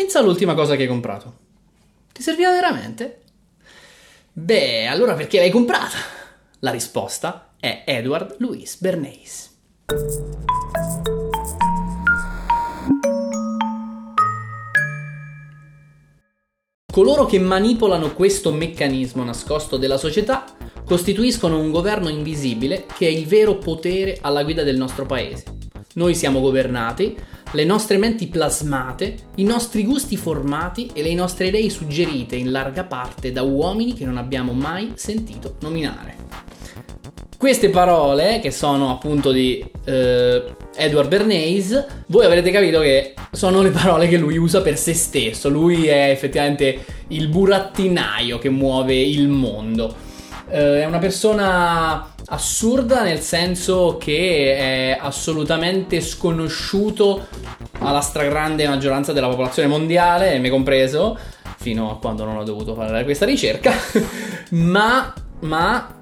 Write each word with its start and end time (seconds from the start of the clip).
Pensa 0.00 0.20
all'ultima 0.20 0.54
cosa 0.54 0.76
che 0.76 0.84
hai 0.84 0.88
comprato. 0.88 1.34
Ti 2.10 2.22
serviva 2.22 2.50
veramente? 2.50 3.20
Beh, 4.32 4.86
allora 4.86 5.12
perché 5.12 5.38
l'hai 5.38 5.50
comprata? 5.50 5.98
La 6.60 6.70
risposta 6.70 7.52
è 7.60 7.84
Edward 7.84 8.36
Louis 8.38 8.80
Bernays. 8.80 9.58
Coloro 16.90 17.26
che 17.26 17.38
manipolano 17.38 18.14
questo 18.14 18.52
meccanismo 18.52 19.22
nascosto 19.22 19.76
della 19.76 19.98
società 19.98 20.46
costituiscono 20.82 21.58
un 21.58 21.70
governo 21.70 22.08
invisibile 22.08 22.86
che 22.96 23.06
è 23.06 23.10
il 23.10 23.26
vero 23.26 23.58
potere 23.58 24.16
alla 24.22 24.44
guida 24.44 24.62
del 24.62 24.78
nostro 24.78 25.04
paese. 25.04 25.58
Noi 25.92 26.14
siamo 26.14 26.40
governati, 26.40 27.18
le 27.52 27.64
nostre 27.64 27.98
menti 27.98 28.28
plasmate, 28.28 29.16
i 29.36 29.44
nostri 29.44 29.84
gusti 29.84 30.16
formati 30.16 30.90
e 30.92 31.02
le 31.02 31.14
nostre 31.14 31.48
idee 31.48 31.68
suggerite 31.68 32.36
in 32.36 32.50
larga 32.50 32.84
parte 32.84 33.32
da 33.32 33.42
uomini 33.42 33.94
che 33.94 34.04
non 34.04 34.16
abbiamo 34.16 34.52
mai 34.52 34.92
sentito 34.94 35.56
nominare. 35.60 36.28
Queste 37.36 37.70
parole, 37.70 38.38
che 38.40 38.50
sono 38.50 38.90
appunto 38.90 39.32
di 39.32 39.64
eh, 39.86 40.44
Edward 40.76 41.08
Bernays, 41.08 41.86
voi 42.08 42.26
avrete 42.26 42.50
capito 42.50 42.80
che 42.80 43.14
sono 43.32 43.62
le 43.62 43.70
parole 43.70 44.08
che 44.08 44.18
lui 44.18 44.36
usa 44.36 44.60
per 44.60 44.76
se 44.76 44.92
stesso. 44.92 45.48
Lui 45.48 45.86
è 45.86 46.10
effettivamente 46.10 46.84
il 47.08 47.28
burattinaio 47.28 48.38
che 48.38 48.50
muove 48.50 48.94
il 48.94 49.28
mondo. 49.28 50.08
Eh, 50.50 50.82
è 50.82 50.84
una 50.84 50.98
persona 50.98 52.12
assurda 52.26 53.02
nel 53.02 53.20
senso 53.20 53.96
che 53.98 54.56
è 54.56 54.98
assolutamente 55.00 56.00
sconosciuto 56.00 57.26
alla 57.78 58.00
stragrande 58.00 58.66
maggioranza 58.66 59.12
della 59.12 59.28
popolazione 59.28 59.68
mondiale, 59.68 60.38
me 60.38 60.50
compreso, 60.50 61.16
fino 61.56 61.90
a 61.90 61.98
quando 61.98 62.24
non 62.24 62.36
ho 62.36 62.44
dovuto 62.44 62.74
fare 62.74 63.04
questa 63.04 63.26
ricerca, 63.26 63.72
ma, 64.50 65.12
ma 65.40 65.98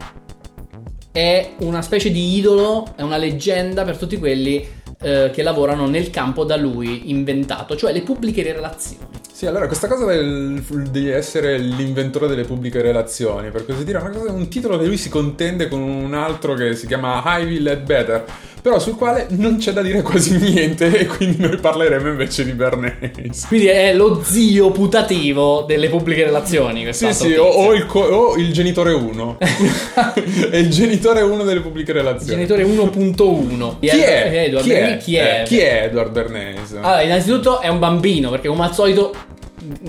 è 1.13 1.55
una 1.59 1.83
specie 1.83 2.11
di 2.11 2.37
idolo, 2.37 2.95
è 2.97 3.03
una 3.03 3.17
leggenda 3.17 3.85
per 3.85 3.97
tutti 3.97 4.19
quelli 4.19 4.67
eh, 5.01 5.31
che 5.33 5.43
lavorano 5.43 5.87
nel 5.87 6.11
campo 6.11 6.45
da 6.45 6.57
lui 6.57 7.11
inventato, 7.11 7.77
cioè 7.77 7.93
le 7.93 8.03
pubbliche 8.03 8.43
relazioni. 8.43 9.07
Sì, 9.39 9.47
allora 9.47 9.69
questa 9.69 9.87
cosa 9.87 10.05
del, 10.05 10.61
di 10.91 11.09
essere 11.09 11.59
l'inventore 11.59 12.27
delle 12.27 12.43
pubbliche 12.43 12.83
relazioni, 12.83 13.53
per 13.53 13.65
così 13.65 13.85
dire, 13.85 14.01
è 14.01 14.31
un 14.31 14.49
titolo 14.49 14.77
che 14.77 14.85
lui 14.85 14.97
si 14.97 15.09
contende 15.09 15.69
con 15.69 15.81
un 15.81 16.13
altro 16.13 16.55
che 16.55 16.75
si 16.75 16.89
chiama 16.89 17.23
Ivy 17.25 17.61
Led 17.61 17.85
Better, 17.85 18.25
però 18.61 18.79
sul 18.79 18.97
quale 18.97 19.27
non 19.31 19.57
c'è 19.59 19.73
da 19.73 19.83
dire 19.83 20.03
quasi 20.03 20.37
niente 20.37 20.97
e 20.99 21.07
quindi 21.07 21.41
noi 21.41 21.57
parleremo 21.57 22.09
invece 22.09 22.45
di 22.45 22.53
Bernays. 22.53 23.47
Quindi 23.47 23.67
è 23.67 23.95
lo 23.95 24.23
zio 24.25 24.71
putativo 24.71 25.65
delle 25.67 25.89
pubbliche 25.89 26.25
relazioni. 26.25 26.93
Sì, 26.93 27.13
sì, 27.13 27.35
o, 27.35 27.45
o, 27.45 27.75
il 27.75 27.87
co- 27.87 28.01
o, 28.01 28.37
il 28.37 28.53
genitore 28.53 28.93
1. 28.93 29.39
è 30.51 30.57
il 30.57 30.71
genitore 30.71 31.23
1 31.23 31.45
delle 31.45 31.61
pubbliche 31.61 31.93
relazioni. 31.93 32.47
Genitore 32.47 32.65
1.1. 32.65 33.79
Chi 33.81 33.87
è? 33.87 34.45
Edward 34.47 34.65
chi, 34.65 34.73
è? 34.73 34.97
Chi, 34.97 35.17
è? 35.17 35.43
Chi 35.47 35.59
è 35.59 35.85
Edward 35.85 36.11
Bernays? 36.11 36.73
Allora, 36.75 37.03
innanzitutto 37.03 37.61
è 37.61 37.69
un 37.69 37.79
bambino, 37.79 38.31
perché 38.31 38.49
come 38.49 38.65
al 38.65 38.75
solito 38.75 39.15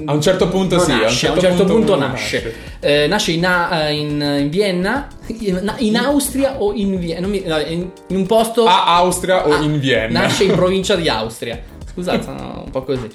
a 0.06 0.14
un 0.14 0.22
certo 0.22 0.50
punto 0.50 0.76
non 0.76 0.86
sì, 0.86 0.92
nasce, 0.92 1.28
a 1.28 1.32
un 1.32 1.40
certo, 1.40 1.56
a 1.56 1.58
certo 1.58 1.74
punto, 1.74 1.94
punto 1.94 2.08
nasce. 2.08 2.44
nasce. 2.44 2.56
Eh, 2.80 3.08
nasce 3.08 3.32
in, 3.32 3.44
uh, 3.44 3.92
in, 3.92 4.38
in, 4.40 4.50
Vienna, 4.50 5.08
in, 5.78 5.98
Austria 5.98 6.62
o 6.62 6.74
in 6.74 6.98
Vienna, 7.00 7.28
in, 7.28 7.90
in, 8.08 8.16
un 8.16 8.26
posto... 8.26 8.66
A 8.66 8.96
Austria 8.96 9.48
o 9.48 9.52
ah, 9.52 9.62
in 9.62 9.80
Vienna. 9.80 10.22
Nasce 10.22 10.46
in 10.46 10.52
provincia 10.58 10.96
di 10.96 11.08
Austria. 11.08 11.62
Scusate, 11.92 12.24
sono 12.24 12.59
un 12.70 12.72
po' 12.72 12.84
così. 12.84 13.10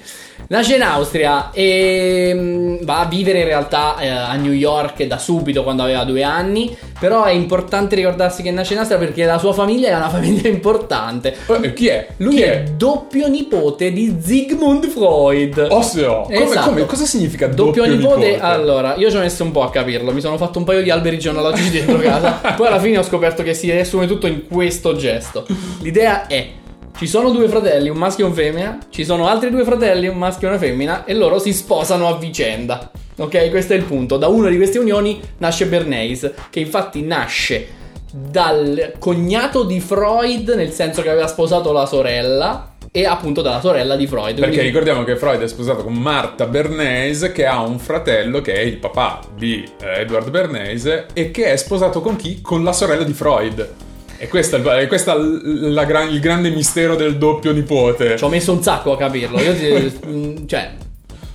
Nasce 0.47 0.75
in 0.75 0.83
Austria 0.83 1.49
e 1.51 2.31
mm, 2.35 2.77
va 2.83 2.99
a 2.99 3.05
vivere 3.05 3.39
in 3.39 3.45
realtà 3.45 3.97
eh, 3.97 4.07
a 4.09 4.35
New 4.35 4.51
York 4.51 5.03
da 5.03 5.17
subito 5.17 5.63
quando 5.63 5.83
aveva 5.83 6.03
due 6.03 6.23
anni. 6.23 6.75
Però 6.99 7.23
è 7.23 7.31
importante 7.31 7.95
ricordarsi 7.95 8.43
che 8.43 8.51
nasce 8.51 8.73
in 8.73 8.79
Austria 8.79 8.99
perché 8.99 9.25
la 9.25 9.37
sua 9.37 9.53
famiglia 9.53 9.89
è 9.89 9.95
una 9.95 10.09
famiglia 10.09 10.47
importante. 10.47 11.35
Eh, 11.47 11.73
chi 11.73 11.87
è? 11.87 12.07
Lui 12.17 12.35
chi 12.35 12.41
è? 12.41 12.63
è? 12.63 12.63
doppio 12.63 13.27
nipote 13.27 13.91
di 13.91 14.17
Sigmund 14.21 14.87
Freud. 14.87 15.67
Osseo, 15.69 16.23
come, 16.23 16.43
esatto. 16.43 16.69
come, 16.69 16.85
cosa 16.85 17.05
significa 17.05 17.47
doppio, 17.47 17.83
doppio 17.83 17.97
nipote? 17.97 18.25
nipote? 18.27 18.39
Allora, 18.39 18.95
io 18.95 19.09
ci 19.09 19.15
ho 19.15 19.19
messo 19.19 19.43
un 19.43 19.51
po' 19.51 19.63
a 19.63 19.71
capirlo. 19.71 20.11
Mi 20.11 20.21
sono 20.21 20.37
fatto 20.37 20.59
un 20.59 20.65
paio 20.65 20.83
di 20.83 20.89
alberi 20.89 21.17
genealogici 21.17 21.71
dentro 21.71 21.97
casa. 21.99 22.53
Poi 22.55 22.67
alla 22.67 22.79
fine 22.79 22.97
ho 22.97 23.03
scoperto 23.03 23.41
che 23.41 23.53
si 23.53 23.71
riassume 23.71 24.05
tutto 24.07 24.27
in 24.27 24.47
questo 24.47 24.95
gesto. 24.95 25.45
L'idea 25.81 26.27
è 26.27 26.63
ci 26.97 27.07
sono 27.07 27.29
due 27.31 27.47
fratelli, 27.49 27.89
un 27.89 27.97
maschio 27.97 28.25
e 28.25 28.27
un 28.29 28.33
femmina, 28.33 28.77
ci 28.89 29.03
sono 29.03 29.27
altri 29.27 29.49
due 29.49 29.65
fratelli, 29.65 30.07
un 30.07 30.17
maschio 30.17 30.47
e 30.47 30.51
una 30.51 30.59
femmina, 30.59 31.05
e 31.05 31.13
loro 31.13 31.39
si 31.39 31.51
sposano 31.51 32.07
a 32.07 32.17
vicenda. 32.17 32.91
Ok, 33.17 33.49
questo 33.49 33.73
è 33.73 33.75
il 33.75 33.83
punto. 33.83 34.17
Da 34.17 34.27
una 34.27 34.49
di 34.49 34.55
queste 34.55 34.79
unioni 34.79 35.21
nasce 35.39 35.65
Bernays, 35.65 36.31
che 36.49 36.59
infatti 36.61 37.01
nasce 37.01 37.83
dal 38.11 38.93
cognato 38.97 39.63
di 39.63 39.79
Freud, 39.81 40.49
nel 40.55 40.71
senso 40.71 41.01
che 41.01 41.09
aveva 41.09 41.27
sposato 41.27 41.73
la 41.73 41.85
sorella, 41.85 42.75
e 42.91 43.05
appunto 43.05 43.41
dalla 43.41 43.59
sorella 43.59 43.97
di 43.97 44.07
Freud. 44.07 44.35
Perché 44.35 44.51
quindi... 44.51 44.67
ricordiamo 44.67 45.03
che 45.03 45.17
Freud 45.17 45.41
è 45.41 45.47
sposato 45.49 45.83
con 45.83 45.95
Marta 45.95 46.45
Bernays, 46.45 47.29
che 47.33 47.45
ha 47.45 47.59
un 47.59 47.77
fratello 47.77 48.39
che 48.39 48.53
è 48.53 48.61
il 48.61 48.77
papà 48.77 49.19
di 49.35 49.65
eh, 49.81 50.01
Edward 50.01 50.29
Bernays, 50.29 51.05
e 51.11 51.31
che 51.31 51.51
è 51.51 51.57
sposato 51.57 51.99
con 51.99 52.15
chi? 52.15 52.39
Con 52.41 52.63
la 52.63 52.71
sorella 52.71 53.03
di 53.03 53.11
Freud. 53.11 53.69
E 54.17 54.27
questo 54.27 54.55
è, 54.55 54.87
questo 54.87 55.11
è 55.11 55.19
il, 55.19 55.83
gran, 55.85 56.09
il 56.09 56.19
grande 56.19 56.49
mistero 56.49 56.95
del 56.95 57.17
doppio 57.17 57.51
nipote. 57.51 58.17
Ci 58.17 58.23
ho 58.23 58.29
messo 58.29 58.53
un 58.53 58.63
sacco 58.63 58.93
a 58.93 58.97
capirlo. 58.97 59.39
Io, 59.39 59.91
cioè, 60.47 60.71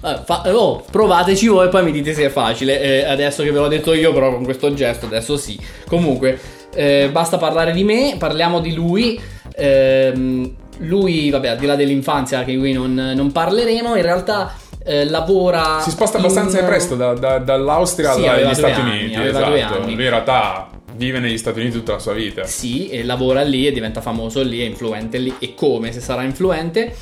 eh, 0.03 0.19
fa, 0.25 0.43
oh, 0.47 0.83
provateci 0.91 1.47
voi 1.49 1.67
e 1.67 1.69
poi 1.69 1.85
mi 1.85 1.93
dite 1.93 2.15
se 2.15 2.25
è 2.25 2.29
facile. 2.31 2.81
Eh, 2.81 3.05
adesso 3.05 3.43
che 3.43 3.51
ve 3.51 3.59
l'ho 3.59 3.69
detto 3.69 3.93
io, 3.93 4.13
però 4.13 4.33
con 4.33 4.45
questo 4.45 4.73
gesto, 4.73 5.07
adesso 5.07 5.37
sì. 5.37 5.59
Comunque, 5.87 6.39
eh, 6.75 7.11
basta 7.13 7.37
parlare 7.37 7.73
di 7.73 7.85
me, 7.85 8.17
parliamo 8.19 8.61
di 8.61 8.73
lui. 8.73 9.21
Eh, 9.55 10.53
lui, 10.79 11.29
vabbè, 11.29 11.49
al 11.49 11.59
di 11.59 11.67
là 11.67 11.77
dell'infanzia, 11.77 12.45
che 12.45 12.57
qui 12.57 12.73
non, 12.73 12.95
non 12.95 13.31
parleremo, 13.31 13.95
in 13.97 14.03
realtà. 14.03 14.55
Eh, 14.83 15.05
lavora. 15.05 15.81
Si 15.81 15.91
sposta 15.91 16.17
abbastanza 16.17 16.61
in... 16.61 16.65
presto 16.65 16.95
da, 16.95 17.12
da, 17.12 17.39
dall'Austria 17.39 18.15
sì, 18.15 18.27
agli 18.27 18.55
Stati 18.55 18.81
anni, 18.81 19.05
Uniti. 19.05 19.21
Esatto. 19.21 19.81
Lui 19.83 19.93
in 19.93 19.99
realtà 19.99 20.69
vive 20.97 21.19
negli 21.21 21.39
Stati 21.39 21.61
Uniti 21.61 21.77
tutta 21.77 21.93
la 21.93 21.99
sua 21.99 22.12
vita. 22.12 22.45
Sì, 22.45 22.89
e 22.89 23.05
lavora 23.05 23.43
lì 23.43 23.67
e 23.67 23.73
diventa 23.73 24.01
famoso 24.01 24.43
lì, 24.43 24.61
è 24.61 24.65
influente 24.65 25.19
lì. 25.19 25.34
E 25.39 25.55
come 25.55 25.93
se 25.93 26.01
sarà 26.01 26.23
influente? 26.23 26.95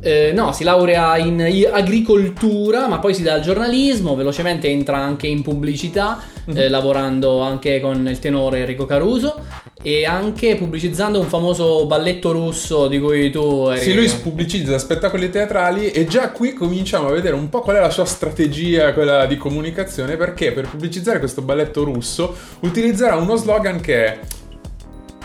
Eh, 0.00 0.32
no, 0.32 0.52
si 0.52 0.64
laurea 0.64 1.16
in 1.18 1.68
agricoltura, 1.70 2.88
ma 2.88 2.98
poi 2.98 3.14
si 3.14 3.22
dà 3.22 3.34
al 3.34 3.40
giornalismo, 3.40 4.14
velocemente 4.14 4.68
entra 4.68 4.98
anche 4.98 5.26
in 5.26 5.42
pubblicità, 5.42 6.22
mm-hmm. 6.48 6.58
eh, 6.58 6.68
lavorando 6.68 7.40
anche 7.40 7.80
con 7.80 8.06
il 8.06 8.18
tenore 8.18 8.60
Enrico 8.60 8.86
Caruso 8.86 9.44
e 9.82 10.04
anche 10.04 10.56
pubblicizzando 10.56 11.18
un 11.18 11.26
famoso 11.26 11.86
balletto 11.86 12.32
russo 12.32 12.86
di 12.88 12.98
cui 12.98 13.30
tu 13.30 13.68
eri... 13.68 13.80
Sì, 13.80 13.94
lui 13.94 14.08
pubblicizza 14.08 14.78
spettacoli 14.78 15.30
teatrali 15.30 15.90
e 15.90 16.06
già 16.06 16.30
qui 16.30 16.52
cominciamo 16.52 17.08
a 17.08 17.12
vedere 17.12 17.34
un 17.34 17.48
po' 17.48 17.60
qual 17.60 17.76
è 17.76 17.80
la 17.80 17.90
sua 17.90 18.04
strategia, 18.04 18.92
quella 18.92 19.26
di 19.26 19.36
comunicazione, 19.36 20.16
perché 20.16 20.52
per 20.52 20.68
pubblicizzare 20.68 21.18
questo 21.18 21.42
balletto 21.42 21.84
russo 21.84 22.34
utilizzerà 22.60 23.16
uno 23.16 23.36
slogan 23.36 23.80
che 23.80 24.04
è 24.04 24.18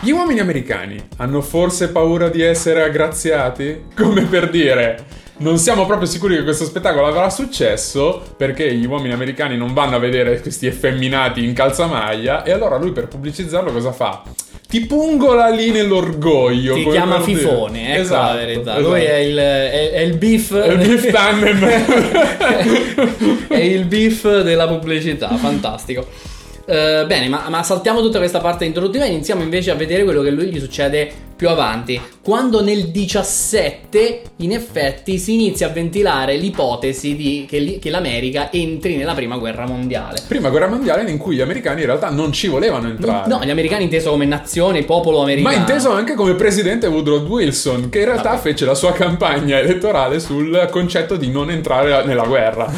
gli 0.00 0.10
uomini 0.10 0.40
americani 0.40 1.02
hanno 1.16 1.40
forse 1.40 1.88
paura 1.88 2.28
di 2.28 2.42
essere 2.42 2.82
aggraziati? 2.82 3.86
Come 3.96 4.22
per 4.22 4.50
dire, 4.50 5.04
non 5.38 5.58
siamo 5.58 5.86
proprio 5.86 6.06
sicuri 6.06 6.36
che 6.36 6.42
questo 6.42 6.64
spettacolo 6.64 7.06
avrà 7.06 7.30
successo 7.30 8.22
perché 8.36 8.74
gli 8.74 8.86
uomini 8.86 9.12
americani 9.14 9.56
non 9.56 9.72
vanno 9.72 9.96
a 9.96 9.98
vedere 9.98 10.40
questi 10.40 10.66
effeminati 10.66 11.44
in 11.44 11.54
calzamaglia 11.54 12.42
e 12.42 12.52
allora 12.52 12.76
lui 12.76 12.92
per 12.92 13.08
pubblicizzarlo 13.08 13.72
cosa 13.72 13.92
fa? 13.92 14.22
Ti 14.68 14.84
pungola 14.84 15.48
lì 15.48 15.70
nell'orgoglio. 15.70 16.74
Ti 16.74 16.88
chiama 16.88 17.20
Fifone, 17.20 17.92
ecco 17.92 18.02
esatto, 18.02 18.26
la 18.26 18.34
verità. 18.34 18.72
Esatto. 18.72 18.88
Lui 18.88 19.02
è 19.02 19.14
il, 19.14 19.36
è, 19.36 19.90
è 19.92 20.00
il 20.00 20.16
beef. 20.16 20.54
È 20.54 20.72
il 20.72 20.78
beef 20.78 21.10
tandem. 21.10 21.64
è 23.48 23.58
il 23.58 23.84
beef 23.84 24.42
della 24.42 24.66
pubblicità, 24.66 25.36
fantastico. 25.36 26.34
Uh, 26.66 27.06
bene, 27.06 27.28
ma, 27.28 27.46
ma, 27.48 27.62
saltiamo 27.62 28.00
tutta 28.00 28.18
questa 28.18 28.40
parte 28.40 28.64
introduttiva 28.64 29.04
e 29.04 29.08
iniziamo 29.10 29.40
invece 29.40 29.70
a 29.70 29.76
vedere 29.76 30.02
quello 30.02 30.20
che 30.20 30.30
lui 30.30 30.46
gli 30.46 30.58
succede 30.58 31.12
più 31.36 31.48
avanti. 31.48 32.00
Quando 32.20 32.60
nel 32.60 32.88
17, 32.88 34.22
in 34.38 34.52
effetti, 34.52 35.16
si 35.18 35.34
inizia 35.34 35.68
a 35.68 35.70
ventilare 35.70 36.36
l'ipotesi 36.36 37.14
di, 37.14 37.46
che, 37.48 37.78
che, 37.80 37.90
l'America 37.90 38.50
entri 38.50 38.96
nella 38.96 39.14
prima 39.14 39.36
guerra 39.36 39.64
mondiale. 39.64 40.22
Prima 40.26 40.48
guerra 40.48 40.66
mondiale 40.66 41.08
in 41.08 41.18
cui 41.18 41.36
gli 41.36 41.40
americani 41.40 41.82
in 41.82 41.86
realtà 41.86 42.10
non 42.10 42.32
ci 42.32 42.48
volevano 42.48 42.88
entrare. 42.88 43.28
No, 43.28 43.44
gli 43.44 43.50
americani 43.50 43.84
inteso 43.84 44.10
come 44.10 44.24
nazione, 44.24 44.82
popolo 44.82 45.22
americano. 45.22 45.54
Ma 45.54 45.60
inteso 45.60 45.92
anche 45.92 46.14
come 46.14 46.34
presidente 46.34 46.88
Woodrow 46.88 47.24
Wilson, 47.26 47.90
che 47.90 48.00
in 48.00 48.06
realtà 48.06 48.30
Vabbè. 48.30 48.40
fece 48.40 48.64
la 48.64 48.74
sua 48.74 48.90
campagna 48.92 49.56
elettorale 49.56 50.18
sul 50.18 50.68
concetto 50.72 51.14
di 51.14 51.30
non 51.30 51.48
entrare 51.50 52.04
nella 52.04 52.24
guerra. 52.24 52.72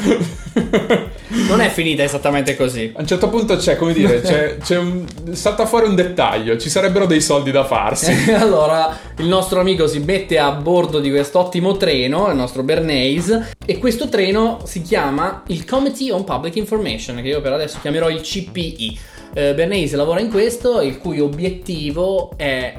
non 1.47 1.61
è 1.61 1.69
finita 1.69 2.03
esattamente 2.03 2.57
così. 2.57 2.93
A 2.95 3.01
un 3.01 3.07
certo 3.07 3.29
punto 3.29 3.57
c'è, 3.57 3.77
come 3.77 3.93
dire, 3.93 4.21
c'è, 4.23 4.57
c'è 4.59 4.77
un, 4.77 5.05
salta 5.33 5.67
fuori 5.67 5.87
un 5.87 5.95
dettaglio, 5.95 6.57
ci 6.57 6.69
sarebbero 6.69 7.07
dei 7.07 7.21
soldi 7.21 7.51
da 7.51 7.65
farsi. 7.65 8.13
allora, 8.33 8.97
il 9.19 9.27
nostro 9.27 9.61
amico 9.61 9.87
si 9.87 9.99
mette 10.01 10.39
a 10.39 10.51
bordo 10.53 10.99
di 10.99 11.11
quest'ottimo 11.11 11.77
treno, 11.77 12.29
il 12.29 12.37
nostro 12.37 12.63
Bernays, 12.63 13.51
e 13.65 13.79
questo 13.79 14.09
treno 14.09 14.61
si 14.65 14.83
chiama 14.83 15.43
il 15.49 15.65
Committee 15.65 16.13
on 16.13 16.25
Public 16.25 16.57
Information, 16.57 17.17
che 17.23 17.29
io 17.29 17.41
per 17.41 17.53
adesso 17.53 17.79
chiamerò 17.81 18.09
il 18.09 18.21
CPI. 18.21 18.99
Eh, 19.35 19.55
Bernays 19.55 19.93
lavora 19.95 20.21
in 20.21 20.31
questo, 20.31 20.81
il 20.81 20.99
cui 20.99 21.21
obiettivo 21.21 22.33
è 22.37 22.75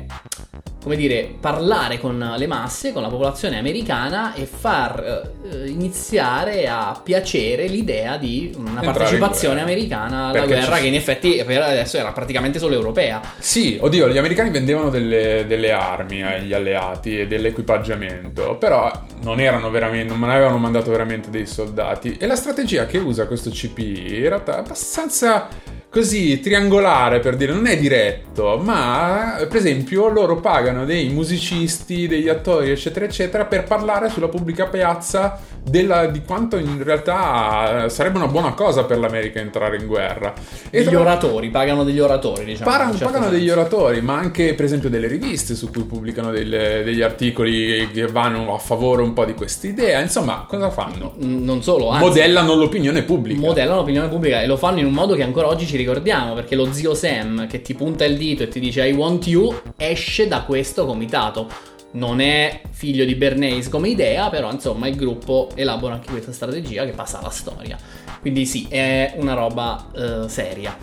come 0.81 0.95
dire, 0.95 1.35
parlare 1.39 1.99
con 1.99 2.35
le 2.37 2.47
masse, 2.47 2.93
con 2.93 3.01
la 3.01 3.09
popolazione 3.09 3.59
americana 3.59 4.33
e 4.33 4.45
far 4.45 5.33
eh, 5.43 5.67
iniziare 5.67 6.67
a 6.69 6.99
piacere 7.03 7.67
l'idea 7.67 8.17
di 8.17 8.53
una 8.55 8.81
Entrare 8.81 8.93
partecipazione 8.93 9.61
americana 9.61 10.23
alla 10.25 10.31
Perché 10.31 10.47
guerra 10.55 10.75
ci- 10.77 10.81
che 10.81 10.87
in 10.87 10.95
effetti 10.95 11.43
per 11.45 11.61
adesso 11.61 11.97
era 11.97 12.11
praticamente 12.11 12.59
solo 12.59 12.75
europea. 12.75 13.21
Sì, 13.37 13.77
oddio, 13.79 14.07
gli 14.09 14.17
americani 14.17 14.51
vendevano 14.51 14.89
delle, 14.89 15.45
delle 15.47 15.71
armi 15.71 16.23
agli 16.23 16.53
alleati 16.53 17.19
e 17.19 17.27
dell'equipaggiamento, 17.27 18.55
però 18.55 18.89
non 19.21 19.41
erano 19.41 19.69
veramente, 19.69 20.13
non 20.15 20.29
avevano 20.29 20.57
mandato 20.57 20.91
veramente 20.91 21.29
dei 21.29 21.45
soldati. 21.45 22.15
E 22.17 22.25
la 22.25 22.35
strategia 22.35 22.85
che 22.85 22.97
usa 22.97 23.27
questo 23.27 23.49
CPI 23.49 24.15
in 24.15 24.29
realtà 24.29 24.55
è 24.55 24.59
abbastanza 24.59 25.49
così 25.91 26.39
triangolare 26.39 27.19
per 27.19 27.35
dire, 27.35 27.51
non 27.51 27.65
è 27.65 27.75
diretto, 27.77 28.59
ma 28.63 29.37
per 29.49 29.55
esempio 29.57 30.07
loro 30.09 30.35
pagano 30.39 30.85
dei 30.85 31.09
musicisti, 31.09 32.07
degli 32.07 32.29
attori, 32.29 32.69
eccetera, 32.69 33.05
eccetera, 33.05 33.45
per 33.45 33.63
parlare 33.63 34.09
sulla 34.09 34.27
pubblica 34.27 34.65
piazza 34.67 35.39
della- 35.63 36.05
di 36.05 36.21
quanto 36.23 36.57
in 36.57 36.83
realtà 36.83 37.89
sarebbe 37.89 38.17
una 38.17 38.27
buona 38.27 38.53
cosa 38.53 38.83
per 38.85 38.99
l'America 38.99 39.39
entrare 39.39 39.77
in 39.77 39.87
guerra. 39.87 40.33
E 40.69 40.83
tra- 40.83 40.99
oratori, 40.99 41.49
pagano 41.49 41.83
degli 41.83 41.99
oratori, 41.99 42.45
diciamo. 42.45 42.69
Parano- 42.69 42.91
certo 42.91 43.05
pagano 43.05 43.23
senso. 43.25 43.37
degli 43.39 43.49
oratori, 43.49 44.01
ma 44.01 44.15
anche 44.17 44.53
per 44.53 44.65
esempio 44.65 44.89
delle 44.89 45.07
riviste 45.07 45.55
su 45.55 45.71
cui 45.71 45.83
pubblicano 45.83 46.29
delle- 46.31 46.83
degli 46.83 47.01
articoli 47.01 47.89
che 47.91 48.05
vanno 48.07 48.53
a 48.53 48.59
favore 48.59 49.01
un 49.01 49.13
po' 49.13 49.25
di 49.25 49.33
questa 49.33 49.65
idea. 49.67 49.99
Insomma, 50.01 50.45
cosa 50.47 50.69
fanno? 50.69 51.13
Non 51.17 51.63
solo, 51.63 51.89
anzi, 51.89 52.05
Modellano 52.05 52.53
l'opinione 52.53 53.01
pubblica. 53.01 53.39
modellano 53.39 53.77
l'opinione 53.79 54.07
pubblica 54.07 54.41
e 54.41 54.47
lo 54.47 54.55
fanno 54.57 54.79
in 54.79 54.85
un 54.85 54.93
modo 54.93 55.15
che 55.15 55.23
ancora 55.23 55.47
oggi 55.47 55.65
ci 55.65 55.77
ricordiamo 55.79 56.33
perché 56.33 56.55
lo 56.55 56.71
zio 56.71 56.93
Sam 56.93 57.47
che 57.47 57.61
ti 57.61 57.73
punta 57.73 58.05
il 58.05 58.17
dito 58.17 58.43
e 58.43 58.47
ti 58.47 58.59
dice 58.59 58.85
I 58.85 58.91
want 58.91 59.25
you 59.27 59.61
esce 59.77 60.27
da 60.27 60.41
questo 60.41 60.85
comitato. 60.85 61.47
Non 61.91 62.19
è 62.19 62.61
figlio 62.69 63.03
di 63.03 63.15
Bernays 63.15 63.67
come 63.67 63.89
idea 63.89 64.29
però 64.29 64.51
insomma 64.51 64.87
il 64.87 64.95
gruppo 64.95 65.49
elabora 65.55 65.95
anche 65.95 66.11
questa 66.11 66.31
strategia 66.31 66.85
che 66.85 66.91
passa 66.91 67.19
alla 67.19 67.29
storia. 67.29 67.77
Quindi 68.21 68.45
sì 68.45 68.67
è 68.69 69.13
una 69.15 69.33
roba 69.33 69.87
eh, 69.95 70.29
seria. 70.29 70.77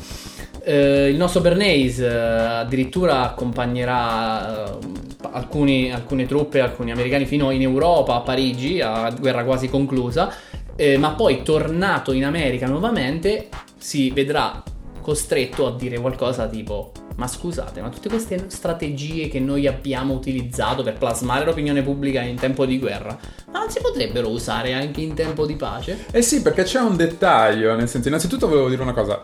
Eh, 0.64 1.10
il 1.10 1.16
nostro 1.16 1.40
Bernays 1.40 2.00
eh, 2.00 2.08
addirittura 2.08 3.22
accompagnerà 3.22 4.66
eh, 4.66 4.78
alcuni- 5.30 5.92
alcune 5.92 6.26
truppe, 6.26 6.58
alcuni 6.58 6.90
americani 6.90 7.24
fino 7.24 7.52
in 7.52 7.62
Europa, 7.62 8.16
a 8.16 8.20
Parigi, 8.20 8.80
a 8.80 9.10
guerra 9.10 9.44
quasi 9.44 9.68
conclusa, 9.68 10.32
eh, 10.74 10.98
ma 10.98 11.12
poi 11.12 11.42
tornato 11.42 12.10
in 12.10 12.24
America 12.24 12.66
nuovamente 12.66 13.48
si 13.78 14.10
vedrà 14.10 14.60
costretto 15.06 15.68
a 15.68 15.76
dire 15.76 16.00
qualcosa 16.00 16.48
tipo 16.48 16.90
ma 17.14 17.28
scusate, 17.28 17.80
ma 17.80 17.90
tutte 17.90 18.08
queste 18.08 18.46
strategie 18.48 19.28
che 19.28 19.38
noi 19.38 19.68
abbiamo 19.68 20.12
utilizzato 20.12 20.82
per 20.82 20.98
plasmare 20.98 21.44
l'opinione 21.44 21.82
pubblica 21.82 22.20
in 22.20 22.36
tempo 22.36 22.66
di 22.66 22.78
guerra, 22.78 23.16
ma 23.52 23.60
non 23.60 23.70
si 23.70 23.80
potrebbero 23.80 24.28
usare 24.28 24.74
anche 24.74 25.00
in 25.00 25.14
tempo 25.14 25.46
di 25.46 25.54
pace? 25.54 26.06
Eh 26.10 26.22
sì, 26.22 26.42
perché 26.42 26.64
c'è 26.64 26.80
un 26.80 26.96
dettaglio, 26.96 27.74
nel 27.76 27.88
senso, 27.88 28.08
innanzitutto 28.08 28.48
volevo 28.48 28.68
dire 28.68 28.82
una 28.82 28.92
cosa. 28.92 29.18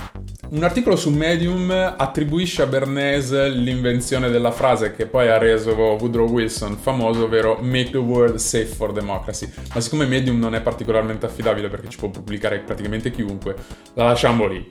Un 0.53 0.65
articolo 0.65 0.97
su 0.97 1.09
Medium 1.09 1.71
attribuisce 1.71 2.61
a 2.61 2.67
Bernays 2.67 3.31
l'invenzione 3.55 4.29
della 4.29 4.51
frase 4.51 4.93
che 4.93 5.07
poi 5.07 5.31
ha 5.31 5.39
reso 5.39 5.75
Woodrow 5.75 6.29
Wilson 6.29 6.77
famoso, 6.77 7.25
ovvero 7.25 7.57
Make 7.63 7.93
the 7.93 7.97
world 7.97 8.37
safe 8.37 8.67
for 8.67 8.93
democracy. 8.93 9.51
Ma 9.73 9.81
siccome 9.81 10.05
Medium 10.05 10.39
non 10.39 10.55
è 10.55 10.61
particolarmente 10.61 11.25
affidabile 11.25 11.71
perché 11.71 11.89
ci 11.89 11.97
può 11.97 12.11
pubblicare 12.11 12.59
praticamente 12.59 13.11
chiunque, 13.11 13.57
la 13.95 14.05
lasciamo 14.05 14.47
lì. 14.47 14.69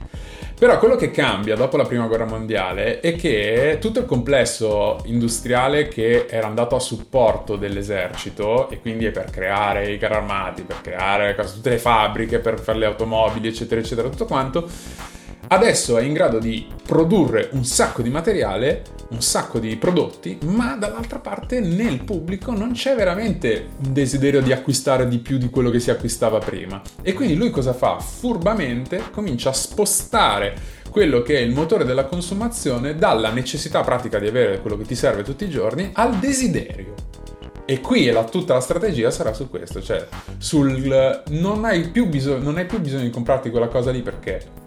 Però 0.54 0.78
quello 0.78 0.96
che 0.96 1.10
cambia 1.10 1.56
dopo 1.56 1.78
la 1.78 1.86
prima 1.86 2.06
guerra 2.06 2.26
mondiale 2.26 3.00
è 3.00 3.16
che 3.16 3.80
tutto 3.82 3.98
il 3.98 4.06
complesso 4.06 5.02
industriale 5.06 5.88
che 5.88 6.28
era 6.30 6.46
andato 6.46 6.76
a 6.76 6.80
supporto 6.80 7.56
dell'esercito 7.56 8.70
e 8.70 8.80
quindi 8.80 9.06
è 9.06 9.10
per 9.12 9.32
creare 9.32 9.92
i 9.92 9.98
carri 9.98 10.14
armati, 10.14 10.62
per 10.62 10.80
creare 10.82 11.34
tutte 11.34 11.72
le 11.72 11.80
fabbriche, 11.80 12.38
per 12.38 12.60
fare 12.60 12.78
le 12.78 12.86
automobili, 12.86 13.48
eccetera, 13.48 13.82
eccetera, 13.82 14.10
tutto 14.10 14.26
quanto, 14.26 14.70
adesso 15.52 15.98
è 15.98 16.04
in 16.04 16.14
grado 16.14 16.40
di 16.40 16.66
produrre 16.86 17.50
un 17.52 17.66
sacco 17.66 18.02
di 18.02 18.10
materiale, 18.10 18.84
un 19.10 19.22
sacco 19.22 19.60
di 19.60 19.76
prodotti, 19.76 20.38
ma 20.46 20.76
dall'altra 20.76 21.20
parte 21.20 21.60
nel 21.60 22.04
pubblico 22.04 22.52
non 22.54 22.72
c'è 22.72 22.96
veramente 22.96 23.70
un 23.84 23.94
desiderio 23.94 24.42
di 24.42 24.54
acquistare 24.54 25.08
di 25.08 25.20
più 25.20 25.38
di 25.38 25.50
quello 25.50 25.70
che 25.70 25.80
si 25.80 25.92
acquistava 25.92 26.40
prima. 26.40 26.82
E 27.02 27.14
quindi 27.14 27.36
lui 27.36 27.50
cosa 27.50 27.74
fa? 27.74 28.00
Furbamente 28.00 29.04
comincia 29.12 29.50
a 29.50 29.54
spostare 29.54 30.80
quello 30.90 31.22
che 31.22 31.38
è 31.38 31.42
il 31.42 31.52
motore 31.52 31.86
della 31.86 32.06
consumazione 32.06 32.96
dalla 32.96 33.32
necessità 33.32 33.82
pratica 33.82 34.20
di 34.20 34.28
avere 34.28 34.62
quello 34.62 34.78
che 34.78 34.84
ti 34.84 34.96
serve 34.96 35.24
tutti 35.24 35.44
i 35.44 35.50
giorni 35.50 35.90
al 35.94 36.18
desiderio. 36.18 36.94
E 37.66 37.80
qui 37.80 38.06
la- 38.06 38.24
tutta 38.24 38.54
la 38.54 38.60
strategia 38.60 39.12
sarà 39.12 39.34
su 39.34 39.50
questo, 39.50 39.82
cioè 39.82 40.08
sul 40.38 41.24
non 41.30 41.66
hai, 41.66 41.90
più 41.90 42.08
bisogno, 42.08 42.44
non 42.44 42.58
hai 42.58 42.66
più 42.66 42.80
bisogno 42.80 43.04
di 43.04 43.10
comprarti 43.10 43.50
quella 43.50 43.68
cosa 43.68 43.92
lì 43.92 44.02
perché 44.02 44.60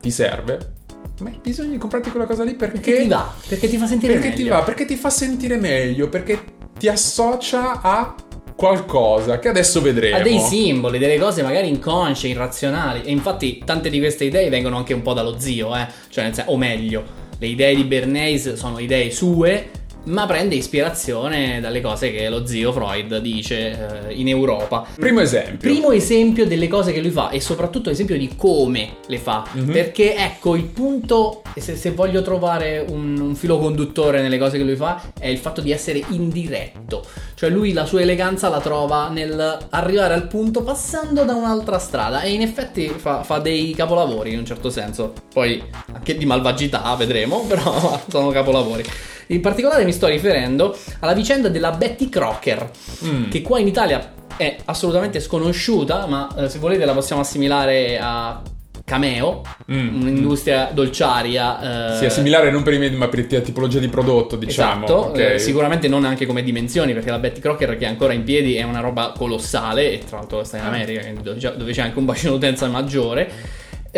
ti 0.00 0.10
serve, 0.10 0.74
ma 1.20 1.30
hai 1.30 1.38
bisogno 1.42 1.70
di 1.70 1.78
comprarti 1.78 2.10
quella 2.10 2.26
cosa 2.26 2.44
lì 2.44 2.54
perché, 2.54 2.78
Perché 2.78 3.02
ti 3.02 3.08
va? 3.08 3.34
Perché 3.48 3.68
ti 3.68 3.76
fa 3.76 3.86
sentire 3.86 4.12
perché 4.14 4.28
meglio. 4.28 4.42
ti 4.42 4.48
va, 4.48 4.62
perché 4.62 4.84
ti 4.84 4.96
fa 4.96 5.10
sentire 5.10 5.56
meglio, 5.56 6.08
perché 6.08 6.40
ti 6.78 6.88
associa 6.88 7.80
a 7.80 8.14
qualcosa 8.54 9.38
che 9.38 9.48
adesso 9.48 9.80
vedremo. 9.80 10.16
Ha 10.16 10.20
dei 10.20 10.40
simboli, 10.40 10.98
delle 10.98 11.18
cose 11.18 11.42
magari 11.42 11.68
inconsce, 11.68 12.28
irrazionali. 12.28 13.02
E 13.02 13.10
infatti 13.10 13.62
tante 13.64 13.90
di 13.90 13.98
queste 13.98 14.24
idee 14.24 14.48
vengono 14.48 14.76
anche 14.76 14.94
un 14.94 15.02
po' 15.02 15.12
dallo 15.12 15.38
zio, 15.38 15.76
eh. 15.76 15.86
Cioè, 16.08 16.32
o 16.46 16.56
meglio, 16.56 17.04
le 17.38 17.46
idee 17.46 17.74
di 17.74 17.84
Bernays 17.84 18.54
sono 18.54 18.78
idee 18.78 19.10
sue, 19.10 19.70
ma 20.08 20.26
prende 20.26 20.54
ispirazione 20.54 21.60
dalle 21.60 21.80
cose 21.80 22.10
che 22.10 22.28
lo 22.28 22.46
zio 22.46 22.72
Freud 22.72 23.18
dice 23.18 24.08
eh, 24.08 24.14
in 24.14 24.28
Europa. 24.28 24.86
Primo 24.94 25.20
esempio. 25.20 25.70
Primo 25.70 25.90
esempio 25.90 26.46
delle 26.46 26.68
cose 26.68 26.92
che 26.92 27.00
lui 27.00 27.10
fa 27.10 27.30
e 27.30 27.40
soprattutto 27.40 27.90
esempio 27.90 28.16
di 28.16 28.34
come 28.36 28.96
le 29.06 29.18
fa. 29.18 29.46
Mhm. 29.52 29.72
Perché 29.72 30.16
ecco 30.16 30.56
il 30.56 30.64
punto, 30.64 31.42
se, 31.56 31.76
se 31.76 31.90
voglio 31.92 32.22
trovare 32.22 32.84
un, 32.88 33.18
un 33.20 33.34
filo 33.34 33.58
conduttore 33.58 34.22
nelle 34.22 34.38
cose 34.38 34.56
che 34.58 34.64
lui 34.64 34.76
fa, 34.76 35.12
è 35.18 35.28
il 35.28 35.38
fatto 35.38 35.60
di 35.60 35.72
essere 35.72 36.02
indiretto. 36.08 37.04
Cioè 37.34 37.50
lui 37.50 37.72
la 37.72 37.84
sua 37.84 38.00
eleganza 38.00 38.48
la 38.48 38.60
trova 38.60 39.08
nel 39.08 39.66
arrivare 39.70 40.14
al 40.14 40.26
punto 40.26 40.62
passando 40.62 41.24
da 41.24 41.34
un'altra 41.34 41.78
strada 41.78 42.22
e 42.22 42.32
in 42.32 42.42
effetti 42.42 42.88
fa, 42.96 43.22
fa 43.22 43.38
dei 43.38 43.72
capolavori 43.74 44.32
in 44.32 44.38
un 44.38 44.46
certo 44.46 44.70
senso. 44.70 45.12
Poi 45.32 45.62
anche 45.92 46.16
di 46.16 46.24
malvagità 46.24 46.94
vedremo, 46.96 47.44
però 47.46 48.00
sono 48.08 48.30
capolavori. 48.30 48.84
In 49.28 49.40
particolare 49.40 49.84
mi 49.84 49.92
sto 49.92 50.06
riferendo 50.06 50.76
alla 51.00 51.12
vicenda 51.12 51.48
della 51.48 51.72
Betty 51.72 52.08
Crocker 52.08 52.70
Mm. 53.04 53.28
che 53.30 53.42
qua 53.42 53.58
in 53.58 53.66
Italia 53.66 54.12
è 54.36 54.56
assolutamente 54.66 55.20
sconosciuta, 55.20 56.06
ma 56.06 56.28
eh, 56.36 56.48
se 56.48 56.58
volete 56.58 56.84
la 56.84 56.92
possiamo 56.94 57.20
assimilare 57.22 57.98
a 58.00 58.40
Cameo, 58.84 59.42
Mm. 59.70 60.00
un'industria 60.00 60.70
dolciaria. 60.72 61.92
eh, 61.94 61.98
Sì, 61.98 62.04
è 62.06 62.08
similare 62.08 62.50
non 62.50 62.62
per 62.62 62.72
i 62.72 62.78
media, 62.78 62.96
ma 62.96 63.08
per 63.08 63.26
la 63.30 63.40
tipologia 63.40 63.78
di 63.80 63.88
prodotto, 63.88 64.36
diciamo. 64.36 64.84
Esatto, 64.86 64.94
ok? 65.10 65.18
eh, 65.18 65.38
sicuramente 65.38 65.88
non 65.88 66.04
anche 66.06 66.24
come 66.24 66.42
dimensioni, 66.42 66.94
perché 66.94 67.10
la 67.10 67.18
Betty 67.18 67.40
Crocker 67.40 67.76
che 67.76 67.84
è 67.84 67.88
ancora 67.88 68.14
in 68.14 68.22
piedi 68.24 68.54
è 68.54 68.62
una 68.62 68.80
roba 68.80 69.12
colossale, 69.16 69.92
e 69.92 69.98
tra 70.08 70.16
l'altro 70.18 70.42
sta 70.42 70.56
in 70.56 70.64
America, 70.64 71.02
dove 71.22 71.38
c'è- 71.38 71.52
dove 71.52 71.72
c'è 71.72 71.82
anche 71.82 71.98
un 71.98 72.06
bacino 72.06 72.32
d'utenza 72.32 72.66
maggiore. 72.68 73.30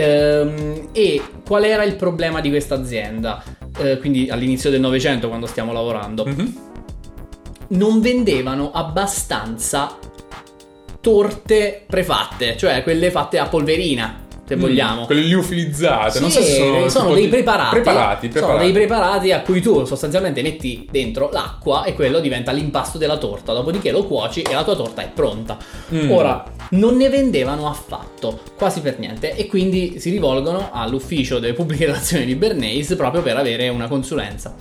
Ehm, 0.01 0.89
e 0.93 1.21
qual 1.47 1.65
era 1.65 1.83
il 1.85 1.95
problema 1.97 2.41
di 2.41 2.49
questa 2.49 2.75
azienda? 2.75 3.43
Eh, 3.79 3.99
quindi 3.99 4.31
all'inizio 4.31 4.71
del 4.71 4.81
Novecento, 4.81 5.29
quando 5.29 5.47
stiamo 5.47 5.73
lavorando, 5.73 6.25
Mhm. 6.25 6.55
non 7.69 8.01
vendevano 8.01 8.71
abbastanza 8.73 9.97
torte 11.01 11.85
prefatte, 11.87 12.57
cioè 12.57 12.83
quelle 12.83 13.11
fatte 13.11 13.39
a 13.39 13.47
polverina, 13.47 14.27
se 14.51 14.57
Mm, 14.57 14.61
vogliamo. 14.61 15.07
Quelle 15.07 15.21
liofilizzate, 15.23 16.19
non 16.21 16.31
so 16.31 16.41
Sì, 16.41 16.47
se 16.53 16.55
sono, 16.89 17.05
tipo 17.05 17.15
dei 17.15 17.23
di- 17.25 17.29
preparati, 17.29 17.75
Preparati, 17.81 18.27
Sono 18.33 18.33
preparati. 18.47 18.65
dei 18.65 18.73
preparati 18.73 19.33
a 19.33 19.41
cui 19.43 19.61
tu 19.61 19.85
sostanzialmente 19.85 20.43
metti 20.43 20.89
dentro 20.91 21.31
l'acqua 21.33 21.85
e 21.85 21.95
quello 21.95 22.21
diventa 22.21 22.51
l'impasto 22.53 22.99
della 22.99 23.17
torta. 23.19 23.53
Dopodiché 23.53 23.91
lo 23.93 24.05
cuoci 24.05 24.43
e 24.43 24.53
la 24.53 24.65
tua 24.65 24.75
torta 24.77 25.03
è 25.03 25.09
pronta. 25.13 25.57
Mm. 25.95 26.11
Ora, 26.11 26.45
non 26.71 26.97
ne 26.97 27.09
vendevano 27.09 27.69
affatto, 27.69 28.41
quasi 28.57 28.81
per 28.81 28.99
niente, 28.99 29.35
e 29.37 29.47
quindi 29.47 29.99
si 30.01 30.11
rivolgono 30.11 30.71
all'ufficio 30.73 31.39
delle 31.39 31.53
pubbliche 31.53 31.87
relazioni 31.87 32.25
di 32.25 32.35
Bernays 32.35 32.95
proprio 32.97 33.23
per 33.23 33.37
avere 33.37 33.69
una 33.69 33.87
consulenza. 33.89 34.55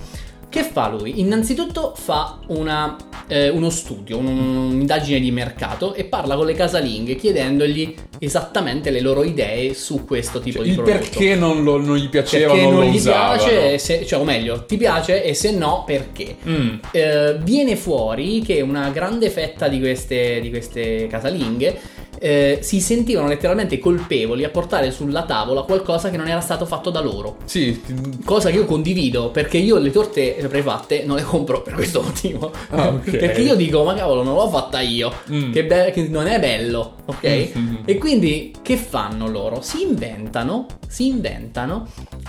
Che 0.50 0.64
fa 0.64 0.90
lui? 0.90 1.20
Innanzitutto 1.20 1.94
fa 1.96 2.40
una, 2.48 2.96
eh, 3.28 3.50
uno 3.50 3.70
studio, 3.70 4.18
un- 4.18 4.26
un'indagine 4.72 5.20
di 5.20 5.30
mercato 5.30 5.94
e 5.94 6.06
parla 6.06 6.36
con 6.36 6.48
le 6.48 6.54
casalinghe 6.54 7.16
chiedendogli 7.16 7.94
esattamente 8.18 8.90
le 8.90 9.00
loro 9.00 9.24
idee 9.24 9.76
su 9.76 10.06
questo 10.06 10.40
tipo 10.40 10.64
di 10.64 10.70
il 10.70 10.76
prodotto. 10.76 10.98
perché 10.98 11.36
non, 11.36 11.64
lo- 11.64 11.78
non 11.78 11.98
gli 11.98 12.10
piaceva, 12.10 12.54
Perché 12.54 12.64
non, 12.66 12.74
non 12.74 12.84
lo 12.86 12.90
gli 12.90 12.96
usavano. 12.96 13.44
piace, 13.44 13.78
se- 13.78 14.06
cioè, 14.08 14.20
o 14.20 14.24
meglio, 14.24 14.66
ti 14.66 14.76
piace 14.78 15.24
e 15.24 15.36
se 15.36 15.52
no 15.52 15.84
perché. 15.86 16.36
Mm. 16.48 16.76
Eh, 16.92 17.38
viene 17.44 17.76
fuori 17.76 18.42
che 18.42 18.62
una 18.62 18.90
grande 18.90 19.30
fetta 19.30 19.68
di 19.68 19.80
queste, 19.80 20.42
di 20.42 20.50
queste 20.50 21.06
casalinghe 21.06 21.80
eh, 22.20 22.60
si 22.62 22.80
sentivano 22.82 23.28
letteralmente 23.28 23.80
colpevoli 23.80 24.44
a 24.44 24.50
portare 24.50 24.92
sulla 24.92 25.24
tavola 25.24 25.62
qualcosa 25.64 26.10
che 26.10 26.18
non 26.18 26.28
era 26.28 26.42
stato 26.42 26.66
fatto 26.66 26.90
da 26.90 27.00
loro. 27.02 27.38
Sì, 27.46 27.82
Cosa 28.26 28.50
che 28.50 28.58
io 28.58 28.66
condivido 28.66 29.30
perché 29.32 29.58
io 29.58 29.78
le 29.78 29.92
torte 29.92 30.36
prefatte 30.50 31.04
non 31.06 31.16
le 31.16 31.24
compro 31.24 31.62
per 31.62 31.74
questo 31.74 32.02
motivo. 32.02 32.52
Ah, 32.70 32.90
ok. 32.94 33.18
perché 33.18 33.42
io 33.42 33.56
dico, 33.56 33.84
ma 33.84 33.94
cavolo, 33.94 34.24
non 34.24 34.36
l'ho 34.36 34.50
fatta 34.50 34.80
io. 34.82 35.12
Mm. 35.32 35.52
Che, 35.52 35.66
be- 35.66 35.92
che 35.94 36.08
non 36.08 36.28
è 36.28 36.40
bello, 36.40 36.96
ok? 37.06 37.52
Mm. 37.58 37.76
E 37.86 37.98
quindi 37.98 38.54
che 38.62 38.76
fanno 38.78 39.28
loro? 39.28 39.62
Si 39.62 39.82
inventano, 39.82 40.66
si 40.88 41.08
inventano 41.08 41.88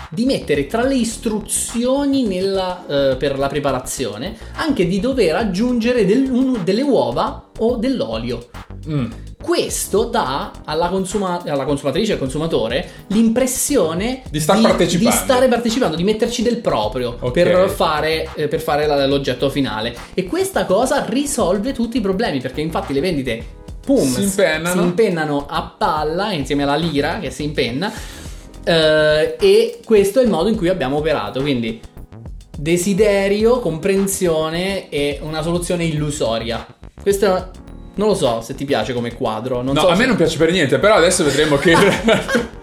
di 0.09 0.25
mettere 0.25 0.65
tra 0.67 0.83
le 0.83 0.95
istruzioni 0.95 2.25
nella, 2.25 2.85
eh, 3.11 3.15
per 3.17 3.37
la 3.37 3.47
preparazione 3.47 4.35
anche 4.53 4.87
di 4.87 4.99
dover 4.99 5.35
aggiungere 5.35 6.05
del- 6.05 6.29
un- 6.31 6.61
delle 6.63 6.81
uova 6.81 7.49
o 7.59 7.75
dell'olio. 7.75 8.47
Mm. 8.87 9.11
Questo 9.41 10.03
dà 10.05 10.51
alla, 10.65 10.87
consuma- 10.89 11.41
alla 11.45 11.65
consumatrice 11.65 12.11
e 12.11 12.13
al 12.13 12.19
consumatore 12.19 12.89
l'impressione 13.07 14.21
Di 14.29 14.39
star 14.39 14.61
partecipando. 14.61 15.09
di 15.09 15.15
stare 15.23 15.47
partecipando, 15.47 15.95
di 15.95 16.03
metterci 16.03 16.41
del 16.43 16.57
proprio 16.57 17.17
Ok. 17.19 17.31
per 17.31 17.69
fare, 17.69 18.29
eh, 18.35 18.47
per 18.47 18.61
fare 18.61 18.85
la- 18.87 19.05
l'oggetto 19.07 19.49
finale. 19.49 19.95
E 20.13 20.25
questa 20.25 20.65
cosa 20.65 21.05
risolve 21.07 21.73
tutti 21.73 21.97
i 21.97 22.01
problemi 22.01 22.39
perché 22.39 22.61
infatti 22.61 22.93
le 22.93 22.99
vendite 23.01 23.43
pum, 23.83 24.07
Si 24.07 24.21
impennano. 24.21 24.79
si 24.81 24.87
impennano 24.87 25.45
a 25.49 25.73
palla 25.77 26.31
insieme 26.33 26.63
alla 26.63 26.75
lira 26.75 27.19
che 27.19 27.31
si 27.31 27.43
impenna. 27.43 27.91
eh, 28.63 29.37
e 29.39 29.79
questo 29.83 30.19
è 30.19 30.23
il 30.23 30.29
modo 30.29 30.47
in 30.47 30.55
cui 30.55 30.69
abbiamo 30.69 30.97
operato. 30.97 31.41
Quindi 31.41 31.81
desiderio, 32.55 33.59
comprensione 33.59 34.87
e 34.89 35.19
una 35.23 35.41
soluzione 35.41 35.83
illusoria. 35.85 36.63
Questo 37.01 37.49
non 37.95 38.07
lo 38.07 38.15
so 38.15 38.41
se 38.41 38.55
ti 38.55 38.65
piace 38.65 38.93
come 38.93 39.13
quadro. 39.13 39.61
Non 39.61 39.73
no, 39.73 39.81
so 39.81 39.87
a 39.87 39.95
se- 39.95 40.01
me 40.01 40.07
non 40.07 40.15
piace 40.15 40.37
per 40.37 40.51
niente, 40.51 40.79
però 40.79 40.95
adesso 40.95 41.23
vedremo 41.23 41.57
che... 41.57 41.75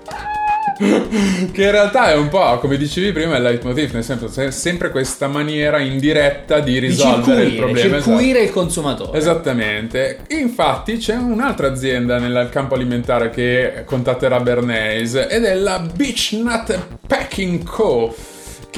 che 0.78 1.64
in 1.64 1.70
realtà 1.72 2.12
è 2.12 2.14
un 2.14 2.28
po' 2.28 2.58
come 2.58 2.76
dicevi 2.76 3.10
prima 3.10 3.36
il 3.36 3.42
leitmotiv, 3.42 3.92
nel 3.94 4.04
senso 4.04 4.26
c'è 4.26 4.52
sempre 4.52 4.90
questa 4.90 5.26
maniera 5.26 5.80
indiretta 5.80 6.60
di 6.60 6.66
di 6.72 6.78
risolvere 6.78 7.42
il 7.42 7.48
circuire, 7.50 7.56
problema. 7.56 7.96
esatto. 7.96 8.10
circuire 8.10 8.40
il 8.42 8.50
consumatore. 8.50 9.18
Esattamente. 9.18 10.18
Infatti 10.28 10.98
c'è 10.98 11.16
un'altra 11.16 11.68
azienda 11.68 12.18
nel 12.18 12.48
campo 12.52 12.74
alimentare 12.74 13.30
che 13.30 13.82
contatterà 13.86 14.38
Bernays 14.40 15.14
ed 15.14 15.44
è 15.44 15.54
la 15.54 15.80
Beach 15.80 16.32
Nut 16.40 16.78
Packing 17.06 17.64
Co. 17.64 18.14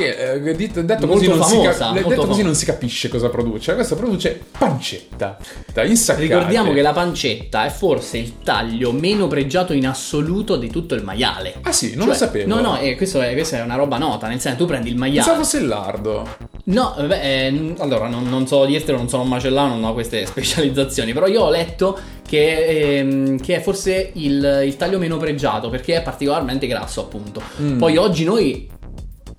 Che 0.01 0.33
eh, 0.33 0.57
dit- 0.57 0.81
detto, 0.81 1.07
così 1.07 1.27
Molto 1.29 1.37
non, 1.37 1.47
si 1.49 1.57
famosa, 1.57 1.79
cap- 1.79 1.93
detto 1.93 2.09
così 2.09 2.21
famosa. 2.21 2.43
non 2.43 2.55
si 2.55 2.65
capisce 2.65 3.09
cosa 3.09 3.29
produce. 3.29 3.75
Questa 3.75 3.95
produce 3.97 4.41
pancetta 4.57 5.37
da. 5.75 5.83
Ricordiamo 6.17 6.73
che 6.73 6.81
la 6.81 6.93
pancetta 6.93 7.67
è 7.67 7.69
forse 7.69 8.17
il 8.17 8.39
taglio 8.43 8.93
meno 8.93 9.27
pregiato 9.27 9.75
in 9.75 9.87
assoluto 9.87 10.57
di 10.57 10.71
tutto 10.71 10.95
il 10.95 11.03
maiale. 11.03 11.57
Ah 11.63 11.73
sì, 11.73 11.91
non 11.91 12.07
Cioè, 12.07 12.07
lo 12.09 12.15
sapevo. 12.15 12.55
No, 12.55 12.61
no, 12.61 12.79
eh, 12.79 12.97
questo 12.97 13.21
è, 13.21 13.33
questa 13.33 13.59
è 13.59 13.63
una 13.63 13.75
roba 13.77 13.99
nota. 13.99 14.27
Nel 14.27 14.41
senso, 14.41 14.59
tu 14.59 14.67
prendi 14.67 14.89
il 14.89 14.97
maiale. 14.97 15.19
Pensavo 15.19 15.43
fosse 15.43 15.59
il 15.59 15.67
lardo. 15.67 16.37
No, 16.65 16.97
eh, 17.11 17.51
n- 17.51 17.75
allora 17.79 18.09
non, 18.09 18.29
non 18.29 18.47
so 18.47 18.65
dirtelo, 18.65 18.97
non 18.97 19.09
sono 19.09 19.23
un 19.25 19.29
macellano, 19.29 19.75
non 19.75 19.85
ho 19.85 19.93
queste 19.93 20.25
specializzazioni. 20.27 21.13
Però 21.13 21.27
io 21.27 21.43
ho 21.43 21.51
letto 21.51 21.99
che, 22.27 22.99
ehm, 22.99 23.39
che 23.41 23.57
è 23.57 23.61
forse 23.61 24.11
il, 24.15 24.63
il 24.65 24.77
taglio 24.77 24.99
meno 24.99 25.17
pregiato 25.19 25.69
perché 25.69 25.97
è 25.97 26.03
particolarmente 26.03 26.67
grasso, 26.67 27.01
appunto. 27.03 27.43
Mm. 27.61 27.77
Poi 27.79 27.97
oggi 27.97 28.25
noi 28.25 28.69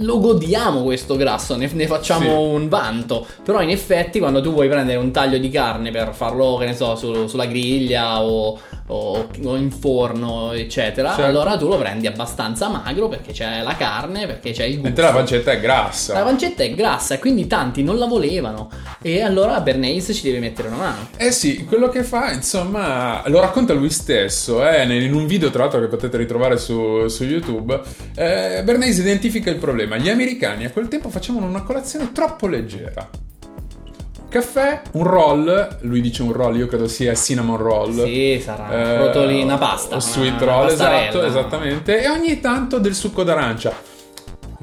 lo 0.02 0.20
godiamo 0.20 0.84
questo 0.84 1.16
grasso, 1.16 1.56
ne, 1.56 1.70
ne 1.74 1.88
facciamo 1.88 2.26
Sì. 2.26 2.54
un 2.56 2.68
vanto. 2.70 3.26
Però 3.44 3.62
in 3.62 3.70
effetti 3.70 4.20
quando 4.20 4.42
tu 4.42 4.52
vuoi 4.52 4.68
prendere 4.68 4.98
un 4.98 5.12
taglio 5.12 5.38
di 5.38 5.50
carne 5.50 5.92
per 5.92 6.14
farlo, 6.14 6.58
che 6.58 6.66
ne 6.66 6.76
so, 6.76 6.96
su- 6.96 7.28
sulla 7.28 7.46
griglia 7.46 8.22
o, 8.24 8.58
o- 8.92 9.28
o 9.44 9.56
in 9.56 9.72
forno, 9.72 10.52
eccetera, 10.52 11.10
Certo. 11.10 11.24
allora 11.26 11.58
tu 11.58 11.68
lo 11.68 11.78
prendi 11.78 12.08
abbastanza 12.08 12.68
magro 12.70 13.08
perché 13.08 13.32
c'è 13.32 13.62
la 13.64 13.76
carne, 13.76 14.26
perché 14.28 14.52
c'è 14.52 14.64
il 14.66 14.74
gusto. 14.74 14.88
Mentre 14.88 15.04
la 15.06 15.12
pancetta 15.12 15.52
è 15.52 15.60
grassa. 15.60 16.14
La 16.14 16.24
pancetta 16.24 16.64
è 16.64 16.74
grassa 16.74 17.16
e 17.16 17.20
quindi 17.20 17.48
tanti 17.48 17.84
non 17.84 17.98
la 17.98 18.06
volevano. 18.06 18.70
E 19.02 19.22
allora 19.22 19.60
Bernays 19.62 20.12
ci 20.14 20.24
deve 20.24 20.40
mettere 20.40 20.68
una 20.68 20.78
mano. 20.78 21.08
Eh 21.18 21.32
sì, 21.32 21.66
quello 21.66 21.90
che 21.90 22.04
fa, 22.04 22.32
insomma, 22.32 23.24
lo 23.28 23.40
racconta 23.40 23.74
lui 23.74 23.90
stesso, 23.90 24.68
eh, 24.68 24.84
in 24.84 25.14
un 25.14 25.26
video 25.28 25.50
tra 25.50 25.64
l'altro 25.64 25.80
che 25.80 25.88
potete 25.88 26.18
ritrovare 26.18 26.58
su, 26.58 27.08
su 27.08 27.24
YouTube. 27.24 27.80
Eh, 28.16 28.62
Bernays 28.64 28.98
identifica 28.98 29.50
il 29.50 29.58
problema. 29.58 29.98
Gli 29.98 30.10
americani 30.10 30.66
a 30.66 30.72
quel 30.72 30.88
tempo 30.88 31.10
facevano 31.10 31.46
una 31.46 31.64
colazione 31.64 32.12
troppo 32.12 32.48
leggera. 32.48 33.10
Caffè, 34.32 34.82
un 34.94 35.04
roll, 35.04 35.78
lui 35.82 36.00
dice 36.00 36.22
un 36.22 36.32
roll, 36.32 36.56
io 36.56 36.66
credo 36.68 36.88
sia 36.88 37.14
cinnamon 37.16 37.58
roll. 37.58 38.02
Sì, 38.06 38.42
sarà 38.42 38.72
Eh, 38.72 38.98
rotoli, 39.00 39.44
una 39.44 39.58
pasta. 39.58 40.00
sweet 40.00 40.42
roll, 40.42 40.70
esatto, 40.70 41.22
esattamente. 41.22 42.02
E 42.02 42.08
ogni 42.08 42.40
tanto 42.40 42.80
del 42.80 42.96
succo 42.96 43.24
d'arancia. 43.24 43.74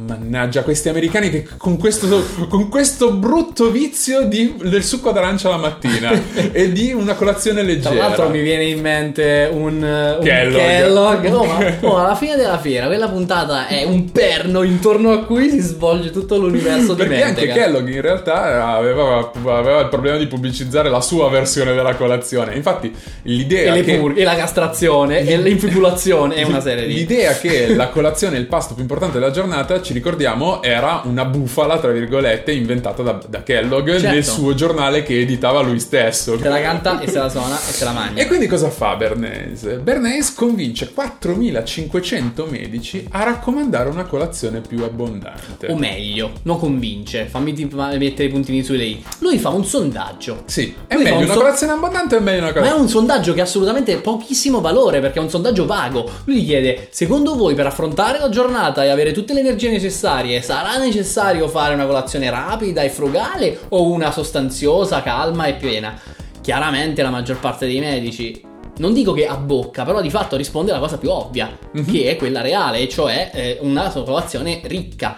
Mannaggia, 0.00 0.62
questi 0.62 0.88
americani 0.88 1.28
che 1.28 1.44
con 1.56 1.76
questo, 1.76 2.24
con 2.48 2.68
questo 2.68 3.10
brutto 3.14 3.72
vizio 3.72 4.22
di- 4.28 4.54
del 4.62 4.84
succo 4.84 5.10
d'arancia 5.10 5.48
la 5.48 5.56
mattina 5.56 6.12
e 6.52 6.70
di 6.70 6.92
una 6.92 7.14
colazione 7.14 7.62
Tra 7.64 7.68
leggera. 7.72 7.94
l'altro 7.94 8.28
mi 8.28 8.40
viene 8.40 8.62
in 8.66 8.80
mente 8.80 9.48
un, 9.50 9.82
un 9.82 10.18
Kellogg. 10.22 10.54
Kellogg. 10.56 11.24
Oh, 11.32 11.44
ma, 11.44 11.74
oh, 11.82 11.96
alla 11.98 12.14
fine 12.14 12.36
della 12.36 12.58
fiera, 12.58 12.86
quella 12.86 13.08
puntata 13.08 13.66
è 13.66 13.82
un 13.82 14.12
perno 14.12 14.62
intorno 14.62 15.10
a 15.10 15.24
cui 15.24 15.50
si 15.50 15.58
svolge 15.58 16.12
tutto 16.12 16.36
l'universo 16.36 16.94
di 16.94 17.02
Perché 17.02 17.22
anche 17.22 17.44
Mentega. 17.46 17.52
Kellogg 17.66 17.88
in 17.88 18.00
realtà 18.00 18.74
aveva, 18.76 19.32
aveva 19.46 19.80
il 19.80 19.88
problema 19.88 20.16
di 20.16 20.28
pubblicizzare 20.28 20.90
la 20.90 21.00
sua 21.00 21.28
versione 21.28 21.74
della 21.74 21.96
colazione. 21.96 22.54
Infatti, 22.54 22.94
l'idea 23.22 23.74
E, 23.74 23.82
che. 23.82 23.98
pur- 23.98 24.16
e 24.16 24.22
la 24.22 24.36
castrazione 24.36 25.26
e 25.26 25.36
l'infibulazione 25.38 26.36
e 26.36 26.44
una 26.44 26.60
serie 26.60 26.86
di... 26.86 26.94
L'idea 26.94 27.32
che 27.36 27.74
la 27.74 27.88
colazione 27.88 28.36
è 28.36 28.38
il 28.38 28.46
pasto 28.46 28.74
più 28.74 28.82
importante 28.82 29.18
della 29.18 29.32
giornata, 29.32 29.86
ci 29.88 29.94
ricordiamo, 29.94 30.62
era 30.62 31.00
una 31.04 31.24
bufala, 31.24 31.78
tra 31.78 31.90
virgolette, 31.90 32.52
inventata 32.52 33.02
da, 33.02 33.18
da 33.26 33.42
Kellogg 33.42 33.88
Certo. 33.88 34.08
nel 34.08 34.22
suo 34.24 34.52
giornale 34.54 35.02
che 35.02 35.18
editava 35.18 35.62
lui 35.62 35.80
stesso. 35.80 36.38
Se 36.38 36.46
la 36.46 36.60
canta 36.60 37.00
e 37.00 37.08
se 37.08 37.18
la 37.18 37.30
suona 37.30 37.56
e 37.56 37.72
se 37.72 37.84
la 37.84 37.92
mangia. 37.92 38.20
E 38.20 38.26
quindi 38.26 38.46
cosa 38.46 38.68
fa 38.68 38.94
Bernays? 38.96 39.78
Bernays 39.78 40.34
convince 40.34 40.92
4500 40.92 42.46
medici 42.50 43.06
a 43.12 43.22
raccomandare 43.24 43.88
una 43.88 44.04
colazione 44.04 44.60
più 44.60 44.82
abbondante. 44.84 45.68
O 45.68 45.76
meglio, 45.76 46.32
non 46.42 46.58
convince, 46.58 47.24
fammi 47.24 47.54
ti- 47.54 47.66
mettere 47.72 48.24
i 48.24 48.28
puntini 48.28 48.62
su 48.62 48.74
lei. 48.74 49.02
Lui 49.20 49.38
fa 49.38 49.48
un 49.48 49.64
sondaggio. 49.64 50.42
Sì, 50.44 50.74
è 50.86 50.94
Lui 50.94 51.04
meglio 51.04 51.16
un 51.16 51.22
una 51.24 51.32
so- 51.32 51.38
colazione 51.40 51.72
abbondante 51.72 52.14
o 52.14 52.18
è 52.18 52.20
meglio 52.20 52.38
una 52.40 52.46
Ma 52.46 52.50
è 52.50 52.54
colazione... 52.54 52.82
un 52.82 52.88
sondaggio 52.88 53.32
che 53.32 53.40
ha 53.40 53.44
assolutamente 53.44 53.96
pochissimo 53.96 54.60
valore 54.60 55.00
perché 55.00 55.18
è 55.18 55.22
un 55.22 55.30
sondaggio 55.30 55.64
vago. 55.64 56.10
Lui 56.24 56.42
gli 56.42 56.46
chiede: 56.46 56.88
Secondo 56.90 57.34
voi 57.36 57.54
per 57.54 57.66
affrontare 57.66 58.18
la 58.18 58.28
giornata 58.28 58.84
e 58.84 58.88
avere 58.90 59.12
tutte 59.12 59.32
le 59.32 59.40
energie 59.40 59.70
necessarie 59.78 60.42
sarà 60.42 60.76
necessario 60.76 61.46
fare 61.46 61.72
una 61.72 61.86
colazione 61.86 62.28
rapida 62.28 62.82
e 62.82 62.90
frugale 62.90 63.58
o 63.68 63.90
una 63.90 64.10
sostanziosa, 64.10 65.02
calma 65.02 65.46
e 65.46 65.54
piena? 65.54 65.98
Chiaramente 66.40 67.00
la 67.02 67.10
maggior 67.10 67.38
parte 67.38 67.66
dei 67.66 67.78
medici. 67.78 68.42
Non 68.78 68.92
dico 68.92 69.12
che 69.12 69.26
a 69.26 69.36
bocca, 69.36 69.84
però 69.84 70.00
di 70.00 70.10
fatto 70.10 70.36
risponde 70.36 70.72
alla 70.72 70.80
cosa 70.80 70.98
più 70.98 71.10
ovvia, 71.10 71.56
Mhm. 71.72 71.84
che 71.90 72.10
è 72.10 72.16
quella 72.16 72.40
reale, 72.40 72.78
e 72.80 72.88
cioè 72.88 73.30
eh, 73.32 73.58
una 73.60 73.88
colazione 73.90 74.60
ricca, 74.64 75.16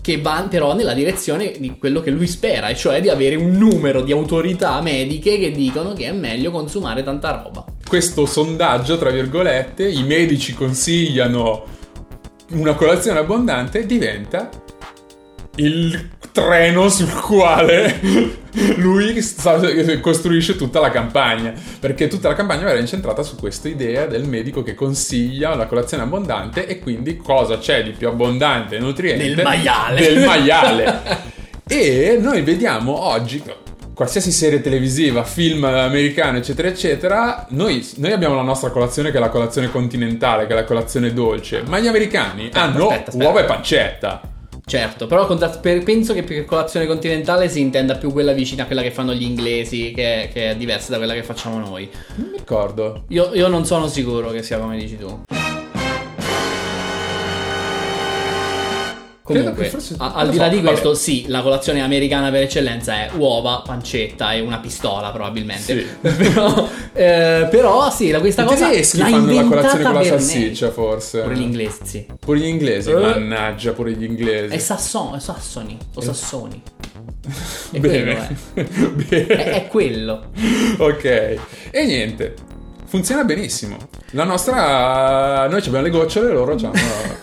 che 0.00 0.20
va 0.20 0.46
però 0.50 0.74
nella 0.74 0.94
direzione 0.94 1.52
di 1.58 1.76
quello 1.78 2.00
che 2.00 2.10
lui 2.10 2.26
spera, 2.26 2.68
e 2.68 2.74
cioè 2.76 3.00
di 3.00 3.08
avere 3.08 3.36
un 3.36 3.52
numero 3.52 4.02
di 4.02 4.12
autorità 4.12 4.80
mediche 4.82 5.38
che 5.38 5.52
dicono 5.52 5.92
che 5.94 6.06
è 6.06 6.12
meglio 6.12 6.50
consumare 6.50 7.02
tanta 7.02 7.42
roba. 7.42 7.64
Questo 7.86 8.26
sondaggio, 8.26 8.98
tra 8.98 9.10
virgolette, 9.10 9.88
i 9.88 10.02
medici 10.02 10.54
consigliano 10.54 11.64
una 12.52 12.74
colazione 12.74 13.18
abbondante, 13.18 13.86
diventa 13.86 14.48
il 15.56 16.10
treno 16.32 16.88
sul 16.88 17.12
quale 17.12 18.00
lui 18.76 19.20
sta- 19.20 19.60
costruisce 20.00 20.56
tutta 20.56 20.80
la 20.80 20.90
campagna. 20.90 21.52
Perché 21.78 22.08
tutta 22.08 22.28
la 22.28 22.34
campagna 22.34 22.68
era 22.68 22.78
incentrata 22.78 23.22
su 23.22 23.36
questa 23.36 23.68
idea 23.68 24.06
del 24.06 24.26
medico 24.26 24.62
che 24.62 24.74
consiglia 24.74 25.54
la 25.54 25.66
colazione 25.66 26.04
abbondante 26.04 26.66
e 26.66 26.78
quindi 26.78 27.16
cosa 27.16 27.58
c'è 27.58 27.82
di 27.82 27.90
più 27.90 28.08
abbondante 28.08 28.76
e 28.76 28.78
nutriente? 28.78 29.34
Del 29.34 29.44
maiale. 29.44 30.00
del 30.00 30.24
maiale. 30.24 31.30
E 31.64 32.18
noi 32.20 32.42
vediamo 32.42 32.98
oggi 32.98 33.40
qualsiasi 33.94 34.30
serie 34.30 34.60
televisiva, 34.60 35.24
film 35.24 35.64
americano, 35.64 36.38
eccetera, 36.38 36.68
eccetera, 36.68 37.46
noi, 37.50 37.86
noi 37.96 38.12
abbiamo 38.12 38.34
la 38.34 38.42
nostra 38.42 38.70
colazione 38.70 39.10
che 39.10 39.18
è 39.18 39.20
la 39.20 39.28
colazione 39.28 39.70
continentale, 39.70 40.46
che 40.46 40.52
è 40.52 40.56
la 40.56 40.64
colazione 40.64 41.12
dolce, 41.12 41.62
ma 41.66 41.78
gli 41.78 41.86
americani 41.86 42.50
hanno 42.52 42.88
aspetta, 42.88 43.10
aspetta. 43.10 43.24
uova 43.24 43.40
e 43.40 43.44
pancetta. 43.44 44.20
Certo, 44.64 45.06
però 45.06 45.26
contra- 45.26 45.48
per- 45.48 45.82
penso 45.82 46.14
che 46.14 46.22
per 46.22 46.44
colazione 46.44 46.86
continentale 46.86 47.48
si 47.48 47.60
intenda 47.60 47.96
più 47.96 48.12
quella 48.12 48.32
vicina 48.32 48.62
a 48.62 48.66
quella 48.66 48.82
che 48.82 48.92
fanno 48.92 49.12
gli 49.12 49.24
inglesi, 49.24 49.92
che, 49.94 50.30
che 50.32 50.50
è 50.50 50.56
diversa 50.56 50.92
da 50.92 50.98
quella 50.98 51.14
che 51.14 51.24
facciamo 51.24 51.58
noi. 51.58 51.90
Non 52.14 52.28
mi 52.30 52.38
ricordo. 52.38 53.04
Io, 53.08 53.34
io 53.34 53.48
non 53.48 53.66
sono 53.66 53.88
sicuro 53.88 54.30
che 54.30 54.42
sia 54.42 54.58
come 54.58 54.76
dici 54.78 54.96
tu. 54.96 55.22
Comunque, 59.24 59.66
forse- 59.66 59.94
a- 59.98 60.14
al 60.14 60.30
di 60.30 60.36
so, 60.36 60.42
là 60.42 60.48
di 60.48 60.56
vabbè. 60.56 60.68
questo, 60.68 60.94
sì, 60.94 61.26
la 61.28 61.42
colazione 61.42 61.80
americana 61.80 62.30
per 62.30 62.42
eccellenza 62.42 62.94
è 62.94 63.10
uova, 63.16 63.62
pancetta 63.64 64.32
e 64.32 64.40
una 64.40 64.58
pistola, 64.58 65.10
probabilmente. 65.12 65.62
Sì. 65.62 65.86
però, 66.00 66.68
eh, 66.92 67.46
però, 67.48 67.90
sì, 67.90 68.10
la- 68.10 68.18
questa 68.18 68.42
I 68.42 68.46
cosa 68.46 68.68
tedeschi 68.68 68.98
l'ha 68.98 69.04
fanno 69.04 69.26
la 69.26 69.32
inventata 69.32 69.60
colazione 69.60 69.84
con 69.84 69.94
la 69.94 70.04
salsiccia, 70.04 70.70
forse. 70.72 71.20
Pure 71.20 71.36
gli 71.36 71.40
inglesi, 71.42 71.78
sì. 71.84 72.06
Pure 72.18 72.38
gli 72.40 72.46
inglesi, 72.46 72.90
Eh. 72.90 72.94
mannaggia, 72.94 73.72
pure 73.72 73.92
gli 73.92 74.02
inglesi. 74.02 74.54
È 74.54 74.58
Sasson, 74.58 75.14
è 75.14 75.20
Sassoni 75.20 75.78
o 75.94 76.00
Sassoni. 76.00 76.60
È 77.70 77.78
Bene. 77.78 78.36
quello, 78.52 78.90
Bene. 79.08 79.26
È, 79.26 79.50
è 79.62 79.66
quello. 79.68 80.30
ok. 80.78 81.04
E 81.70 81.84
niente. 81.84 82.34
Funziona 82.92 83.24
benissimo. 83.24 83.78
La 84.10 84.24
nostra. 84.24 85.46
Noi 85.48 85.60
abbiamo 85.60 85.80
le 85.80 85.88
gocciole, 85.88 86.30
loro 86.30 86.52
hanno. 86.52 86.72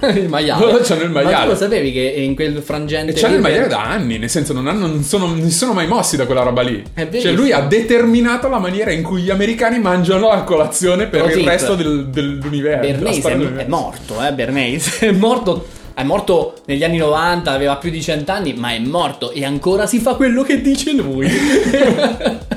il 0.17 0.27
maiale. 0.27 0.65
Loro 0.65 0.79
c'hanno 0.81 1.03
il 1.03 1.11
Ma 1.11 1.19
tu 1.19 1.25
maiale. 1.25 1.45
lo 1.49 1.55
sapevi 1.55 1.91
che 1.91 1.99
in 1.99 2.33
quel 2.33 2.59
frangente 2.63 3.11
E 3.11 3.13
c'hanno 3.13 3.35
il 3.35 3.41
maiale 3.41 3.67
da 3.67 3.83
anni, 3.83 4.17
nel 4.17 4.31
senso 4.31 4.51
non, 4.53 4.65
hanno, 4.65 4.87
non, 4.87 5.03
sono, 5.03 5.27
non 5.27 5.43
si 5.43 5.55
sono 5.55 5.73
mai 5.73 5.85
mossi 5.85 6.17
da 6.17 6.25
quella 6.25 6.41
roba 6.41 6.63
lì. 6.63 6.83
È 6.91 7.07
Cioè 7.19 7.33
lui 7.33 7.51
ha 7.51 7.59
determinato 7.61 8.49
la 8.49 8.57
maniera 8.57 8.91
in 8.91 9.03
cui 9.03 9.21
gli 9.21 9.29
americani 9.29 9.77
mangiano 9.77 10.29
la 10.29 10.41
colazione 10.41 11.05
per 11.05 11.21
Pro 11.21 11.29
il 11.29 11.35
tip. 11.37 11.45
resto 11.47 11.75
del- 11.75 12.07
dell'universo. 12.07 12.89
Bernays 12.89 13.23
è, 13.23 13.55
è 13.57 13.67
morto, 13.67 14.25
eh, 14.25 14.33
Bernays 14.33 14.97
è 15.05 15.11
morto. 15.11 15.67
È 15.93 16.03
morto 16.03 16.55
negli 16.65 16.83
anni 16.83 16.97
90, 16.97 17.51
aveva 17.51 17.75
più 17.75 17.91
di 17.91 18.01
100 18.01 18.31
anni, 18.31 18.53
ma 18.53 18.71
è 18.71 18.79
morto 18.79 19.31
e 19.31 19.43
ancora 19.45 19.85
si 19.85 19.99
fa 19.99 20.15
quello 20.15 20.41
che 20.41 20.61
dice 20.61 20.93
lui. 20.93 21.27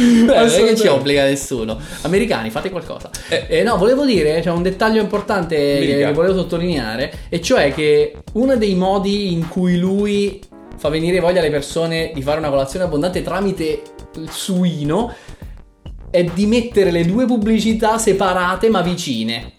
Beh, 0.00 0.34
non 0.34 0.48
è 0.48 0.64
che 0.64 0.76
ci 0.76 0.86
obbliga 0.86 1.24
nessuno. 1.24 1.78
Americani, 2.02 2.50
fate 2.50 2.70
qualcosa. 2.70 3.10
Eh. 3.28 3.46
Eh, 3.48 3.62
no, 3.62 3.76
volevo 3.76 4.04
dire, 4.04 4.40
c'è 4.40 4.50
un 4.50 4.62
dettaglio 4.62 5.00
importante 5.00 5.78
dica. 5.80 6.06
che 6.06 6.12
volevo 6.12 6.34
sottolineare, 6.34 7.12
e 7.28 7.40
cioè 7.40 7.72
che 7.74 8.16
uno 8.32 8.56
dei 8.56 8.74
modi 8.74 9.32
in 9.32 9.48
cui 9.48 9.76
lui 9.76 10.40
fa 10.76 10.88
venire 10.88 11.20
voglia 11.20 11.40
alle 11.40 11.50
persone 11.50 12.10
di 12.14 12.22
fare 12.22 12.38
una 12.38 12.48
colazione 12.48 12.86
abbondante 12.86 13.22
tramite 13.22 13.82
il 14.16 14.30
suino 14.30 15.14
è 16.10 16.24
di 16.24 16.46
mettere 16.46 16.90
le 16.90 17.04
due 17.04 17.26
pubblicità 17.26 17.98
separate 17.98 18.68
ma 18.68 18.80
vicine. 18.80 19.52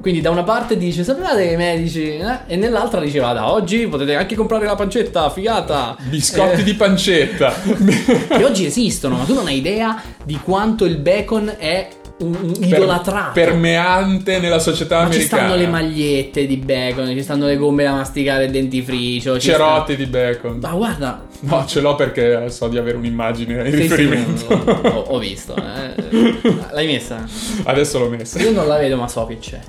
Quindi 0.00 0.20
da 0.20 0.30
una 0.30 0.44
parte 0.44 0.76
dice 0.76 1.02
sapevate 1.02 1.44
che 1.46 1.52
i 1.52 1.56
medici 1.56 2.02
eh? 2.16 2.38
e 2.46 2.56
nell'altra 2.56 3.00
diceva 3.00 3.32
da 3.32 3.50
oggi 3.52 3.86
potete 3.88 4.14
anche 4.14 4.36
comprare 4.36 4.64
la 4.64 4.74
pancetta, 4.76 5.28
figata. 5.30 5.96
Biscotti 6.08 6.60
Eh, 6.60 6.64
di 6.64 6.74
pancetta. 6.74 7.52
che 8.28 8.44
oggi 8.44 8.64
esistono, 8.64 9.16
ma 9.16 9.24
tu 9.24 9.34
non 9.34 9.46
hai 9.48 9.56
idea 9.58 10.00
di 10.24 10.38
quanto 10.42 10.84
il 10.84 10.98
bacon 10.98 11.52
è 11.58 11.88
un, 12.20 12.52
idolatrato. 12.60 13.30
permeante 13.32 14.38
nella 14.40 14.58
società 14.58 15.02
ma 15.02 15.10
ci 15.10 15.16
americana. 15.16 15.42
stanno 15.42 15.56
le 15.60 15.66
magliette 15.68 16.46
di 16.46 16.56
bacon, 16.56 17.08
ci 17.10 17.22
stanno 17.22 17.46
le 17.46 17.56
gomme 17.56 17.82
da 17.84 17.92
masticare 17.92 18.44
il 18.46 18.50
dentifricio. 18.52 19.38
ci 19.38 19.50
Cerotti 19.50 19.94
di 19.96 20.06
bacon. 20.06 20.58
sta- 20.58 20.68
Ma 20.70 20.74
guarda, 20.76 21.26
No, 21.40 21.64
ce 21.66 21.80
l'ho 21.80 21.94
perché 21.94 22.50
so 22.50 22.66
di 22.68 22.76
avere 22.78 22.96
un'immagine 22.96 23.68
in 23.68 23.72
sì, 23.72 23.76
sì, 23.76 23.80
riferimento. 23.82 24.52
ho, 24.54 25.04
ho 25.08 25.18
visto. 25.18 25.54
eh. 25.56 25.94
L'hai 26.72 26.86
messa? 26.86 27.24
Adesso 27.64 27.98
l'ho 28.00 28.08
messa. 28.08 28.40
Io 28.40 28.50
non 28.52 28.66
la 28.66 28.76
vedo, 28.78 28.96
ma 28.96 29.06
so 29.06 29.24
che 29.26 29.38
c'è. 29.38 29.60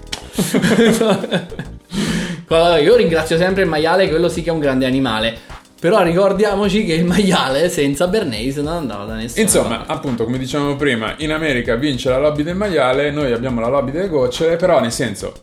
Io 2.82 2.96
ringrazio 2.96 3.38
sempre 3.38 3.64
il 3.64 3.70
maiale, 3.70 4.10
quello 4.10 4.30
sì 4.30 4.42
che 4.42 4.50
è 4.50 4.54
un 4.54 4.60
grande 4.60 4.86
animale. 4.86 5.38
Però 5.80 6.02
ricordiamoci 6.02 6.84
che 6.84 6.94
il 6.94 7.06
maiale 7.06 7.70
senza 7.70 8.08
Bernays 8.08 8.58
non 8.58 8.74
andava 8.74 9.06
da 9.06 9.16
nessuno. 9.16 9.42
Insomma, 9.42 9.86
appunto, 9.86 10.26
come 10.26 10.38
dicevamo 10.38 10.76
prima, 10.76 11.14
in 11.20 11.32
America 11.32 11.76
vince 11.76 12.10
la 12.10 12.18
lobby 12.18 12.44
del 12.44 12.56
maiale, 12.56 13.12
noi 13.12 13.32
abbiamo 13.32 13.62
la 13.62 13.70
lobby 13.70 13.92
delle 13.92 14.10
gocciole, 14.10 14.58
però 14.58 14.82
nel 14.82 14.92
senso, 14.92 15.34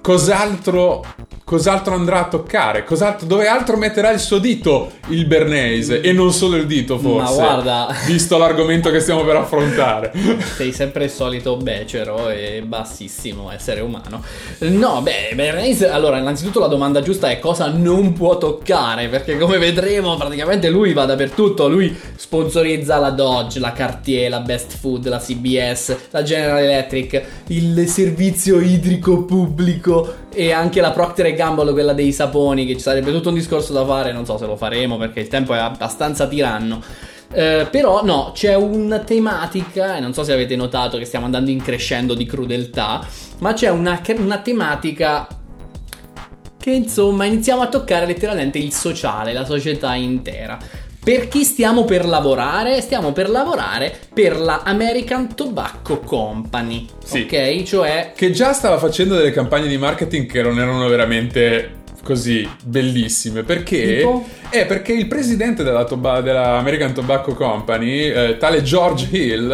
cos'altro, 0.00 1.04
cos'altro 1.44 1.94
andrà 1.94 2.20
a 2.20 2.28
toccare? 2.28 2.84
Cos'altro, 2.84 3.26
dove 3.26 3.46
altro 3.46 3.76
metterà 3.76 4.10
il 4.10 4.20
suo 4.20 4.38
dito 4.38 4.92
il 5.08 5.26
Bernays? 5.26 6.00
E 6.02 6.12
non 6.12 6.32
solo 6.32 6.56
il 6.56 6.66
dito, 6.66 6.98
forse. 6.98 7.40
Ma 7.40 7.46
guarda. 7.46 7.94
Visto 8.06 8.38
l'argomento 8.38 8.90
che 8.90 9.00
stiamo 9.00 9.24
per 9.24 9.36
affrontare. 9.36 10.12
Sei 10.56 10.72
sempre 10.72 11.04
il 11.04 11.10
solito 11.10 11.56
becero 11.56 12.28
e 12.28 12.62
bassissimo 12.64 13.50
essere 13.50 13.80
umano. 13.80 14.22
No, 14.58 15.00
beh, 15.02 15.32
Bernays. 15.34 15.82
Allora, 15.82 16.18
innanzitutto 16.18 16.60
la 16.60 16.68
domanda 16.68 17.02
giusta 17.02 17.30
è 17.30 17.38
cosa 17.38 17.68
non 17.68 18.12
può 18.12 18.38
toccare. 18.38 19.08
Perché 19.08 19.38
come 19.38 19.58
vedremo, 19.58 20.16
praticamente 20.16 20.70
lui 20.70 20.92
va 20.92 21.04
dappertutto. 21.04 21.68
Lui 21.68 21.96
sponsorizza 22.16 22.98
la 22.98 23.10
Dodge, 23.10 23.58
la 23.58 23.72
Cartier, 23.72 24.30
la 24.30 24.40
Best 24.40 24.76
Food, 24.78 25.08
la 25.08 25.18
CBS, 25.18 25.96
la 26.10 26.22
General 26.22 26.62
Electric, 26.62 27.22
il 27.48 27.86
servizio 27.88 28.60
idrico 28.60 29.24
pubblico 29.24 30.20
e 30.34 30.52
anche 30.52 30.80
la 30.80 30.90
Procter 30.90 31.26
Gamble, 31.34 31.72
quella 31.72 31.92
dei 31.92 32.12
saponi, 32.12 32.66
che 32.66 32.74
ci 32.74 32.80
sarebbe 32.80 33.12
tutto 33.12 33.28
un 33.28 33.34
discorso 33.34 33.72
da 33.72 33.84
fare. 33.84 34.12
Non 34.12 34.24
so 34.24 34.38
se 34.38 34.46
lo 34.46 34.56
faremo 34.56 34.96
perché 34.96 35.20
il 35.20 35.28
tempo 35.28 35.54
è 35.54 35.58
abbastanza 35.58 36.26
tiranno. 36.26 36.82
Eh, 37.34 37.66
però 37.70 38.04
no, 38.04 38.32
c'è 38.34 38.54
una 38.54 38.98
tematica, 38.98 39.96
e 39.96 40.00
non 40.00 40.12
so 40.12 40.22
se 40.22 40.32
avete 40.32 40.54
notato 40.54 40.98
che 40.98 41.06
stiamo 41.06 41.24
andando 41.24 41.50
in 41.50 41.62
crescendo 41.62 42.14
di 42.14 42.26
crudeltà, 42.26 43.06
ma 43.38 43.54
c'è 43.54 43.70
una, 43.70 44.00
una 44.18 44.38
tematica 44.38 45.26
che 46.58 46.70
insomma 46.70 47.24
iniziamo 47.24 47.62
a 47.62 47.66
toccare 47.66 48.06
letteralmente 48.06 48.58
il 48.58 48.72
sociale, 48.72 49.32
la 49.32 49.44
società 49.44 49.94
intera. 49.94 50.58
Per 51.04 51.26
chi 51.26 51.42
stiamo 51.42 51.84
per 51.84 52.04
lavorare? 52.06 52.80
Stiamo 52.80 53.10
per 53.10 53.28
lavorare 53.28 53.92
per 54.14 54.36
la 54.38 54.62
American 54.64 55.34
Tobacco 55.34 55.98
Company, 55.98 56.86
Sì. 57.04 57.22
ok? 57.22 57.62
Cioè 57.64 58.12
Che 58.14 58.30
già 58.30 58.52
stava 58.52 58.78
facendo 58.78 59.16
delle 59.16 59.32
campagne 59.32 59.66
di 59.66 59.78
marketing 59.78 60.30
che 60.30 60.42
non 60.42 60.60
erano 60.60 60.86
veramente 60.86 61.80
così 62.04 62.48
bellissime. 62.64 63.42
Perché? 63.42 63.96
Tipo? 63.96 64.24
Eh, 64.50 64.64
perché 64.66 64.92
il 64.92 65.08
presidente 65.08 65.64
della, 65.64 65.82
Toba- 65.84 66.20
della 66.20 66.56
American 66.58 66.94
Tobacco 66.94 67.34
Company, 67.34 68.02
eh, 68.08 68.36
tale 68.38 68.62
George 68.62 69.08
Hill, 69.10 69.50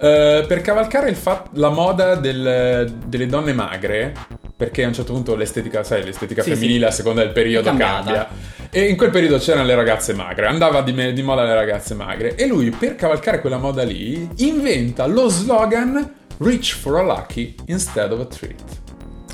eh, 0.00 0.44
per 0.46 0.60
cavalcare 0.60 1.14
fat- 1.14 1.48
la 1.54 1.70
moda 1.70 2.14
del- 2.14 2.94
delle 3.06 3.26
donne 3.26 3.52
magre, 3.52 4.14
perché 4.62 4.84
a 4.84 4.86
un 4.86 4.94
certo 4.94 5.12
punto 5.12 5.34
l'estetica, 5.34 5.82
sai, 5.82 6.04
l'estetica 6.04 6.40
Sì, 6.40 6.50
femminile 6.50 6.78
sì. 6.78 6.84
a 6.84 6.90
seconda 6.92 7.22
del 7.24 7.32
periodo 7.32 7.66
cambiata. 7.66 7.94
cambia. 8.04 8.28
E 8.70 8.84
in 8.88 8.96
quel 8.96 9.10
periodo 9.10 9.38
c'erano 9.38 9.66
le 9.66 9.74
ragazze 9.74 10.14
magre, 10.14 10.46
andava 10.46 10.82
di, 10.82 10.92
me- 10.92 11.12
di 11.12 11.20
moda 11.22 11.42
le 11.42 11.52
ragazze 11.54 11.94
magre. 11.94 12.36
E 12.36 12.46
lui, 12.46 12.70
per 12.70 12.94
cavalcare 12.94 13.40
quella 13.40 13.58
moda 13.58 13.82
lì, 13.82 14.28
inventa 14.36 15.04
lo 15.06 15.28
slogan 15.28 16.14
Reach 16.38 16.76
for 16.76 16.96
a 16.98 17.02
lucky 17.02 17.56
instead 17.66 18.12
of 18.12 18.20
a 18.20 18.24
treat. 18.26 18.81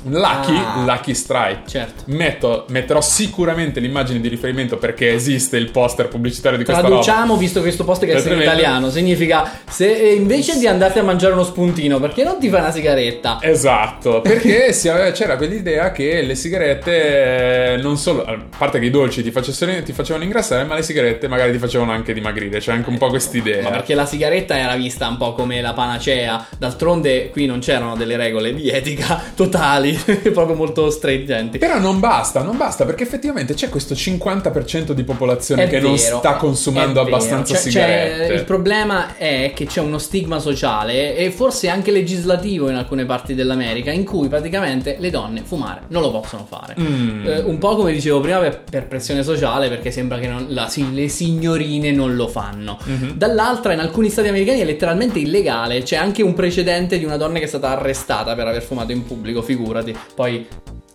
Lucky, 0.09 0.55
Ah. 0.55 0.83
Lucky 0.85 1.13
Strike. 1.13 1.61
Certo. 1.67 2.03
Metto- 2.07 2.65
metterò 2.69 3.01
sicuramente 3.01 3.79
l'immagine 3.79 4.19
di 4.19 4.27
riferimento 4.27 4.77
perché 4.77 5.13
esiste 5.13 5.57
il 5.57 5.71
poster 5.71 6.07
pubblicitario 6.07 6.57
di 6.57 6.63
questa 6.63 6.81
roba. 6.83 7.01
Traduciamo, 7.01 7.35
visto 7.37 7.61
questo 7.61 7.83
posto 7.83 8.05
che 8.05 8.13
è 8.13 8.33
in 8.33 8.41
italiano, 8.41 8.89
significa 8.89 9.59
se 9.67 9.91
eh, 9.91 10.13
invece 10.13 10.57
di 10.57 10.67
andarti 10.67 10.99
a 10.99 11.03
mangiare 11.03 11.33
uno 11.33 11.43
spuntino, 11.43 11.99
perché 11.99 12.23
non 12.23 12.39
ti 12.39 12.49
fai 12.49 12.59
una 12.61 12.71
sigaretta? 12.71 13.39
Esatto, 13.41 14.21
perché 14.21 14.73
aveva- 14.89 15.11
c'era 15.11 15.37
quell'idea 15.37 15.91
che 15.91 16.21
le 16.21 16.35
sigarette 16.35 17.73
eh, 17.73 17.77
non 17.77 17.97
solo, 17.97 18.23
a 18.25 18.37
parte 18.57 18.79
che 18.79 18.85
i 18.85 18.89
dolci 18.89 19.21
ti 19.23 19.31
ti 19.31 19.93
facevano 19.93 20.23
ingrassare, 20.23 20.63
ma 20.63 20.75
le 20.75 20.81
sigarette 20.83 21.27
magari 21.27 21.51
ti 21.51 21.57
facevano 21.57 21.91
anche 21.91 22.13
dimagrire, 22.13 22.59
c'è 22.59 22.71
anche 22.71 22.89
un 22.89 22.97
po' 22.97 23.07
quest'idea. 23.09 23.63
Ma 23.63 23.69
perché 23.69 23.93
la 23.95 24.05
sigaretta 24.05 24.57
era 24.57 24.75
vista 24.75 25.07
un 25.07 25.17
po' 25.17 25.33
come 25.33 25.61
la 25.61 25.73
panacea, 25.73 26.45
d'altronde 26.57 27.29
qui 27.29 27.45
non 27.45 27.59
c'erano 27.59 27.95
delle 27.95 28.17
regole 28.17 28.53
di 28.53 28.69
etica 28.69 29.21
totali, 29.35 29.98
proprio 30.33 30.55
molto 30.55 30.89
stringenti. 30.89 31.57
Però 31.57 31.79
non 31.79 31.99
basta, 31.99 32.41
non 32.41 32.57
basta, 32.57 32.85
perché 32.85 33.03
effettivamente 33.03 33.53
c'è 33.53 33.69
questo 33.69 33.93
50% 33.93 34.91
di 34.91 35.03
popolazione 35.03 35.63
È 35.63 35.67
che 35.69 35.79
non 35.79 35.95
vero, 35.95 36.17
sta 36.17 36.35
è- 36.35 36.39
consumando 36.39 37.01
abbastanza 37.01 37.53
Cioè- 37.53 37.61
cioè, 37.63 37.71
sigarette. 37.71 38.33
il 38.33 38.43
problema 38.43 39.17
è 39.17 39.51
che 39.55 39.65
c'è 39.65 39.81
uno 39.81 39.97
stigma 39.97 40.39
sociale 40.39 41.15
e 41.15 41.31
forse 41.31 41.69
anche 41.69 41.91
legislativo 41.91 42.69
in 42.69 42.75
alcune 42.75 43.05
parti 43.05 43.35
dell'America 43.35 43.91
in 43.91 44.03
cui 44.05 44.27
praticamente 44.27 44.97
le 44.99 45.09
donne 45.09 45.41
fumare 45.43 45.81
non 45.89 46.01
lo 46.01 46.11
possono 46.11 46.45
fare. 46.47 46.75
Mm. 46.79 47.27
Eh, 47.27 47.39
un 47.41 47.57
po' 47.57 47.75
come 47.75 47.91
dicevo 47.91 48.19
prima 48.19 48.39
per, 48.39 48.63
per 48.69 48.87
pressione 48.87 49.23
sociale 49.23 49.69
perché 49.69 49.91
sembra 49.91 50.17
che 50.19 50.27
non- 50.27 50.45
la- 50.49 50.67
sì, 50.67 50.93
le 50.93 51.07
signorine 51.09 51.91
non 51.91 52.15
lo 52.15 52.27
fanno. 52.27 52.77
Mhm. 52.83 53.13
Dall'altra 53.15 53.73
in 53.73 53.79
alcuni 53.79 54.09
stati 54.09 54.27
americani 54.27 54.59
è 54.59 54.65
letteralmente 54.65 55.19
illegale, 55.19 55.83
c'è 55.83 55.95
anche 55.95 56.21
un 56.23 56.33
precedente 56.33 56.97
di 56.97 57.05
una 57.05 57.17
donna 57.17 57.39
che 57.39 57.45
è 57.45 57.47
stata 57.47 57.69
arrestata 57.69 58.35
per 58.35 58.47
aver 58.47 58.61
fumato 58.61 58.91
in 58.91 59.05
pubblico, 59.05 59.41
figurati. 59.83 59.97
Poi 60.15 60.47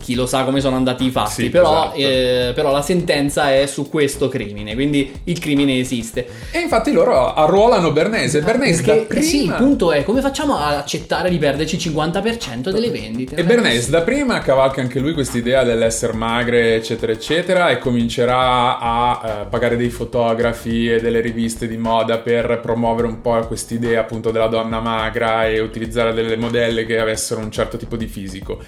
chi 0.04 0.14
lo 0.14 0.26
sa 0.26 0.44
come 0.44 0.60
sono 0.60 0.76
andati 0.76 1.06
i 1.06 1.10
fatti, 1.10 1.44
Sì, 1.44 1.48
però, 1.48 1.84
esatto. 1.84 1.96
eh, 1.96 2.52
però 2.54 2.70
la 2.70 2.82
sentenza 2.82 3.50
è 3.54 3.64
su 3.64 3.88
questo 3.88 4.28
crimine, 4.28 4.74
quindi 4.74 5.10
il 5.24 5.38
crimine 5.38 5.78
esiste. 5.78 6.26
E 6.50 6.58
infatti 6.58 6.92
loro 6.92 7.32
arruolano 7.32 7.90
Bernese. 7.90 8.42
Bernese 8.42 8.82
da 8.82 8.92
Perché 8.92 9.06
prima... 9.06 9.22
sì, 9.24 9.44
il 9.44 9.54
punto 9.54 9.92
è 9.92 10.04
come 10.04 10.20
facciamo 10.20 10.58
a 10.58 10.76
accettare 10.76 11.30
di 11.30 11.38
perderci 11.38 11.76
il 11.76 11.94
50% 11.94 12.68
delle 12.70 12.90
vendite? 12.90 13.34
E 13.36 13.44
Bernays 13.44 13.88
da 13.88 14.02
prima 14.02 14.40
cavalca 14.40 14.82
anche 14.82 14.98
lui 14.98 15.14
quest'idea 15.14 15.64
dell'essere 15.64 16.12
magre, 16.12 16.74
eccetera, 16.74 17.10
eccetera, 17.12 17.70
e 17.70 17.78
comincerà 17.78 18.78
a 18.78 19.22
eh, 19.24 19.46
pagare 19.46 19.78
dei 19.78 19.88
fotografi 19.88 20.90
e 20.92 21.00
delle 21.00 21.20
riviste 21.20 21.66
di 21.66 21.78
moda 21.78 22.18
per 22.18 22.60
promuovere 22.60 23.06
un 23.06 23.22
po' 23.22 23.38
quest'idea 23.46 24.00
appunto 24.00 24.30
della 24.30 24.48
donna 24.48 24.80
magra 24.80 25.46
e 25.46 25.60
utilizzare 25.60 26.12
delle 26.12 26.36
modelle 26.36 26.84
che 26.84 26.98
avessero 26.98 27.40
un 27.40 27.50
certo 27.50 27.78
tipo 27.78 27.96
di 27.96 28.06
fisico. 28.06 28.58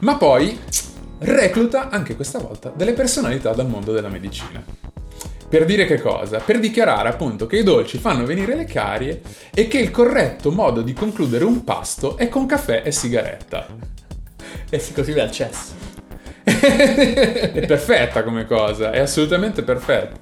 Ma 0.00 0.16
poi 0.16 0.58
recluta 1.20 1.88
anche 1.88 2.16
questa 2.16 2.38
volta 2.38 2.72
delle 2.74 2.92
personalità 2.92 3.52
dal 3.52 3.68
mondo 3.68 3.92
della 3.92 4.08
medicina. 4.08 4.62
Per 5.48 5.64
dire 5.64 5.86
che 5.86 5.98
cosa? 5.98 6.40
Per 6.40 6.58
dichiarare 6.58 7.08
appunto 7.08 7.46
che 7.46 7.56
i 7.56 7.62
dolci 7.62 7.96
fanno 7.96 8.26
venire 8.26 8.54
le 8.54 8.66
carie 8.66 9.22
e 9.54 9.66
che 9.66 9.78
il 9.78 9.90
corretto 9.90 10.50
modo 10.50 10.82
di 10.82 10.92
concludere 10.92 11.44
un 11.44 11.64
pasto 11.64 12.18
è 12.18 12.28
con 12.28 12.44
caffè 12.44 12.82
e 12.84 12.92
sigaretta. 12.92 13.66
E 14.68 14.78
sì, 14.78 14.92
così 14.92 15.12
va 15.12 15.22
al 15.22 15.30
cesso. 15.30 15.86
È 16.48 17.64
perfetta 17.66 18.22
come 18.22 18.46
cosa, 18.46 18.90
è 18.90 19.00
assolutamente 19.00 19.62
perfetta. 19.62 20.18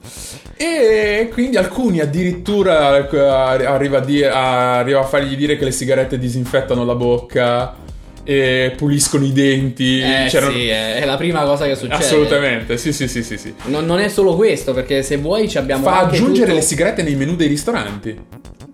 E 0.56 1.28
quindi 1.32 1.56
alcuni 1.56 2.00
addirittura 2.00 3.08
eh, 3.08 3.64
arriva 3.64 3.98
a, 3.98 4.00
dire- 4.00 4.30
arriva 4.30 5.00
a 5.00 5.04
fargli 5.04 5.36
dire 5.36 5.56
che 5.56 5.64
le 5.64 5.70
sigarette 5.70 6.18
disinfettano 6.18 6.84
la 6.84 6.94
bocca 6.94 7.74
e 8.28 8.72
puliscono 8.76 9.24
i 9.24 9.32
denti. 9.32 10.00
Eh 10.00 10.26
C'erano- 10.28 10.52
sì, 10.52 10.66
è 10.66 10.96
è 10.96 11.04
la 11.04 11.16
prima 11.16 11.44
cosa 11.44 11.64
che 11.66 11.76
succede. 11.76 11.94
Assolutamente, 11.94 12.76
sì, 12.76 12.92
sì, 12.92 13.06
sì, 13.06 13.22
sì, 13.22 13.38
sì. 13.38 13.54
Non, 13.66 13.86
non 13.86 14.00
è 14.00 14.08
solo 14.08 14.34
questo, 14.34 14.74
perché 14.74 15.02
se 15.04 15.16
vuoi 15.16 15.48
ci 15.48 15.58
abbiamo 15.58 15.84
Fa 15.84 16.00
aggiungere 16.00 16.46
tutto- 16.46 16.54
le 16.56 16.60
sigarette 16.62 17.02
nei 17.04 17.14
menù 17.14 17.36
dei 17.36 17.46
ristoranti. 17.46 18.18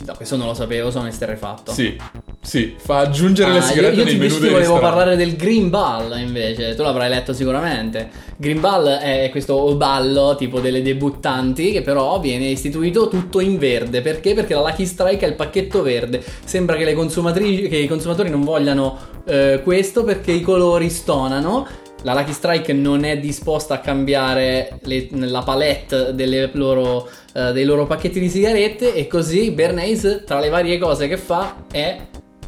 No, 0.07 0.15
questo 0.17 0.37
non 0.37 0.47
lo 0.47 0.55
sapevo, 0.55 0.91
sono 0.91 1.07
esterrefatto. 1.07 1.73
Sì, 1.73 1.97
sì, 2.45 2.75
fa 2.77 2.99
aggiungere 2.99 3.51
Ah, 3.51 3.53
le 3.53 3.59
io, 3.61 3.65
sigarette 3.65 3.97
io 3.99 4.05
nei 4.05 4.13
ti, 4.15 4.19
menù 4.19 4.35
invece 4.35 4.41
dei 4.41 4.51
volevo 4.51 4.81
parlare 4.81 5.15
del 5.15 5.37
Green 5.37 5.71
Ball 5.71 6.19
invece, 6.19 6.75
tu 6.75 6.83
l'avrai 6.83 7.09
letto 7.09 7.33
sicuramente. 7.33 8.11
Green 8.37 8.59
Ball 8.59 8.89
è 8.89 9.29
questo 9.31 9.77
ballo 9.77 10.35
tipo 10.37 10.59
delle 10.59 10.83
debuttanti 10.83 11.71
che 11.71 11.83
però 11.83 12.19
viene 12.19 12.47
istituito 12.47 13.07
tutto 13.07 13.39
in 13.39 13.59
verde. 13.59 14.01
Perché? 14.01 14.35
Perché 14.35 14.55
la 14.55 14.63
Lucky 14.63 14.85
Strike 14.85 15.25
è 15.25 15.29
il 15.29 15.37
pacchetto 15.37 15.83
verde. 15.83 16.21
Sembra 16.45 16.75
che, 16.75 16.85
che 16.85 17.77
i 17.77 17.87
consumatori 17.87 18.29
non 18.29 18.43
vogliano 18.43 18.99
eh, 19.25 19.61
questo 19.63 20.03
perché 20.03 20.33
i 20.33 20.41
colori 20.41 20.91
stonano. 20.91 21.67
La 22.03 22.15
Lucky 22.15 22.33
Strike 22.33 22.73
non 22.73 23.05
è 23.05 23.19
disposta 23.19 23.75
a 23.75 23.79
cambiare 23.79 24.81
le- 24.83 25.07
la 25.13 25.43
palette 25.43 26.13
delle 26.15 26.51
loro, 26.55 27.09
eh, 27.33 27.53
dei 27.53 27.65
loro 27.65 27.87
pacchetti 27.87 28.19
di 28.19 28.29
sigarette 28.29 28.93
e 28.95 29.07
così 29.07 29.53
Bernays 29.53 30.25
tra 30.27 30.41
le 30.41 30.49
varie 30.49 30.79
cose 30.79 31.07
che 31.07 31.17
fa 31.17 31.67
è 31.71 32.01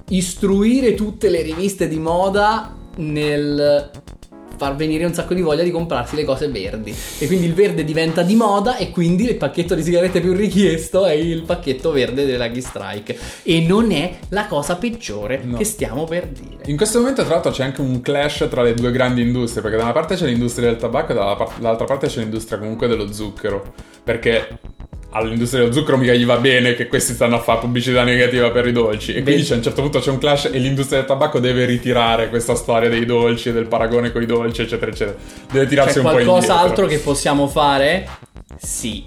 istruire 0.09 0.95
tutte 0.95 1.29
le 1.29 1.43
riviste 1.43 1.89
di 1.89 1.99
moda 1.99 2.75
nel 2.97 3.91
far 4.57 4.77
venire 4.77 5.05
un 5.05 5.13
sacco 5.13 5.35
di 5.35 5.41
voglia 5.41 5.63
di 5.63 5.71
comprarsi 5.71 6.15
le 6.15 6.25
cose 6.25 6.49
verdi 6.49 6.95
e 7.19 7.27
quindi 7.27 7.47
il 7.47 7.55
verde 7.55 7.85
diventa 7.85 8.23
di 8.23 8.37
moda 8.37 8.77
e 8.77 8.91
quindi 8.91 9.25
il 9.25 9.37
pacchetto 9.37 9.75
di 9.75 9.83
sigarette 9.83 10.21
più 10.21 10.33
richiesto 10.33 11.05
è 11.05 11.13
il 11.13 11.43
pacchetto 11.43 11.91
verde 11.91 12.25
della 12.25 12.47
Lucky 12.47 12.61
Strike 12.61 13.19
e 13.43 13.61
non 13.67 13.91
è 13.91 14.17
la 14.29 14.47
cosa 14.47 14.77
peggiore 14.77 15.43
No. 15.45 15.59
che 15.59 15.65
stiamo 15.65 16.05
per 16.05 16.29
dire 16.29 16.63
In 16.67 16.77
questo 16.77 16.99
momento, 17.01 17.23
tra 17.25 17.35
l'altro, 17.35 17.51
c'è 17.51 17.65
anche 17.65 17.81
un 17.81 18.01
clash 18.01 18.47
tra 18.49 18.63
le 18.63 18.73
due 18.73 18.91
grandi 18.93 19.21
industrie, 19.21 19.61
perché 19.63 19.77
da 19.77 19.83
una 19.83 19.93
parte 19.93 20.15
c'è 20.15 20.27
l'industria 20.27 20.69
del 20.69 20.79
tabacco 20.79 21.13
e 21.13 21.15
dall'altra 21.15 21.85
parte 21.85 22.07
c'è 22.07 22.21
l'industria 22.21 22.59
comunque 22.59 22.87
dello 22.87 23.13
zucchero. 23.13 23.75
Perché 24.03 24.59
all'industria 25.15 25.61
dello 25.63 25.73
zucchero 25.73 25.97
mica 25.97 26.13
gli 26.13 26.27
va 26.27 26.39
bene 26.39 26.75
che 26.75 26.89
questi 26.89 27.15
stanno 27.15 27.37
a 27.37 27.39
fare 27.39 27.61
pubblicità 27.61 28.03
negativa 28.03 28.51
per 28.51 28.67
i 28.67 28.73
dolci. 28.73 29.13
E 29.13 29.23
quindi 29.23 29.43
Beh. 29.43 29.47
c'è, 29.47 29.53
a 29.55 29.57
un 29.57 29.63
certo 29.63 29.83
punto 29.83 29.99
c'è 30.01 30.11
un 30.11 30.19
clash 30.19 30.51
e 30.53 30.59
l'industria 30.59 30.99
del 30.99 31.09
tabacco 31.09 31.39
deve 31.39 31.65
ritirare 31.65 32.29
questa 32.29 32.55
storia 32.55 32.89
dei 32.89 33.07
dolci 33.07 33.53
del 33.53 33.67
paragone 33.67 34.11
con 34.11 34.23
i 34.23 34.27
dolci, 34.27 34.63
eccetera, 34.63 34.91
eccetera. 34.91 35.17
Deve 35.51 35.67
tirarsi 35.67 35.95
C'è 35.95 35.99
un 36.01 36.05
po' 36.05 36.11
indietro. 36.19 36.33
qualcos'altro 36.33 36.87
che 36.87 36.99
possiamo 36.99 37.47
fare? 37.47 38.09
Sì, 38.57 39.05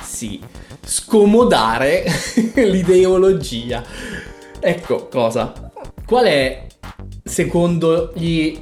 sì, 0.00 0.40
scomodare 0.84 2.04
l'ideologia. 2.54 3.82
Ecco 4.60 5.08
cosa. 5.08 5.52
Qual 6.06 6.26
è, 6.26 6.66
secondo 7.24 8.12
gli 8.14 8.56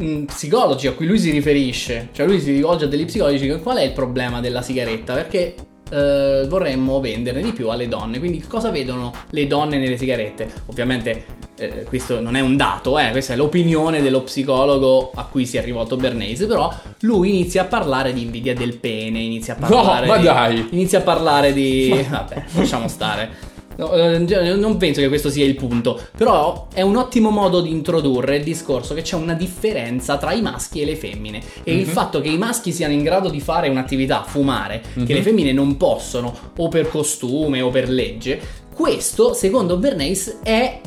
mm, 0.00 0.24
psicologi 0.24 0.86
a 0.86 0.92
cui 0.92 1.06
lui 1.06 1.18
si 1.18 1.30
riferisce, 1.30 2.10
cioè 2.12 2.26
lui 2.26 2.40
si 2.40 2.52
rivolge 2.52 2.84
a 2.84 2.88
degli 2.88 3.06
psicologi, 3.06 3.48
qual 3.60 3.78
è 3.78 3.82
il 3.82 3.92
problema 3.92 4.40
della 4.40 4.62
sigaretta? 4.62 5.14
Perché 5.14 5.54
eh, 5.92 6.46
vorremmo 6.48 7.00
venderne 7.00 7.42
di 7.42 7.52
più 7.52 7.68
alle 7.68 7.86
donne. 7.88 8.18
Quindi 8.18 8.40
cosa 8.40 8.70
vedono 8.70 9.12
le 9.30 9.46
donne 9.46 9.78
nelle 9.78 9.96
sigarette? 9.98 10.50
Ovviamente 10.66 11.24
eh, 11.58 11.84
questo 11.84 12.20
non 12.20 12.34
è 12.34 12.40
un 12.40 12.56
dato, 12.56 12.98
eh, 12.98 13.10
questa 13.10 13.34
è 13.34 13.36
l'opinione 13.36 14.00
dello 14.00 14.22
psicologo 14.22 15.10
a 15.14 15.24
cui 15.30 15.44
si 15.46 15.58
è 15.58 15.62
rivolto 15.62 15.96
Bernays, 15.96 16.44
però 16.46 16.72
lui 17.00 17.28
inizia 17.28 17.62
a 17.62 17.64
parlare 17.66 18.12
di 18.12 18.22
invidia 18.22 18.54
del 18.54 18.76
pene, 18.78 19.18
inizia 19.20 19.54
a 19.54 19.58
No, 19.60 19.66
parlare 19.68 20.06
ma 20.06 20.16
di- 20.16 20.24
dai! 20.24 20.68
inizia 20.70 21.00
a 21.00 21.02
parlare 21.02 21.52
di 21.52 22.04
vabbè, 22.10 22.44
lasciamo 22.54 22.88
stare. 22.88 23.50
No, 23.82 23.92
eh, 23.94 24.54
non 24.54 24.76
penso 24.76 25.00
che 25.00 25.08
questo 25.08 25.28
sia 25.30 25.44
il 25.44 25.54
punto, 25.54 26.00
però 26.16 26.68
è 26.72 26.82
un 26.82 26.96
ottimo 26.96 27.30
modo 27.30 27.60
di 27.60 27.70
introdurre 27.70 28.36
il 28.36 28.44
discorso 28.44 28.94
che 28.94 29.02
c'è 29.02 29.16
una 29.16 29.34
differenza 29.34 30.16
tra 30.18 30.32
i 30.32 30.40
maschi 30.42 30.80
e 30.80 30.84
le 30.84 30.96
femmine 30.96 31.40
e 31.64 31.74
il 31.74 31.86
Mhm. 31.86 31.92
fatto 31.92 32.20
che 32.20 32.28
i 32.28 32.38
maschi 32.38 32.72
siano 32.72 32.92
in 32.92 33.02
grado 33.02 33.28
di 33.28 33.40
fare 33.40 33.68
un'attività, 33.68 34.22
fumare, 34.26 34.82
Mhm. 34.94 35.06
che 35.06 35.14
le 35.14 35.22
femmine 35.22 35.52
non 35.52 35.76
possono 35.76 36.34
o 36.56 36.68
per 36.68 36.88
costume 36.88 37.60
o 37.60 37.70
per 37.70 37.88
legge, 37.88 38.40
questo 38.74 39.34
secondo 39.34 39.76
Bernays 39.76 40.38
è 40.42 40.80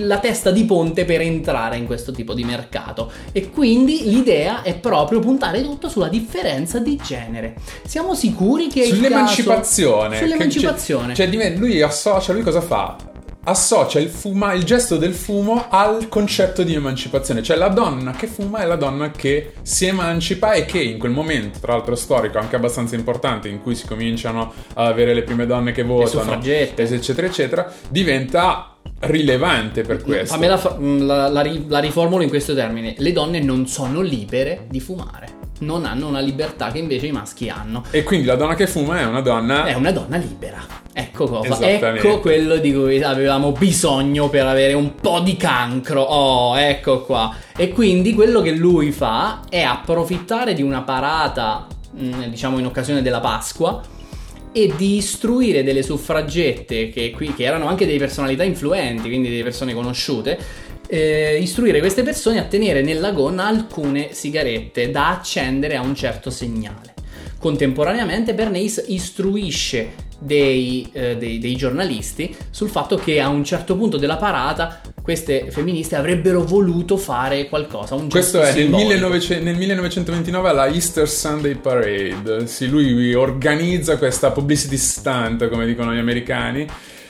la 0.00 0.18
testa 0.18 0.50
di 0.50 0.64
ponte 0.64 1.04
per 1.04 1.20
entrare 1.20 1.76
in 1.76 1.86
questo 1.86 2.12
tipo 2.12 2.34
di 2.34 2.44
mercato 2.44 3.10
e 3.32 3.50
quindi 3.50 4.08
l'idea 4.10 4.62
è 4.62 4.76
proprio 4.76 5.20
puntare 5.20 5.62
tutto 5.62 5.88
sulla 5.88 6.08
differenza 6.08 6.78
di 6.78 6.98
genere. 7.02 7.54
Siamo 7.86 8.14
sicuri 8.14 8.68
che 8.68 8.80
il 8.80 8.90
caso- 8.90 8.94
Sull'emancipazione. 8.96 10.18
Sull'emancipazione. 10.18 11.14
Cioè, 11.14 11.30
cioè, 11.30 11.56
lui 11.56 11.82
associa, 11.82 12.32
lui 12.32 12.42
cosa 12.42 12.60
fa? 12.60 12.96
Associa 13.48 14.00
il, 14.00 14.08
fuma- 14.08 14.54
il 14.54 14.64
gesto 14.64 14.96
del 14.96 15.14
fumo 15.14 15.66
al 15.68 16.08
concetto 16.08 16.64
di 16.64 16.74
emancipazione, 16.74 17.44
cioè 17.44 17.56
la 17.56 17.68
donna 17.68 18.10
che 18.10 18.26
fuma 18.26 18.58
è 18.58 18.66
la 18.66 18.74
donna 18.74 19.12
che 19.12 19.52
si 19.62 19.86
emancipa 19.86 20.52
e 20.54 20.64
che 20.64 20.80
in 20.80 20.98
quel 20.98 21.12
momento, 21.12 21.60
tra 21.60 21.74
l'altro 21.74 21.94
storico 21.94 22.38
anche 22.38 22.56
abbastanza 22.56 22.96
importante, 22.96 23.48
in 23.48 23.62
cui 23.62 23.76
si 23.76 23.86
cominciano 23.86 24.52
ad 24.74 24.86
avere 24.88 25.14
le 25.14 25.22
prime 25.22 25.46
donne 25.46 25.70
che 25.70 25.84
votano, 25.84 26.40
eccetera, 26.42 27.26
eccetera, 27.28 27.72
diventa 27.88 28.75
rilevante 29.00 29.82
per 29.82 30.02
questo. 30.02 30.36
Mm, 30.80 31.06
la, 31.06 31.28
la 31.28 31.40
ri- 31.40 31.64
la 31.68 31.78
riformulo 31.78 32.22
in 32.22 32.28
questo 32.28 32.54
termine. 32.54 32.94
Le 32.98 33.12
donne 33.12 33.40
non 33.40 33.66
sono 33.66 34.00
libere 34.00 34.66
di 34.68 34.80
fumare. 34.80 35.44
Non 35.58 35.86
hanno 35.86 36.08
una 36.08 36.20
libertà 36.20 36.70
che 36.70 36.78
invece 36.78 37.06
i 37.06 37.12
maschi 37.12 37.48
hanno. 37.48 37.84
E 37.90 38.02
quindi 38.02 38.26
la 38.26 38.34
donna 38.36 38.54
che 38.54 38.66
fuma 38.66 39.00
è 39.00 39.04
una 39.04 39.22
donna 39.22 39.64
È 39.64 39.74
una 39.74 39.90
donna 39.90 40.16
libera. 40.16 40.84
Ecco 40.92 41.26
cosa. 41.26 41.58
Ecco 41.60 42.20
quello 42.20 42.56
di 42.56 42.72
cui 42.72 43.02
avevamo 43.02 43.52
bisogno 43.52 44.30
per 44.30 44.46
avere 44.46 44.72
un 44.72 44.94
po' 44.94 45.20
di 45.20 45.36
cancro. 45.36 46.00
Oh, 46.00 46.58
ecco 46.58 47.02
qua. 47.02 47.34
E 47.54 47.70
quindi 47.70 48.14
quello 48.14 48.40
che 48.40 48.52
lui 48.52 48.92
fa 48.92 49.40
è 49.48 49.60
approfittare 49.60 50.54
di 50.54 50.62
una 50.62 50.82
parata, 50.82 51.66
mm, 51.98 52.24
diciamo 52.24 52.58
in 52.58 52.66
occasione 52.66 53.02
della 53.02 53.20
Pasqua, 53.20 53.82
e 54.56 54.72
di 54.74 54.96
istruire 54.96 55.62
delle 55.62 55.82
suffragette 55.82 56.88
che, 56.88 57.10
qui, 57.10 57.34
che 57.34 57.44
erano 57.44 57.66
anche 57.66 57.84
delle 57.84 57.98
personalità 57.98 58.42
influenti, 58.42 59.06
quindi 59.08 59.28
delle 59.28 59.42
persone 59.42 59.74
conosciute, 59.74 60.38
eh, 60.88 61.36
istruire 61.38 61.78
queste 61.78 62.02
persone 62.02 62.38
a 62.38 62.44
tenere 62.44 62.80
nella 62.80 63.12
gonna 63.12 63.44
alcune 63.44 64.14
sigarette 64.14 64.90
da 64.90 65.10
accendere 65.10 65.76
a 65.76 65.82
un 65.82 65.94
certo 65.94 66.30
segnale. 66.30 66.94
Contemporaneamente 67.38 68.32
Bernays 68.32 68.82
istruisce 68.86 70.05
dei, 70.18 70.88
eh, 70.92 71.16
dei- 71.16 71.38
dei 71.38 71.56
giornalisti 71.56 72.34
sul 72.50 72.68
fatto 72.68 72.96
che 72.96 73.20
a 73.20 73.28
un 73.28 73.44
certo 73.44 73.76
punto 73.76 73.96
della 73.96 74.16
parata 74.16 74.80
queste 75.02 75.50
femministe 75.50 75.94
avrebbero 75.94 76.42
voluto 76.44 76.96
fare 76.96 77.48
qualcosa. 77.48 77.94
Un 77.94 78.08
Questo 78.08 78.40
è 78.40 78.44
nel, 78.44 78.52
simbolico. 78.54 78.88
1900 78.88 79.44
nel 79.44 79.56
1929 79.56 80.48
alla 80.48 80.66
Easter 80.66 81.08
Sunday 81.08 81.54
Parade. 81.54 82.46
Sì, 82.46 82.68
lui 82.68 83.14
organizza 83.14 83.98
questa 83.98 84.30
publicity 84.32 84.76
stunt, 84.76 85.48
come 85.48 85.66
dicono 85.66 85.94
gli 85.94 85.98
americani. 85.98 86.66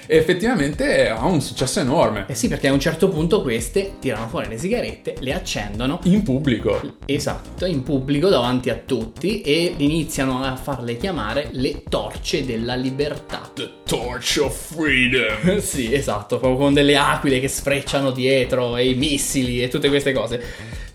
E 0.07 0.17
effettivamente 0.17 1.09
ha 1.09 1.25
un 1.25 1.41
successo 1.41 1.81
enorme. 1.81 2.27
Eh 2.29 2.35
sì, 2.35 2.49
perché 2.49 2.69
a 2.69 2.73
un 2.73 2.81
certo 2.81 3.09
punto 3.09 3.43
queste 3.43 3.95
tirano 3.99 4.29
fuori 4.29 4.49
le 4.49 4.59
sigarette, 4.59 5.17
le 5.19 5.33
accendono. 5.33 6.01
In 6.05 6.23
pubblico. 6.23 6.81
Esatto, 7.05 7.67
in 7.67 7.83
pubblico 7.83 8.29
davanti 8.29 8.71
a 8.71 8.77
tutti 8.77 9.41
e 9.41 9.75
iniziano 9.77 10.43
a 10.43 10.57
farle 10.57 10.97
chiamare 10.97 11.49
le 11.53 11.83
torce 11.89 12.45
della 12.45 12.75
libertà. 12.75 13.51
The 13.53 13.71
Torch 13.85 14.41
of 14.43 14.75
Freedom. 14.75 15.59
sì, 15.61 15.93
esatto, 15.93 16.39
proprio 16.39 16.59
con 16.59 16.75
delle 16.75 16.97
aquile 16.97 17.41
che 17.41 17.49
sfrecciano 17.49 18.11
dietro 18.11 18.77
e 18.77 18.91
i 18.91 18.95
missili 18.95 19.63
e 19.63 19.69
tutte 19.69 19.89
queste 19.89 20.13
cose. 20.13 20.43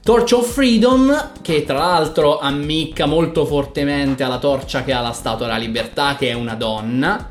Torch 0.03 0.31
of 0.33 0.51
Freedom, 0.51 1.31
che 1.41 1.63
tra 1.63 1.77
l'altro 1.77 2.39
ammicca 2.39 3.05
molto 3.05 3.45
fortemente 3.45 4.23
alla 4.23 4.39
torcia 4.39 4.83
che 4.83 4.93
ha 4.93 5.01
la 5.01 5.11
Statua 5.11 5.45
della 5.45 5.59
Libertà, 5.59 6.15
che 6.15 6.29
è 6.29 6.33
una 6.33 6.55
donna. 6.55 7.29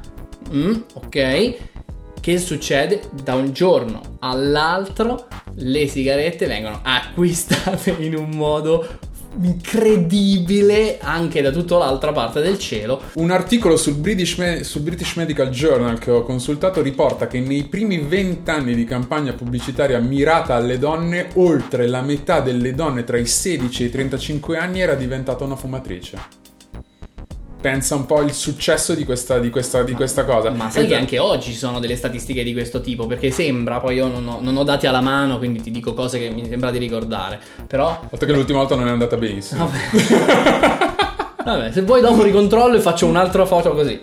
Mm, 0.52 0.74
ok. 0.94 1.56
Che 2.20 2.38
succede? 2.38 3.00
Da 3.22 3.34
un 3.34 3.52
giorno 3.52 4.16
all'altro 4.20 5.26
le 5.54 5.88
sigarette 5.88 6.46
vengono 6.46 6.80
acquistate 6.82 7.96
in 7.98 8.14
un 8.14 8.28
modo 8.30 8.86
incredibile 9.40 10.98
anche 11.00 11.40
da 11.40 11.50
tutta 11.50 11.78
l'altra 11.78 12.12
parte 12.12 12.42
del 12.42 12.58
cielo. 12.58 13.00
Un 13.14 13.30
articolo 13.30 13.76
sul 13.76 13.94
British, 13.94 14.36
Me- 14.36 14.64
sul 14.64 14.82
British, 14.82 15.14
Medical 15.16 15.48
Journal 15.48 15.98
che 15.98 16.10
ho 16.10 16.22
consultato 16.22 16.82
riporta 16.82 17.26
che 17.26 17.40
nei 17.40 17.64
primi 17.64 17.98
vent'anni 17.98 18.74
di 18.74 18.84
campagna 18.84 19.32
pubblicitaria 19.32 19.98
mirata 19.98 20.56
alle 20.56 20.78
donne, 20.78 21.28
oltre 21.34 21.86
la 21.86 22.02
metà 22.02 22.40
delle 22.40 22.74
donne 22.74 23.04
tra 23.04 23.16
i 23.16 23.26
16 23.26 23.82
e 23.82 23.86
i 23.86 23.90
35 23.90 24.58
anni 24.58 24.80
era 24.80 24.94
diventata 24.94 25.44
una 25.44 25.56
fumatrice 25.56 26.39
pensa 27.60 27.94
un 27.94 28.06
po' 28.06 28.16
al 28.16 28.32
successo 28.32 28.94
di 28.94 29.04
questa, 29.04 29.38
di 29.38 29.50
questa, 29.50 29.82
di 29.82 29.92
questa 29.92 30.24
cosa. 30.24 30.50
Ma 30.50 30.70
sai 30.70 30.86
che 30.86 30.94
anche 30.94 31.18
oggi 31.18 31.52
ci 31.52 31.58
sono 31.58 31.78
delle 31.78 31.96
statistiche 31.96 32.42
di 32.42 32.52
questo 32.52 32.80
tipo, 32.80 33.06
perché 33.06 33.30
sembra, 33.30 33.80
poi 33.80 33.96
io 33.96 34.08
non 34.08 34.26
ho, 34.26 34.38
non 34.40 34.56
ho, 34.56 34.64
dati 34.64 34.86
alla 34.86 35.00
mano, 35.00 35.38
quindi 35.38 35.60
ti 35.60 35.70
dico 35.70 35.92
cose 35.94 36.18
che 36.18 36.30
mi 36.30 36.46
sembra 36.48 36.70
di 36.70 36.78
ricordare, 36.78 37.38
però... 37.66 38.00
Fatto 38.08 38.26
che 38.26 38.32
l'ultima 38.32 38.58
volta 38.58 38.74
non 38.74 38.88
è 38.88 38.90
andata 38.90 39.16
benissimo. 39.16 39.68
Vabbè. 39.68 40.88
Vabbè, 41.44 41.72
se 41.72 41.82
vuoi 41.82 42.00
dopo 42.00 42.22
ricontrollo 42.22 42.76
e 42.76 42.80
faccio 42.80 43.06
un'altra 43.06 43.46
foto 43.46 43.72
così. 43.72 43.98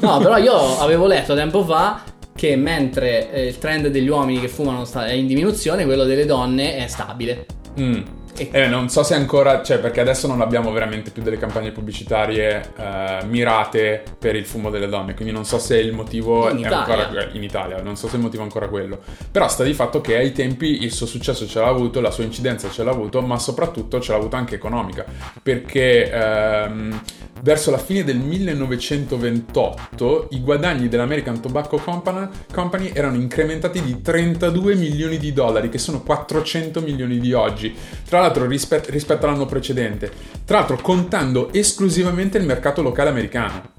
No, 0.00 0.18
però 0.18 0.36
io 0.38 0.78
avevo 0.78 1.06
letto 1.06 1.34
tempo 1.34 1.64
fa 1.64 2.02
che 2.34 2.56
mentre 2.56 3.30
eh, 3.32 3.46
il 3.46 3.58
trend 3.58 3.88
degli 3.88 4.08
uomini 4.08 4.40
che 4.40 4.48
fumano 4.48 4.84
è 4.92 5.12
in 5.12 5.26
diminuzione, 5.26 5.84
quello 5.84 6.04
delle 6.04 6.26
donne 6.26 6.76
è 6.76 6.86
stabile. 6.88 7.46
Mm. 7.78 8.02
Eh, 8.36 8.66
non 8.66 8.88
so 8.88 9.02
se 9.02 9.14
ancora, 9.14 9.62
cioè 9.62 9.78
perché 9.78 10.00
adesso 10.00 10.26
non 10.26 10.40
abbiamo 10.40 10.72
veramente 10.72 11.10
più 11.10 11.22
delle 11.22 11.38
campagne 11.38 11.70
pubblicitarie 11.70 12.72
eh, 12.76 13.24
mirate 13.26 14.02
per 14.18 14.34
il 14.34 14.44
fumo 14.44 14.70
delle 14.70 14.88
donne, 14.88 15.14
quindi 15.14 15.32
non 15.32 15.44
so 15.44 15.58
se 15.58 15.78
il 15.78 15.92
motivo 15.92 16.48
in 16.50 16.56
è 16.56 16.60
Italia. 16.66 16.78
ancora 16.78 17.28
in 17.32 17.42
Italia, 17.42 17.80
non 17.82 17.96
so 17.96 18.08
se 18.08 18.16
il 18.16 18.22
motivo 18.22 18.42
è 18.42 18.46
ancora 18.46 18.68
quello. 18.68 19.00
Però 19.30 19.48
sta 19.48 19.62
di 19.62 19.74
fatto 19.74 20.00
che 20.00 20.16
ai 20.16 20.32
tempi 20.32 20.82
il 20.82 20.92
suo 20.92 21.06
successo 21.06 21.46
ce 21.46 21.60
l'ha 21.60 21.68
avuto, 21.68 22.00
la 22.00 22.10
sua 22.10 22.24
incidenza 22.24 22.68
ce 22.70 22.82
l'ha 22.82 22.90
avuto, 22.90 23.20
ma 23.22 23.38
soprattutto 23.38 24.00
ce 24.00 24.12
l'ha 24.12 24.18
avuta 24.18 24.36
anche 24.36 24.56
economica, 24.56 25.04
perché 25.42 26.10
ehm, 26.10 27.00
verso 27.44 27.70
la 27.70 27.78
fine 27.78 28.02
del 28.04 28.16
1928 28.16 30.28
i 30.30 30.40
guadagni 30.40 30.88
dell'American 30.88 31.42
Tobacco 31.42 31.76
Company, 31.76 32.90
erano 32.94 33.16
incrementati 33.16 33.82
di 33.82 34.00
32 34.00 34.74
milioni 34.76 35.18
di 35.18 35.34
dollari, 35.34 35.68
che 35.68 35.76
sono 35.76 36.02
400 36.02 36.80
milioni 36.80 37.20
di 37.20 37.34
oggi. 37.34 37.76
Tra 38.08 38.20
l'altro 38.20 38.46
rispetto, 38.46 38.90
rispetto 38.90 39.26
all'anno 39.26 39.44
precedente. 39.44 40.10
Tra 40.46 40.60
l'altro 40.60 40.78
contando 40.80 41.52
esclusivamente 41.52 42.38
il 42.38 42.46
mercato 42.46 42.80
locale 42.80 43.10
americano. 43.10 43.72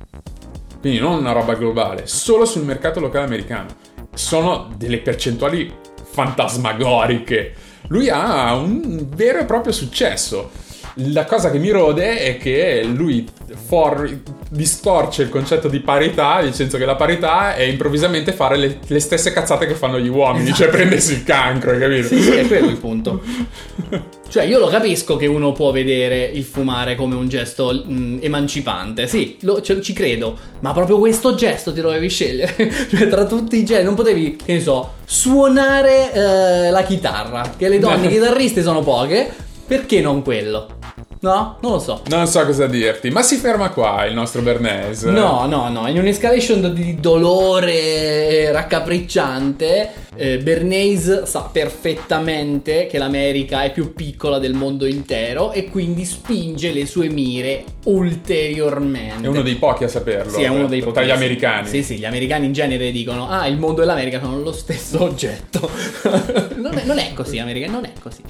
Quindi 0.80 1.00
non 1.00 1.18
una 1.18 1.32
roba 1.32 1.56
globale, 1.56 2.06
solo 2.06 2.46
sul 2.46 2.66
mercato 2.66 3.00
locale 3.00 3.26
americano. 3.26 3.70
Sono 4.14 4.72
delle 4.78 5.00
percentuali 5.00 5.74
fantasmagoriche. 6.04 7.56
Lui 7.88 8.10
ha 8.10 8.54
un 8.54 9.08
vero 9.10 9.40
e 9.40 9.46
proprio 9.46 9.74
successo. 9.74 10.52
La 11.00 11.26
cosa 11.26 11.52
che 11.52 11.58
mi 11.58 11.72
rode 11.72 12.20
è 12.20 12.38
che 12.38 12.84
lui 12.84 13.28
for- 13.68 14.18
distorce 14.50 15.24
il 15.24 15.30
concetto 15.30 15.68
di 15.68 15.82
parità, 15.82 16.40
nel 16.40 16.54
senso 16.54 16.78
che 16.78 16.86
la 16.86 16.96
parità 16.96 17.54
è 17.56 17.64
improvvisamente 17.64 18.32
fare 18.32 18.56
le, 18.56 18.80
le 18.88 19.00
stesse 19.00 19.34
cazzate 19.34 19.68
che 19.68 19.74
fanno 19.74 20.00
gli 20.00 20.08
uomini, 20.08 20.54
cioè 20.54 20.70
prendersi 20.70 21.14
il 21.14 21.24
cancro, 21.26 21.72
hai 21.72 21.80
capito? 21.80 22.08
Sì, 22.08 22.22
sì, 22.22 22.32
è 22.32 22.48
quello 22.48 22.70
il 22.70 22.78
punto. 22.78 23.22
Cioè, 24.28 24.44
io 24.44 24.58
lo 24.60 24.68
capisco 24.68 25.16
che 25.16 25.28
uno 25.28 25.52
può 25.54 25.72
vedere 25.72 26.26
il 26.26 26.44
fumare 26.44 26.96
come 26.96 27.16
un 27.16 27.30
gesto 27.30 27.72
mh, 27.72 28.18
emancipante, 28.22 29.08
sì, 29.08 29.38
lo- 29.42 29.62
cioè, 29.62 29.80
ci 29.80 29.94
credo, 29.94 30.38
ma 30.60 30.74
proprio 30.74 30.98
questo 30.98 31.36
gesto 31.36 31.72
ti 31.72 31.80
dovevi 31.80 32.10
scegliere. 32.10 32.54
cioè, 32.90 33.08
tra 33.08 33.26
tutti 33.26 33.56
i 33.56 33.64
gesti, 33.64 33.86
non 33.86 33.94
potevi, 33.94 34.36
che 34.44 34.54
ne 34.54 34.60
so, 34.60 34.96
suonare 35.06 36.12
eh, 36.12 36.70
la 36.72 36.84
chitarra, 36.84 37.54
che 37.56 37.70
le 37.70 37.80
donne 37.80 38.10
chitarriste 38.10 38.62
sono 38.62 38.82
poche, 38.82 39.32
perché 39.66 40.02
non 40.02 40.22
quello? 40.22 40.78
No? 41.22 41.58
Non 41.62 41.72
lo 41.72 41.80
so. 41.80 42.02
Non 42.08 42.28
so 42.28 42.46
cosa 42.46 42.68
dirti, 42.68 43.10
ma 43.10 43.24
si 43.24 43.38
ferma 43.38 43.70
qua 43.70 44.06
il 44.06 44.14
nostro 44.14 44.42
Bernays. 44.42 45.04
No, 45.04 45.48
no, 45.48 45.70
no, 45.70 45.88
in 45.88 45.98
un'escalation 45.98 46.72
di 46.72 47.00
dolore 47.00 48.52
raccapricciante, 48.52 49.92
eh, 50.16 50.38
Bernays 50.38 51.24
sa 51.24 51.50
perfettamente 51.52 52.86
che 52.86 53.00
l'America 53.00 53.64
è 53.64 53.72
più 53.72 53.94
piccola 53.94 54.38
del 54.38 54.54
mondo 54.54 54.86
intero 54.86 55.52
e 55.52 55.66
quindi 55.70 56.06
spinge 56.06 56.72
le 56.72 56.86
sue 56.86 57.10
mire 57.10 57.64
ulteriormente. 57.86 59.26
È 59.26 59.30
uno 59.30 59.42
dei 59.42 59.56
pochi 59.56 59.84
a 59.86 59.88
saperlo. 59.88 60.32
Sì, 60.32 60.44
è 60.44 60.48
uno 60.48 60.68
dei 60.68 60.82
Tra 60.82 60.92
pochi. 60.92 61.06
gli 61.08 61.12
americani. 61.12 61.68
Sì, 61.68 61.82
sì, 61.82 61.98
gli 61.98 62.06
americani 62.06 62.46
in 62.46 62.54
genere 62.54 62.92
dicono: 62.92 63.28
Ah, 63.28 63.48
il 63.48 63.58
mondo 63.58 63.82
e 63.82 63.86
l'America 63.86 64.20
sono 64.22 64.40
lo 64.40 64.52
stesso 64.52 65.02
oggetto. 65.04 65.68
non, 66.56 66.78
è, 66.78 66.84
non 66.86 67.00
è 67.00 67.14
così, 67.14 67.40
America, 67.40 67.70
non 67.70 67.86
è 67.86 67.92
così. 68.00 68.22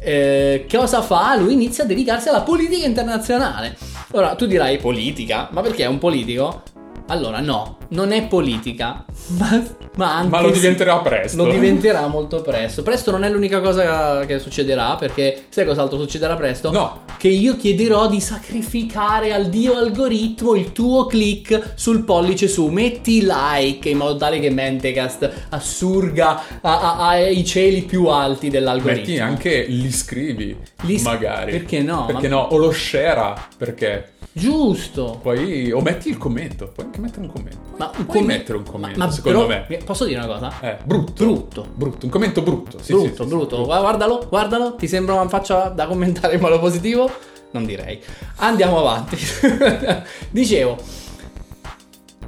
Eh, 0.00 0.66
cosa 0.70 1.02
fa? 1.02 1.36
Lui 1.36 1.52
inizia 1.52 1.84
a 1.84 1.86
dedicarsi 1.86 2.28
alla 2.28 2.42
politica 2.42 2.86
internazionale. 2.86 3.76
Ora, 4.12 4.34
tu 4.34 4.46
dirai 4.46 4.78
politica, 4.78 5.48
ma 5.52 5.60
perché 5.60 5.84
è 5.84 5.86
un 5.86 5.98
politico? 5.98 6.62
Allora, 7.10 7.40
no, 7.40 7.78
non 7.90 8.12
è 8.12 8.26
politica, 8.26 9.04
ma, 9.38 9.64
ma 9.96 10.16
anche 10.16 10.28
Ma 10.28 10.40
lo 10.42 10.50
diventerà 10.50 10.98
presto. 10.98 11.44
Lo 11.44 11.50
diventerà 11.50 12.06
molto 12.06 12.42
presto. 12.42 12.82
Presto 12.82 13.10
non 13.10 13.24
è 13.24 13.30
l'unica 13.30 13.60
cosa 13.60 14.24
che 14.26 14.38
succederà, 14.38 14.94
perché 14.96 15.44
sai 15.48 15.64
cos'altro 15.64 15.98
succederà 15.98 16.36
presto? 16.36 16.70
No. 16.70 17.00
Che 17.16 17.28
io 17.28 17.56
chiederò 17.56 18.08
di 18.08 18.20
sacrificare 18.20 19.32
al 19.32 19.48
dio 19.48 19.74
algoritmo 19.74 20.54
il 20.54 20.72
tuo 20.72 21.06
click 21.06 21.72
sul 21.74 22.04
pollice 22.04 22.46
su. 22.46 22.66
Metti 22.68 23.22
like 23.26 23.88
in 23.88 23.96
modo 23.96 24.16
tale 24.16 24.38
che 24.38 24.50
Mentecast 24.50 25.46
assurga 25.48 26.42
ai 26.62 27.44
cieli 27.44 27.82
più 27.82 28.06
alti 28.06 28.50
dell'algoritmo. 28.50 29.00
Metti 29.00 29.18
anche 29.18 29.64
li 29.66 29.90
scrivi, 29.90 30.56
Li 30.82 30.98
s- 30.98 31.02
magari. 31.02 31.52
perché 31.52 31.80
no? 31.80 32.04
Perché 32.04 32.28
Ma- 32.28 32.34
no? 32.36 32.40
O 32.50 32.56
lo 32.58 32.70
share, 32.70 33.34
perché 33.56 34.12
Giusto. 34.38 35.18
poi... 35.22 35.70
O 35.72 35.80
metti 35.80 36.08
il 36.08 36.16
commento, 36.18 36.68
puoi 36.72 36.86
anche 36.86 37.00
mettere 37.00 37.22
un 37.22 37.32
commento. 37.32 37.58
Ma 37.76 37.86
puoi 37.88 38.06
commen- 38.06 38.26
mettere 38.26 38.58
un 38.58 38.64
commento, 38.64 38.98
ma- 38.98 39.04
ma 39.06 39.10
secondo 39.10 39.46
però- 39.46 39.64
me. 39.68 39.76
Posso 39.84 40.04
dire 40.04 40.18
una 40.18 40.26
cosa? 40.28 40.52
Eh, 40.60 40.76
brutto. 40.84 41.24
Brutto. 41.24 41.66
Brutto, 41.74 42.04
un 42.06 42.10
commento 42.12 42.42
brutto. 42.42 42.78
Sì, 42.80 42.92
brutto, 42.92 43.22
sì, 43.24 43.28
brutto. 43.28 43.56
sì, 43.56 43.62
Gua- 43.64 43.80
Guardalo, 43.80 44.26
guardalo. 44.28 44.74
Ti 44.76 44.86
sembra 44.88 45.14
una 45.14 45.28
faccia 45.28 45.68
da 45.68 45.86
commentare 45.86 46.34
in 46.34 46.40
modo 46.40 46.58
positivo? 46.58 47.10
Non 47.50 47.64
direi. 47.64 47.98
Andiamo 48.36 48.78
avanti. 48.78 49.16
Dicevo, 50.30 50.76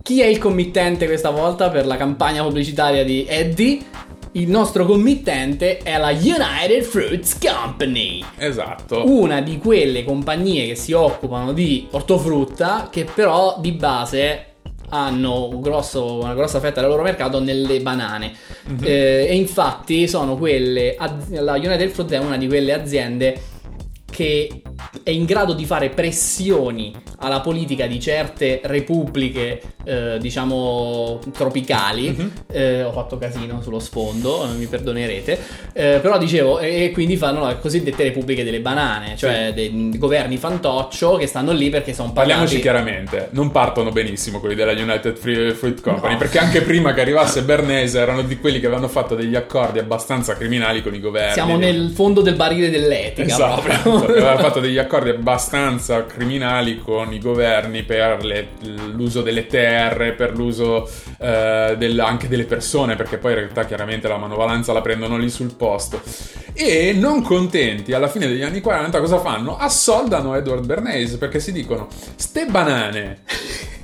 chi 0.03 0.23
è 0.23 0.27
il 0.27 0.38
committente 0.38 1.07
questa 1.07 1.31
volta 1.31 1.68
per 1.68 1.87
la 1.87 1.96
campagna 1.96 2.42
pubblicitaria 2.42 3.05
di 3.05 3.27
Eddie? 3.29 3.79
Il 4.33 4.49
nostro 4.49 4.87
committente 4.87 5.79
è 5.79 5.99
la 5.99 6.11
United 6.11 6.83
Fruits 6.83 7.37
Company. 7.38 8.25
Esatto. 8.38 9.03
Una 9.05 9.40
di 9.40 9.59
quelle 9.59 10.05
compagnie 10.05 10.69
che 10.69 10.75
si 10.77 10.93
occupano 10.93 11.53
di 11.53 11.88
ortofrutta 11.90 12.88
che 12.93 13.07
però 13.12 13.57
di 13.59 13.73
base 13.73 14.45
hanno 14.90 15.49
un 15.49 15.61
grosso- 15.61 16.21
una 16.21 16.35
grossa 16.35 16.61
fetta 16.61 16.81
del 16.81 16.90
loro 16.90 17.03
mercato 17.03 17.40
nelle 17.40 17.81
banane 17.81 18.33
Eh, 18.83 19.27
e 19.29 19.37
infatti 19.37 20.07
sono 20.09 20.37
quelle 20.37 20.97
la 21.31 21.55
United 21.55 21.88
Fruit 21.90 22.11
è 22.12 22.19
una 22.19 22.37
di 22.37 22.47
quelle 22.47 22.73
aziende 22.73 23.40
che 24.11 24.62
è 25.03 25.11
in 25.11 25.25
grado 25.25 25.53
di 25.53 25.64
fare 25.64 25.88
pressioni 25.90 26.92
alla 27.20 27.40
politica 27.40 27.87
di 27.87 28.01
certe 28.01 28.61
repubbliche, 28.64 29.61
eh, 29.85 30.18
diciamo, 30.20 31.18
tropicali. 31.33 32.11
Mhm. 32.11 32.33
Eh, 32.51 32.83
ho 32.83 32.92
fatto 32.92 33.18
casino 33.18 33.61
sullo 33.62 33.79
sfondo, 33.79 34.44
eh, 34.44 34.57
mi 34.57 34.66
perdonerete. 34.66 35.38
Eh, 35.73 35.99
però 36.03 36.18
dicevo, 36.18 36.59
e 36.59 36.90
quindi 36.92 37.16
fanno 37.16 37.46
le 37.46 37.59
cosiddette 37.61 38.03
repubbliche 38.05 38.42
delle 38.44 38.61
banane, 38.61 39.16
cioè 39.16 39.53
dei 39.55 39.92
governi 39.96 40.37
fantoccio 40.38 41.16
che 41.16 41.27
stanno 41.27 41.53
lì 41.53 41.68
perché 41.70 41.92
sono 41.94 42.12
Parliamoci 42.12 42.59
pagati. 42.59 42.62
chiaramente, 42.62 43.29
non 43.33 43.51
partono 43.51 43.90
benissimo 43.90 44.40
quelli 44.40 44.55
della 44.55 44.73
United 44.73 45.16
Free- 45.16 45.53
Fruit 45.55 45.81
Company, 45.81 46.12
No. 46.14 46.18
perché 46.18 46.38
anche 46.38 46.62
prima 46.62 46.92
che 46.94 47.01
arrivasse 47.03 47.42
Bernese 47.42 47.99
erano 48.01 48.23
di 48.23 48.38
quelli 48.38 48.61
che 48.61 48.66
avevano 48.66 48.88
fatto 48.88 49.14
degli 49.14 49.37
accordi 49.37 49.79
abbastanza 49.79 50.35
criminali 50.37 50.83
con 50.83 50.94
i 50.94 51.01
governi. 51.01 51.33
Siamo 51.35 51.57
nel 51.57 51.90
fondo 51.90 52.20
del 52.23 52.35
barile 52.35 52.70
dell'etica 52.70 53.23
Esatto, 53.23 53.61
proprio. 53.62 54.00
Aveva 54.05 54.39
fatto 54.39 54.61
degli 54.61 54.79
accordi 54.79 55.11
abbastanza 55.11 56.05
criminali 56.07 56.79
con 56.79 57.13
i 57.13 57.19
governi 57.19 57.83
per 57.83 58.25
le- 58.25 58.49
l'uso 58.93 59.23
delle 59.23 59.47
terre, 59.47 60.13
per 60.13 60.35
l'uso 60.37 60.89
eh, 61.19 61.75
del- 61.79 62.01
anche 62.01 62.29
delle 62.29 62.45
persone, 62.45 62.97
perché 62.97 63.19
poi 63.19 63.33
in 63.33 63.39
realtà 63.39 63.65
chiaramente 63.65 64.09
la 64.09 64.17
manovalanza 64.17 64.73
la 64.73 64.81
prendono 64.81 65.17
lì 65.17 65.29
sul 65.31 65.55
posto. 65.55 66.01
E 66.53 66.93
non 66.93 67.23
contenti, 67.23 67.93
alla 67.93 68.09
fine 68.09 68.27
degli 68.27 68.43
anni 68.43 68.61
40 68.61 69.01
cosa 69.01 69.19
fanno? 69.19 69.57
Assoldano 69.57 70.35
Edward 70.35 70.67
Bernays 70.67 71.15
perché 71.17 71.41
si 71.41 71.53
dicono, 71.53 71.89
ste 72.17 72.47
banane, 72.47 73.21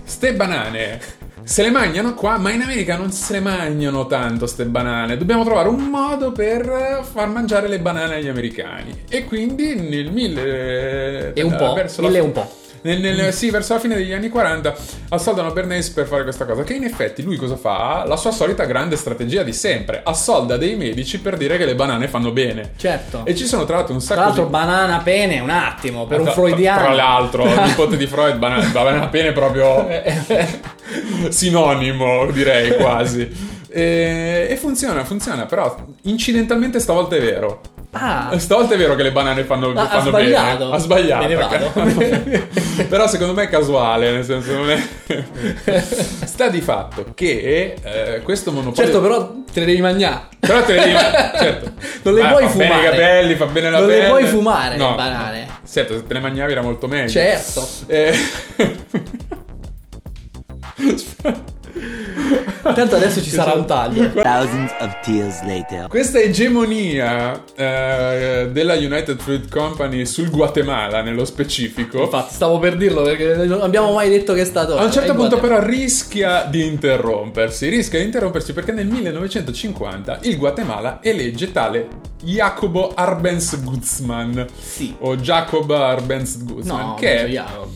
ste 0.04 0.32
banane 0.34 1.00
se 1.46 1.62
le 1.62 1.70
mangiano 1.70 2.14
qua, 2.14 2.38
ma 2.38 2.50
in 2.50 2.60
America 2.60 2.96
non 2.96 3.12
se 3.12 3.34
le 3.34 3.40
mangiano 3.40 4.08
tanto 4.08 4.48
ste 4.48 4.64
banane. 4.64 5.16
Dobbiamo 5.16 5.44
trovare 5.44 5.68
un 5.68 5.84
modo 5.84 6.32
per 6.32 7.06
far 7.08 7.28
mangiare 7.28 7.68
le 7.68 7.78
banane 7.78 8.16
agli 8.16 8.26
americani. 8.26 9.04
E 9.08 9.24
quindi 9.26 9.76
nel 9.76 10.10
mille... 10.10 11.32
E 11.34 11.42
un 11.42 11.54
po', 11.54 11.72
verso 11.72 12.02
la 12.02 12.08
mille 12.08 12.18
e 12.18 12.22
fi- 12.22 12.26
un 12.26 12.32
po'. 12.32 12.50
Nel- 12.86 13.00
nel- 13.16 13.32
sì, 13.32 13.50
verso 13.50 13.74
la 13.74 13.80
fine 13.80 13.94
degli 13.96 14.12
anni 14.12 14.28
40 14.28 14.74
assoldano 15.10 15.52
Bernays 15.52 15.90
per 15.90 16.06
fare 16.06 16.22
questa 16.22 16.44
cosa. 16.44 16.62
Che 16.62 16.72
in 16.74 16.84
effetti 16.84 17.22
lui 17.22 17.36
cosa 17.36 17.56
fa? 17.56 18.04
La 18.06 18.16
sua 18.16 18.30
solita 18.30 18.64
grande 18.64 18.96
strategia 18.96 19.42
di 19.42 19.52
sempre: 19.52 20.00
assolda 20.04 20.56
dei 20.56 20.76
medici 20.76 21.18
per 21.20 21.36
dire 21.36 21.58
che 21.58 21.64
le 21.64 21.74
banane 21.74 22.08
fanno 22.08 22.30
bene. 22.32 22.72
Certo. 22.76 23.22
E 23.24 23.34
ci 23.34 23.44
sono 23.46 23.64
tra 23.64 23.76
l'altro 23.76 23.94
un 23.94 24.00
sacco 24.00 24.14
Tra 24.14 24.24
l'altro, 24.26 24.44
di. 24.44 24.50
banana 24.50 24.98
pene, 24.98 25.40
un 25.40 25.50
attimo, 25.50 26.06
per 26.06 26.18
un 26.20 26.24
Tra- 26.24 26.34
freudiano. 26.34 26.80
Tra 26.80 26.92
l'altro, 26.94 27.44
il 27.44 27.60
nipote 27.66 27.96
di 27.96 28.06
Freud, 28.06 28.36
banana, 28.38 28.64
banana 28.68 29.08
pene 29.08 29.32
proprio 29.32 29.86
sinonimo, 31.28 32.30
direi 32.30 32.74
quasi. 32.76 33.54
E, 33.68 34.46
e 34.48 34.56
funziona, 34.56 35.04
funziona, 35.04 35.44
però 35.46 35.76
incidentalmente 36.02 36.80
stavolta 36.80 37.16
è 37.16 37.20
vero. 37.20 37.60
Ah, 37.98 38.38
Stavolta 38.38 38.74
è 38.74 38.76
vero 38.78 38.94
che 38.94 39.02
le 39.02 39.12
banane 39.12 39.44
fanno, 39.44 39.72
Ah, 39.74 39.82
ha 39.82 39.86
fanno 39.88 40.08
sbagliato. 40.08 40.58
bene. 40.64 40.74
Ha 40.74 40.78
sbagliato. 40.78 41.22
Me 41.22 41.28
ne 41.28 41.34
vado. 41.34 42.44
Però 42.88 43.08
secondo 43.08 43.32
me 43.34 43.44
è 43.44 43.48
casuale, 43.48 44.10
nel 44.10 44.24
senso 44.24 44.52
non 44.52 44.70
è... 44.70 44.82
Sta 46.26 46.48
di 46.48 46.60
fatto 46.60 47.06
che 47.14 47.74
eh, 47.82 48.20
questo 48.22 48.52
monopolio... 48.52 48.82
certo, 48.84 49.00
però 49.00 49.32
te 49.52 49.60
le 49.60 49.66
devi 49.66 49.80
mangiare. 49.80 50.22
Però 50.38 50.62
te 50.62 50.74
le 50.74 50.80
devi... 50.80 50.92
certo. 51.38 51.72
Non 52.02 52.14
le 52.14 52.22
Ah, 52.22 52.28
puoi 52.30 52.46
fa 52.48 52.54
bene 52.56 52.64
i 52.64 52.76
fumare. 52.76 52.90
capelli, 52.90 53.34
fa 53.34 53.46
bene 53.46 53.70
la 53.70 53.78
Non 53.78 53.88
le 53.88 53.94
pelle. 53.94 54.08
puoi 54.08 54.24
fumare, 54.26 54.76
le 54.76 54.84
No. 54.84 54.94
banane. 54.94 55.46
Certo, 55.68 55.94
se 55.96 56.06
te 56.06 56.12
le 56.14 56.20
mangiavi 56.20 56.52
era 56.52 56.62
molto 56.62 56.86
meglio. 56.86 57.08
Certo. 57.08 57.66
Eh, 57.86 58.14
Tanto 62.62 62.96
adesso 62.96 63.22
ci 63.22 63.30
sarà 63.30 63.52
un 63.52 63.64
taglio. 63.66 64.10
Thousands 64.12 64.72
of 64.80 65.00
tears 65.02 65.42
later. 65.44 65.86
Questa 65.88 66.18
egemonia 66.18 67.42
eh, 67.54 68.48
della 68.50 68.74
United 68.74 69.18
Fruit 69.20 69.48
Company 69.48 70.04
sul 70.04 70.30
Guatemala, 70.30 71.00
nello 71.02 71.24
specifico, 71.24 72.02
Infatti, 72.02 72.34
stavo 72.34 72.58
per 72.58 72.76
dirlo 72.76 73.02
perché 73.02 73.34
non 73.46 73.60
abbiamo 73.62 73.92
mai 73.92 74.08
detto 74.10 74.32
che 74.34 74.40
è 74.40 74.44
stato. 74.44 74.76
A 74.76 74.84
un 74.84 74.90
certo 74.92 75.14
punto 75.14 75.38
Guatemala. 75.38 75.60
però 75.62 75.70
rischia 75.76 76.42
di 76.50 76.66
interrompersi, 76.66 77.68
rischia 77.68 77.98
di 78.00 78.04
interrompersi 78.06 78.52
perché 78.52 78.72
nel 78.72 78.86
1950 78.86 80.18
il 80.22 80.36
Guatemala 80.36 80.98
elegge 81.02 81.52
tale 81.52 81.88
Jacobo 82.22 82.92
Arbenz 82.94 83.62
Guzman 83.62 84.44
Sì. 84.60 84.94
o 85.00 85.16
Jacob 85.16 85.70
Arbenz 85.70 86.42
Guzman 86.44 86.80
No, 86.88 86.94
che, 86.94 87.24
è, 87.24 87.28
Jacob. 87.28 87.68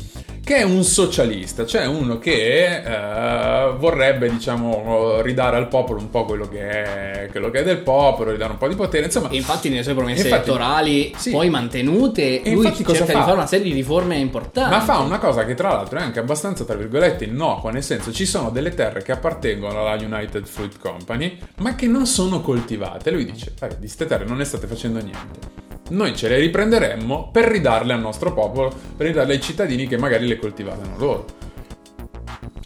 Che 0.50 0.56
è 0.56 0.62
un 0.64 0.82
socialista, 0.82 1.64
cioè 1.64 1.86
uno 1.86 2.18
che 2.18 2.82
eh, 2.82 3.72
vorrebbe 3.78 4.28
diciamo 4.28 5.20
ridare 5.20 5.56
al 5.56 5.68
popolo 5.68 6.00
un 6.00 6.10
po' 6.10 6.24
quello 6.24 6.48
che 6.48 7.22
è, 7.22 7.28
quello 7.30 7.50
che 7.50 7.60
è 7.60 7.62
del 7.62 7.78
popolo, 7.78 8.32
ridare 8.32 8.50
un 8.50 8.58
po' 8.58 8.66
di 8.66 8.74
potere, 8.74 9.04
insomma 9.04 9.28
E 9.28 9.36
infatti 9.36 9.68
nelle 9.68 9.84
sue 9.84 9.94
promesse 9.94 10.24
Infatti- 10.24 10.48
elettorali 10.48 11.14
sì. 11.16 11.30
poi 11.30 11.50
mantenute, 11.50 12.42
E 12.42 12.50
lui 12.50 12.64
cerca 12.74 12.94
fa? 12.94 13.02
di 13.04 13.12
fare 13.12 13.32
una 13.34 13.46
serie 13.46 13.64
di 13.66 13.72
riforme 13.74 14.16
importanti. 14.16 14.74
Ma 14.74 14.80
fa 14.80 14.98
una 14.98 15.20
cosa 15.20 15.44
che 15.44 15.54
tra 15.54 15.68
l'altro 15.68 16.00
è 16.00 16.02
anche 16.02 16.18
abbastanza, 16.18 16.64
tra 16.64 16.74
virgolette, 16.74 17.26
innocua, 17.26 17.70
nel 17.70 17.84
senso 17.84 18.10
ci 18.12 18.26
sono 18.26 18.50
delle 18.50 18.74
terre 18.74 19.04
che 19.04 19.12
appartengono 19.12 19.86
alla 19.86 20.04
United 20.04 20.46
Fruit 20.46 20.80
Company, 20.80 21.38
ma 21.58 21.76
che 21.76 21.86
non 21.86 22.06
sono 22.06 22.40
coltivate. 22.40 23.12
Lui 23.12 23.24
dice, 23.24 23.52
"Eh, 23.60 23.68
di 23.68 23.76
queste 23.78 24.04
terre 24.04 24.24
non 24.24 24.38
ne 24.38 24.44
state 24.44 24.66
facendo 24.66 24.98
niente. 24.98 25.78
Noi 25.90 26.16
ce 26.16 26.28
le 26.28 26.38
riprenderemmo 26.38 27.30
per 27.32 27.46
ridarle 27.46 27.92
al 27.92 28.00
nostro 28.00 28.32
popolo, 28.32 28.72
per 28.96 29.08
ridarle 29.08 29.34
ai 29.34 29.40
cittadini 29.40 29.86
che 29.86 29.98
magari 29.98 30.26
le 30.26 30.38
coltivavano 30.38 30.96
loro. 30.96 31.24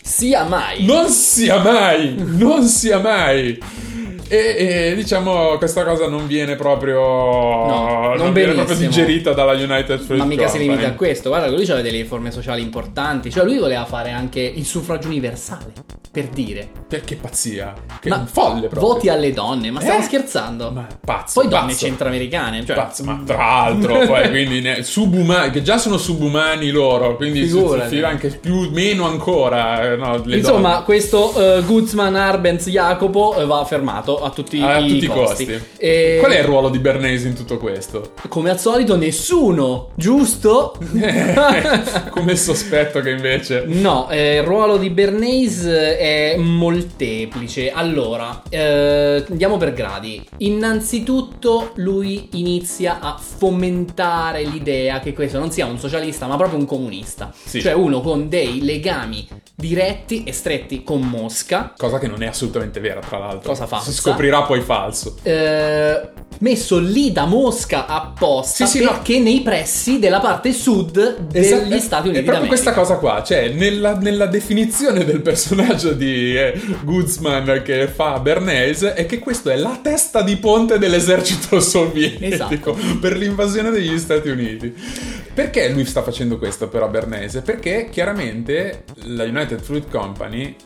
Sia 0.02 0.44
mai. 0.44 0.84
Non 0.84 1.08
sia 1.08 1.62
mai! 1.62 2.14
Non 2.18 2.64
sia 2.64 2.98
mai! 2.98 3.58
E, 4.28 4.90
e, 4.90 4.94
diciamo 4.94 5.56
questa 5.58 5.84
cosa 5.84 6.08
non 6.08 6.26
viene 6.26 6.56
proprio, 6.56 6.98
non 7.00 8.16
non 8.16 8.32
viene 8.32 8.52
proprio 8.54 8.76
digerita 8.76 9.32
dalla 9.32 9.52
United 9.52 10.00
Fruit 10.00 10.20
Ma 10.20 10.24
mica 10.26 10.46
si 10.46 10.52
Company. 10.58 10.68
limita 10.68 10.88
a 10.88 10.94
questo, 10.94 11.28
guarda 11.28 11.46
che 11.48 11.54
lui 11.54 11.64
aveva 11.64 11.80
delle 11.82 11.98
riforme 11.98 12.30
sociali 12.30 12.62
importanti, 12.62 13.30
cioè 13.30 13.44
lui 13.44 13.58
voleva 13.58 13.84
fare 13.84 14.10
anche 14.10 14.40
il 14.40 14.64
suffragio 14.64 15.08
universale, 15.08 15.72
per 16.10 16.28
dire. 16.28 16.68
Perché 16.88 17.16
pazzia? 17.16 17.72
Che 18.00 18.08
Ma 18.08 18.24
folle 18.24 18.68
proprio. 18.68 18.80
Voti 18.80 19.08
alle 19.08 19.32
donne, 19.32 19.70
ma 19.72 19.80
stiamo 19.80 19.98
Eh? 19.98 20.02
scherzando? 20.04 20.70
Ma 20.70 20.86
pazzo, 21.04 21.40
Poi 21.40 21.50
donne 21.50 21.72
pazzo. 21.72 21.84
centroamericane, 21.86 22.64
cioè 22.64 22.76
Pazzo, 22.76 23.02
ma 23.04 23.20
tra 23.26 23.36
l'altro, 23.36 23.98
poi 24.06 24.30
quindi 24.30 24.60
ne- 24.60 24.82
subumani, 24.84 25.50
che 25.50 25.62
già 25.62 25.76
sono 25.78 25.96
subumani 25.98 26.70
loro, 26.70 27.16
quindi 27.16 27.48
si 27.48 28.02
anche 28.02 28.28
più, 28.28 28.70
meno 28.70 29.06
ancora. 29.06 29.92
eh, 29.92 29.96
No, 29.96 30.22
Insomma, 30.26 30.70
donne. 30.72 30.84
questo 30.84 31.56
eh, 31.58 31.62
Guzman 31.62 32.14
Arbenz 32.14 32.68
Jacopo 32.68 33.36
eh, 33.36 33.44
va 33.44 33.64
fermato 33.64 34.13
a 34.22 34.30
tutti, 34.30 34.60
a 34.60 34.78
i, 34.78 34.88
tutti 34.88 35.04
i 35.04 35.08
costi. 35.08 35.46
costi. 35.46 35.62
E 35.78 36.18
Qual 36.20 36.32
è 36.32 36.38
il 36.38 36.44
ruolo 36.44 36.68
di 36.68 36.78
Bernese 36.78 37.28
in 37.28 37.34
tutto 37.34 37.58
questo? 37.58 38.12
Come 38.28 38.50
al 38.50 38.58
solito 38.58 38.96
nessuno, 38.96 39.90
giusto? 39.94 40.76
Come 42.10 42.36
sospetto 42.36 43.00
che 43.00 43.10
invece. 43.10 43.64
No, 43.66 44.08
eh, 44.10 44.36
il 44.36 44.42
ruolo 44.42 44.76
di 44.76 44.90
Bernays 44.90 45.64
è 45.64 46.36
molteplice. 46.36 47.70
Allora, 47.70 48.42
eh, 48.48 49.24
andiamo 49.28 49.56
per 49.56 49.72
gradi. 49.72 50.24
Innanzitutto 50.38 51.72
lui 51.76 52.28
inizia 52.32 53.00
a 53.00 53.18
fomentare 53.18 54.44
l'idea 54.44 55.00
che 55.00 55.12
questo 55.12 55.38
non 55.38 55.50
sia 55.50 55.66
un 55.66 55.78
socialista, 55.78 56.26
ma 56.26 56.36
proprio 56.36 56.58
un 56.58 56.66
comunista. 56.66 57.32
Sì. 57.34 57.60
Cioè 57.60 57.72
uno 57.72 58.00
con 58.00 58.28
dei 58.28 58.62
legami 58.62 59.26
diretti 59.56 60.24
e 60.24 60.32
stretti 60.32 60.82
con 60.82 61.00
Mosca. 61.00 61.72
Cosa 61.76 61.98
che 61.98 62.08
non 62.08 62.22
è 62.22 62.26
assolutamente 62.26 62.80
vera, 62.80 63.00
tra 63.00 63.18
l'altro. 63.18 63.50
Cosa 63.50 63.66
falsa? 63.66 63.90
Si 63.90 63.96
scoprirà 63.96 64.42
poi 64.42 64.60
falso. 64.60 65.16
eh, 65.22 66.08
messo 66.38 66.78
lì 66.78 67.12
da 67.12 67.26
Mosca 67.26 67.86
apposta 67.86 68.66
Sì, 68.66 68.78
sì, 68.78 68.84
no. 68.84 68.90
perché 68.90 69.20
nei 69.20 69.40
pressi 69.42 70.00
della 70.00 70.18
parte 70.18 70.52
sud 70.52 71.18
degli 71.20 71.44
Esatto, 71.44 71.78
Stati 71.78 72.08
Uniti 72.08 72.22
È 72.22 72.26
proprio 72.26 72.48
questa 72.48 72.72
cosa 72.72 72.96
qua, 72.96 73.22
cioè 73.22 73.50
nella, 73.50 73.96
nella 73.96 74.26
definizione 74.26 75.04
del 75.04 75.20
personaggio 75.22 75.92
di 75.92 76.36
eh, 76.36 76.60
Guzman 76.82 77.62
che 77.64 77.86
fa 77.86 78.18
Bernays 78.18 78.82
è 78.82 79.06
che 79.06 79.20
questo 79.20 79.50
è 79.50 79.56
la 79.56 79.78
testa 79.80 80.22
di 80.22 80.36
ponte 80.36 80.78
dell'esercito 80.78 81.60
sovietico 81.60 82.24
Esatto. 82.74 82.76
per 83.00 83.16
l'invasione 83.16 83.70
degli 83.70 83.96
Stati 83.98 84.28
Uniti. 84.28 84.74
Perché 85.32 85.68
lui 85.70 85.84
sta 85.84 86.02
facendo 86.02 86.38
questo 86.38 86.68
però 86.68 86.88
Bernays? 86.88 87.40
Perché 87.44 87.88
chiaramente 87.90 88.84
la 89.04 89.22
United 89.24 89.42
Fruit 89.52 89.88
Company 89.88 90.56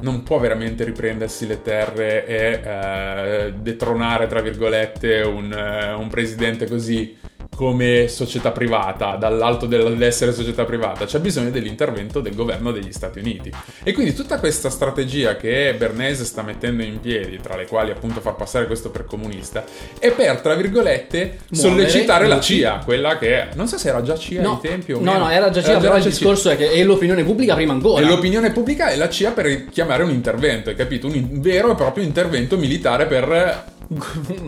non 0.00 0.22
può 0.22 0.38
veramente 0.38 0.84
riprendersi 0.84 1.46
le 1.46 1.62
terre 1.62 2.26
e 2.26 2.60
eh, 2.64 3.54
detronare, 3.56 4.26
tra 4.26 4.40
virgolette, 4.40 5.20
un, 5.20 5.52
eh, 5.52 5.92
un 5.92 6.08
presidente 6.08 6.66
così 6.66 7.16
come 7.54 8.08
società 8.08 8.50
privata, 8.50 9.16
dall'alto 9.16 9.66
dell'essere 9.66 10.32
società 10.32 10.64
privata, 10.64 11.04
c'è 11.04 11.18
bisogno 11.20 11.50
dell'intervento 11.50 12.20
del 12.20 12.34
governo 12.34 12.72
degli 12.72 12.92
Stati 12.92 13.18
Uniti. 13.18 13.50
E 13.82 13.92
quindi 13.92 14.14
tutta 14.14 14.38
questa 14.38 14.70
strategia 14.70 15.36
che 15.36 15.74
Bernays 15.76 16.22
sta 16.22 16.42
mettendo 16.42 16.82
in 16.82 17.00
piedi, 17.00 17.38
tra 17.40 17.56
le 17.56 17.66
quali 17.66 17.90
appunto 17.90 18.20
far 18.20 18.34
passare 18.34 18.66
questo 18.66 18.90
per 18.90 19.04
comunista, 19.04 19.64
è 19.98 20.10
per, 20.12 20.40
tra 20.40 20.54
virgolette, 20.54 21.38
sollecitare 21.50 22.26
la. 22.26 22.40
CIA, 22.40 22.82
quella 22.84 23.16
che 23.16 23.48
non 23.54 23.68
so 23.68 23.78
se 23.78 23.88
era 23.88 24.02
già 24.02 24.16
CIA 24.16 24.42
ai 24.42 24.58
tempi 24.60 24.92
o 24.92 24.98
no, 24.98 25.12
meno. 25.12 25.24
no, 25.24 25.30
era 25.30 25.50
già 25.50 25.62
CIA, 25.62 25.78
però 25.78 25.96
il 25.96 26.02
CIA. 26.02 26.10
discorso 26.10 26.50
è 26.50 26.56
che 26.56 26.72
è 26.72 26.82
l'opinione 26.82 27.24
pubblica 27.24 27.54
prima 27.54 27.72
ancora. 27.72 28.02
E 28.02 28.08
l'opinione 28.08 28.52
pubblica 28.52 28.88
è 28.88 28.96
la 28.96 29.08
CIA 29.08 29.30
per 29.30 29.68
chiamare 29.68 30.02
un 30.02 30.10
intervento, 30.10 30.68
hai 30.68 30.76
capito? 30.76 31.06
Un 31.06 31.40
vero 31.40 31.72
e 31.72 31.74
proprio 31.74 32.04
intervento 32.04 32.56
militare 32.56 33.06
per... 33.06 33.72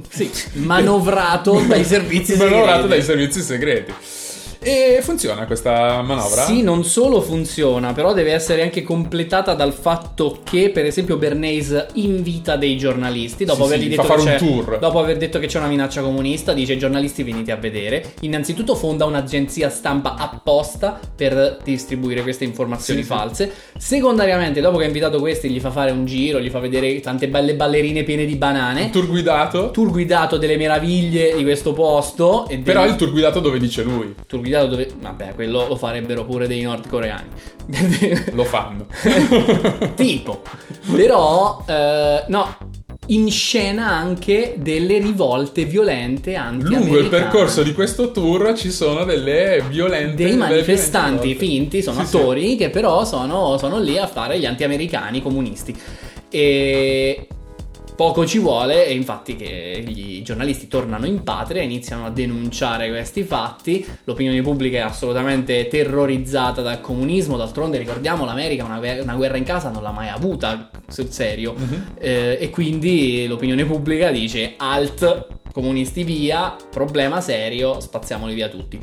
sì, 0.09 0.31
manovrato 0.55 1.61
dai 1.67 1.85
servizi 1.85 2.33
segreti. 2.33 2.55
Manovrato 2.55 2.87
dai 2.87 3.03
servizi 3.03 3.43
segreti. 3.43 3.93
E 4.67 4.99
funziona 5.01 5.47
questa 5.47 6.03
manovra? 6.03 6.43
Sì, 6.45 6.61
non 6.63 6.83
solo 6.83 7.21
funziona, 7.21 7.93
però 7.93 8.13
deve 8.13 8.33
essere 8.33 8.63
anche 8.63 8.83
completata 8.83 9.55
dal 9.55 9.73
fatto 9.73 10.41
che, 10.43 10.71
per 10.71 10.85
esempio, 10.85 11.17
Bernays 11.19 11.87
invita 11.95 12.57
dei 12.57 12.77
giornalisti 12.77 13.45
dopo 13.45 13.61
Sì, 13.61 13.67
avergli 13.67 13.83
sì, 13.85 13.89
detto 13.91 14.03
fa 14.03 14.17
fare 14.19 14.31
un 14.33 14.37
tour. 14.39 14.79
dopo 14.81 14.99
aver 14.99 15.19
detto 15.19 15.39
che 15.39 15.47
c'è 15.47 15.59
una 15.59 15.69
minaccia 15.69 16.01
comunista, 16.03 16.53
dice 16.53 16.77
giornalisti 16.77 17.23
venite 17.23 17.53
a 17.53 17.57
vedere. 17.57 18.15
Innanzitutto 18.23 18.75
fonda 18.75 19.05
un'agenzia 19.05 19.71
stampa 19.71 20.17
apposta 20.17 20.99
per 21.15 21.59
distribuire 21.63 22.23
queste 22.23 22.43
informazioni 22.43 23.03
Sì, 23.03 23.07
false. 23.07 23.53
Secondariamente, 23.79 24.61
dopo 24.61 24.79
che 24.79 24.83
ha 24.85 24.87
invitato 24.89 25.21
questi, 25.21 25.49
gli 25.49 25.61
fa 25.61 25.71
fare 25.71 25.93
un 25.93 26.05
giro, 26.07 26.41
gli 26.41 26.51
fa 26.51 26.59
vedere 26.59 26.99
tante 26.99 27.29
belle 27.29 27.55
ballerine 27.55 28.03
piene 28.03 28.25
di 28.25 28.35
banane. 28.35 28.83
Un 28.87 28.91
tour 28.91 29.07
guidato? 29.07 29.71
Tour 29.71 29.93
guidato 29.93 30.39
delle 30.39 30.57
meraviglie 30.57 31.37
di 31.37 31.45
questo 31.45 31.73
posto. 31.73 32.49
Però 32.65 32.81
del- 32.81 32.91
il 32.91 32.97
tour 32.97 33.13
guidato 33.13 33.39
dove 33.39 33.61
dice 33.61 33.85
lui. 33.85 34.13
tour 34.27 34.41
guidato 34.43 34.55
dove... 34.65 34.91
Vabbè, 34.99 35.35
quello 35.35 35.69
lo 35.69 35.77
farebbero 35.77 36.25
pure 36.25 36.47
dei 36.47 36.63
nordcoreani. 36.63 37.29
Lo 38.33 38.45
fanno. 38.45 38.87
tipo. 39.97 40.43
Però, 40.93 41.65
eh, 41.67 42.25
no, 42.29 42.57
in 43.09 43.31
scena 43.31 43.89
anche 43.89 44.55
delle 44.59 44.99
rivolte 44.99 45.65
violente 45.65 46.35
anti 46.35 46.75
Lungo 46.75 46.99
il 46.99 47.09
percorso 47.09 47.63
di 47.63 47.73
questo 47.73 48.11
tour 48.11 48.55
ci 48.57 48.71
sono 48.71 49.05
delle 49.05 49.63
violente 49.69 50.25
dei 50.25 50.37
manifestanti 50.37 51.29
violente 51.29 51.45
finti, 51.45 51.83
sono 51.83 52.01
Sì, 52.01 52.07
sì. 52.07 52.17
attori 52.17 52.57
che 52.57 52.71
però 52.71 53.05
sono, 53.05 53.59
sono 53.59 53.79
lì 53.79 53.99
a 53.99 54.07
fare 54.07 54.39
gli 54.39 54.47
anti-americani 54.47 55.23
comunisti. 55.23 55.77
E 56.29 57.29
poco 57.97 58.27
ci 58.27 58.39
vuole, 58.39 58.87
e 58.87 58.95
infatti 58.95 59.35
che 59.35 59.83
gli 59.87 60.23
giornalisti 60.23 60.69
tornano 60.69 61.07
in 61.07 61.23
patria, 61.23 61.63
iniziano 61.63 62.07
a 62.07 62.11
denunciare 62.11 62.89
questi 62.89 63.25
fatti. 63.25 63.85
L'opinione 64.05 64.41
pubblica 64.43 64.79
è 64.79 64.81
assolutamente 64.83 65.67
terrorizzata 65.67 66.63
dal 66.63 66.81
comunismo. 66.81 67.37
D'altronde, 67.37 67.79
ricordiamo, 67.79 68.25
l'America 68.25 68.65
una, 68.65 68.79
una 68.79 69.15
guerra 69.15 69.39
in 69.39 69.45
casa 69.45 69.71
non 69.71 69.83
l'ha 69.83 69.91
mai 69.91 70.09
avuta 70.09 70.71
sul 70.87 71.11
serio. 71.11 71.55
Mhm. 71.57 71.87
Eh, 71.99 72.39
e 72.41 72.51
quindi 72.51 73.27
l'opinione 73.27 73.65
pubblica 73.65 74.11
dice: 74.11 74.55
alt, 74.59 75.27
comunisti 75.53 76.05
via, 76.05 76.55
problema 76.71 77.21
serio, 77.21 77.81
spazziamoli 77.81 78.35
via 78.35 78.49
tutti. 78.49 78.79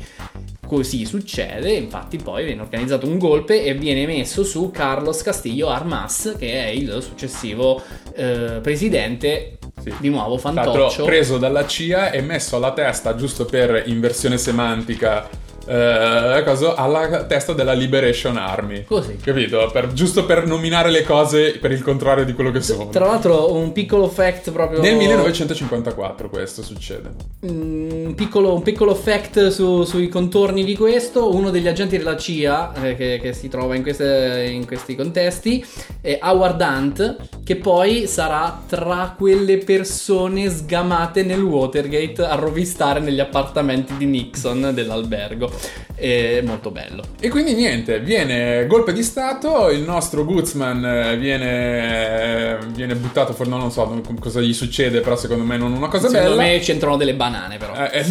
Così 0.66 1.04
succede, 1.04 1.72
infatti 1.72 2.16
poi 2.16 2.44
viene 2.44 2.62
organizzato 2.62 3.06
un 3.06 3.18
golpe 3.18 3.64
e 3.64 3.74
viene 3.74 4.06
messo 4.06 4.44
su 4.44 4.70
Carlos 4.70 5.22
Castillo 5.22 5.68
Armas, 5.68 6.34
che 6.38 6.52
è 6.64 6.68
il 6.68 6.98
successivo 7.02 7.82
eh, 8.14 8.60
presidente, 8.62 9.58
Sì. 9.82 9.92
di 9.98 10.08
nuovo 10.08 10.36
Tra 10.36 10.52
l'altro 10.52 10.72
fantoccio. 10.72 11.04
preso 11.04 11.36
dalla 11.38 11.66
CIA 11.66 12.10
e 12.10 12.22
messo 12.22 12.56
alla 12.56 12.72
testa, 12.72 13.14
giusto 13.14 13.44
per 13.44 13.82
inversione 13.86 14.38
semantica, 14.38 15.28
eh, 15.66 16.42
cosa, 16.44 16.74
alla 16.74 17.24
testa 17.24 17.52
della 17.52 17.72
Liberation 17.72 18.36
Army. 18.36 18.84
Così. 18.84 19.16
Capito? 19.16 19.68
Per- 19.72 19.92
giusto 19.92 20.24
per 20.24 20.46
nominare 20.46 20.90
le 20.90 21.02
cose 21.04 21.58
per 21.58 21.72
il 21.72 21.82
contrario 21.82 22.24
di 22.24 22.32
quello 22.32 22.50
che 22.50 22.60
sono. 22.60 22.88
Tra 22.90 23.06
l'altro 23.06 23.52
un 23.54 23.72
piccolo 23.72 24.08
fact 24.08 24.50
proprio... 24.50 24.80
Nel 24.80 24.96
1954 24.96 26.28
questo 26.28 26.62
succede. 26.62 27.10
Mm, 27.46 28.06
Un 28.06 28.14
piccolo, 28.14 28.54
un 28.54 28.62
piccolo 28.62 28.94
fact 28.94 29.48
su- 29.48 29.84
sui 29.84 30.08
contorni 30.08 30.64
di 30.64 30.76
questo, 30.76 31.34
uno 31.34 31.50
degli 31.50 31.68
agenti 31.68 31.96
della 31.98 32.16
CIA 32.16 32.72
eh, 32.82 32.96
che, 32.96 33.18
che 33.20 33.32
si 33.32 33.48
trova 33.48 33.74
in, 33.74 33.82
queste- 33.82 34.48
in 34.52 34.66
questi 34.66 34.94
contesti 34.94 35.64
è 36.00 36.18
Howard 36.22 36.60
Hunt, 36.60 37.16
che 37.44 37.56
poi 37.56 38.06
sarà 38.06 38.62
tra 38.66 39.14
quelle 39.16 39.58
persone 39.58 40.48
sgamate 40.48 41.22
nel 41.22 41.42
Watergate 41.42 42.22
a 42.22 42.34
rovistare 42.34 43.00
negli 43.00 43.20
appartamenti 43.20 43.96
di 43.96 44.06
Nixon 44.06 44.70
dell'albergo. 44.74 45.50
È 45.94 46.42
molto 46.44 46.70
bello. 46.70 47.02
E 47.20 47.28
quindi 47.28 47.54
niente, 47.54 48.00
viene 48.00 48.66
golpe 48.66 48.92
di 48.92 49.02
stato, 49.02 49.70
il 49.70 49.82
nostro 49.82 50.24
Guzman 50.24 50.84
eh, 50.84 51.16
viene, 51.16 52.58
viene 52.74 52.94
buttato 52.96 53.32
fuori, 53.32 53.50
no, 53.50 53.58
non 53.58 53.70
so 53.70 54.02
cosa 54.20 54.40
gli 54.40 54.52
succede, 54.52 55.00
però 55.00 55.16
secondo 55.16 55.44
me 55.44 55.56
non 55.56 55.72
una 55.72 55.88
cosa 55.88 56.08
Secondo 56.08 56.36
bella. 56.36 56.42
me 56.42 56.58
c'entrano 56.58 56.96
delle 56.96 57.14
banane 57.14 57.58
però. 57.58 57.74
Eh, 57.74 57.98
eh, 58.00 58.04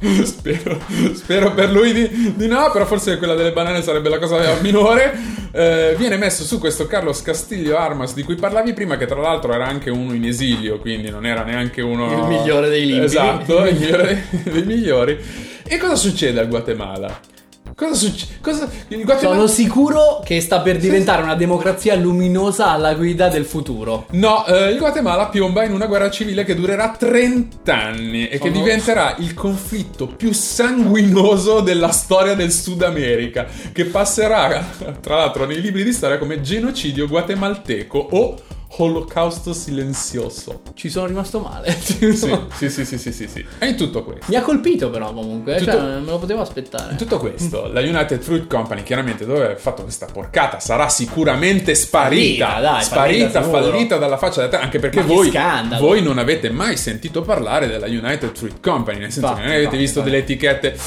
spero, 0.24 0.80
spero 1.14 1.52
per 1.52 1.70
lui 1.70 1.92
di, 1.92 2.34
di 2.36 2.46
no, 2.46 2.70
però 2.72 2.84
forse 2.84 3.16
quella 3.18 3.34
delle 3.34 3.52
banane 3.52 3.82
sarebbe 3.82 4.08
la 4.08 4.18
cosa 4.18 4.56
minore. 4.60 5.42
Eh, 5.52 5.94
viene 5.96 6.16
messo 6.16 6.42
su 6.42 6.58
questo 6.58 6.86
Carlos 6.86 7.22
Castillo 7.22 7.76
Armas 7.76 8.14
di 8.14 8.22
cui 8.22 8.34
parlavi 8.34 8.72
prima, 8.72 8.96
che 8.96 9.06
tra 9.06 9.20
l'altro 9.20 9.52
era 9.52 9.66
anche 9.66 9.90
uno 9.90 10.14
in 10.14 10.24
esilio, 10.24 10.78
quindi 10.78 11.10
non 11.10 11.24
era 11.24 11.42
neanche 11.42 11.80
uno... 11.80 12.10
Il 12.12 12.26
migliore 12.26 12.68
dei 12.68 12.86
limpidi. 12.86 13.04
Esatto, 13.04 13.64
il 13.64 13.74
migliore 13.74 14.26
dei, 14.30 14.42
dei 14.52 14.62
migliori. 14.64 15.18
E 15.62 15.78
cosa 15.78 15.94
succede 15.94 16.40
al 16.40 16.48
Guatemala? 16.48 17.32
Cosa 17.74 17.94
succede? 17.94 18.34
Cosa... 18.40 18.68
Guatemala... 18.88 19.18
Sono 19.18 19.46
sicuro 19.46 20.22
che 20.24 20.40
sta 20.40 20.60
per 20.60 20.78
diventare 20.78 21.22
una 21.22 21.34
democrazia 21.34 21.94
luminosa 21.96 22.70
alla 22.70 22.94
guida 22.94 23.28
del 23.28 23.44
futuro. 23.44 24.06
No, 24.12 24.46
eh, 24.46 24.70
il 24.70 24.78
Guatemala 24.78 25.26
piomba 25.26 25.64
in 25.64 25.72
una 25.72 25.86
guerra 25.86 26.10
civile 26.10 26.44
che 26.44 26.54
durerà 26.54 26.94
30 26.96 27.74
anni 27.74 28.26
e 28.28 28.38
che 28.38 28.48
Sono- 28.48 28.52
diventerà 28.52 29.16
il 29.18 29.34
conflitto 29.34 30.06
più 30.06 30.32
sanguinoso 30.32 31.60
della 31.60 31.90
storia 31.90 32.34
del 32.34 32.52
Sud 32.52 32.82
America, 32.82 33.46
che 33.72 33.86
passerà, 33.86 34.64
tra 35.00 35.16
l'altro, 35.16 35.44
nei 35.44 35.60
libri 35.60 35.82
di 35.82 35.92
storia 35.92 36.18
come 36.18 36.40
genocidio 36.40 37.08
guatemalteco 37.08 37.98
o 37.98 38.36
olocausto 38.76 39.52
silenzioso. 39.52 40.62
Ci 40.74 40.88
sono 40.88 41.06
rimasto 41.06 41.40
male. 41.40 41.72
Sì, 41.84 42.12
sì, 42.14 42.68
sì, 42.70 42.84
sì, 42.84 42.98
sì, 42.98 43.12
sì, 43.12 43.28
sì. 43.28 43.44
E 43.58 43.66
in 43.68 43.76
tutto 43.76 44.02
questo. 44.04 44.24
Mi 44.28 44.36
ha 44.36 44.42
colpito 44.42 44.90
però 44.90 45.12
comunque, 45.12 45.56
Tutto- 45.56 45.70
cioè, 45.70 45.80
non 45.80 46.02
me 46.02 46.10
lo 46.10 46.18
potevo 46.18 46.40
aspettare. 46.40 46.92
In 46.92 46.96
tutto 46.96 47.18
questo, 47.18 47.68
la 47.72 47.80
United 47.80 48.20
Fruit 48.20 48.46
Company, 48.46 48.82
chiaramente, 48.82 49.24
dove 49.26 49.52
ha 49.52 49.56
fatto 49.56 49.82
questa 49.82 50.06
porcata, 50.06 50.60
sarà 50.60 50.88
sicuramente 50.88 51.74
sparita. 51.74 52.46
Fallita, 52.46 52.60
dai, 52.60 52.82
sparita, 52.82 53.42
fallita 53.42 53.60
fallita 53.70 53.96
dalla 53.98 54.16
faccia 54.16 54.36
della 54.40 54.48
terra. 54.48 54.62
Anche 54.64 54.78
perché 54.78 55.02
voi, 55.02 55.30
voi 55.78 56.02
non 56.02 56.18
avete 56.18 56.50
mai 56.50 56.76
sentito 56.76 57.22
parlare 57.22 57.66
della 57.66 57.86
United 57.86 58.34
Fruit 58.36 58.60
Company. 58.60 58.98
Nel 58.98 59.12
senso 59.12 59.28
Infatti, 59.28 59.40
che 59.40 59.46
non 59.46 59.56
avete 59.56 59.76
infatti, 59.76 59.82
visto 59.82 59.98
infatti. 60.00 60.16
delle 60.16 60.22
etichette. 60.24 60.78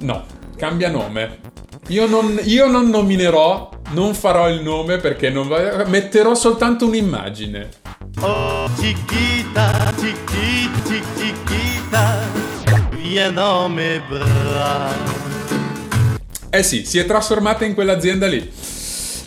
No, 0.00 0.24
cambia 0.56 0.90
nome. 0.90 1.38
Io 1.88 2.06
non, 2.06 2.38
io 2.44 2.66
non 2.66 2.88
nominerò, 2.88 3.70
non 3.94 4.14
farò 4.14 4.50
il 4.50 4.60
nome 4.60 4.98
perché 4.98 5.30
non 5.30 5.48
va- 5.48 5.84
metterò 5.86 6.34
soltanto 6.34 6.86
un'immagine. 6.86 7.68
Oh 8.20 8.68
chiquita, 8.76 9.92
chiquita, 9.96 11.06
chiquita, 11.16 12.18
viens 12.90 13.32
dans 13.32 13.72
mes 13.72 14.00
bras. 14.08 14.92
Eh 16.50 16.62
sì, 16.62 16.84
si 16.84 16.98
è 16.98 17.06
trasformata 17.06 17.64
in 17.64 17.74
quell'azienda 17.74 18.26
lì. 18.26 18.52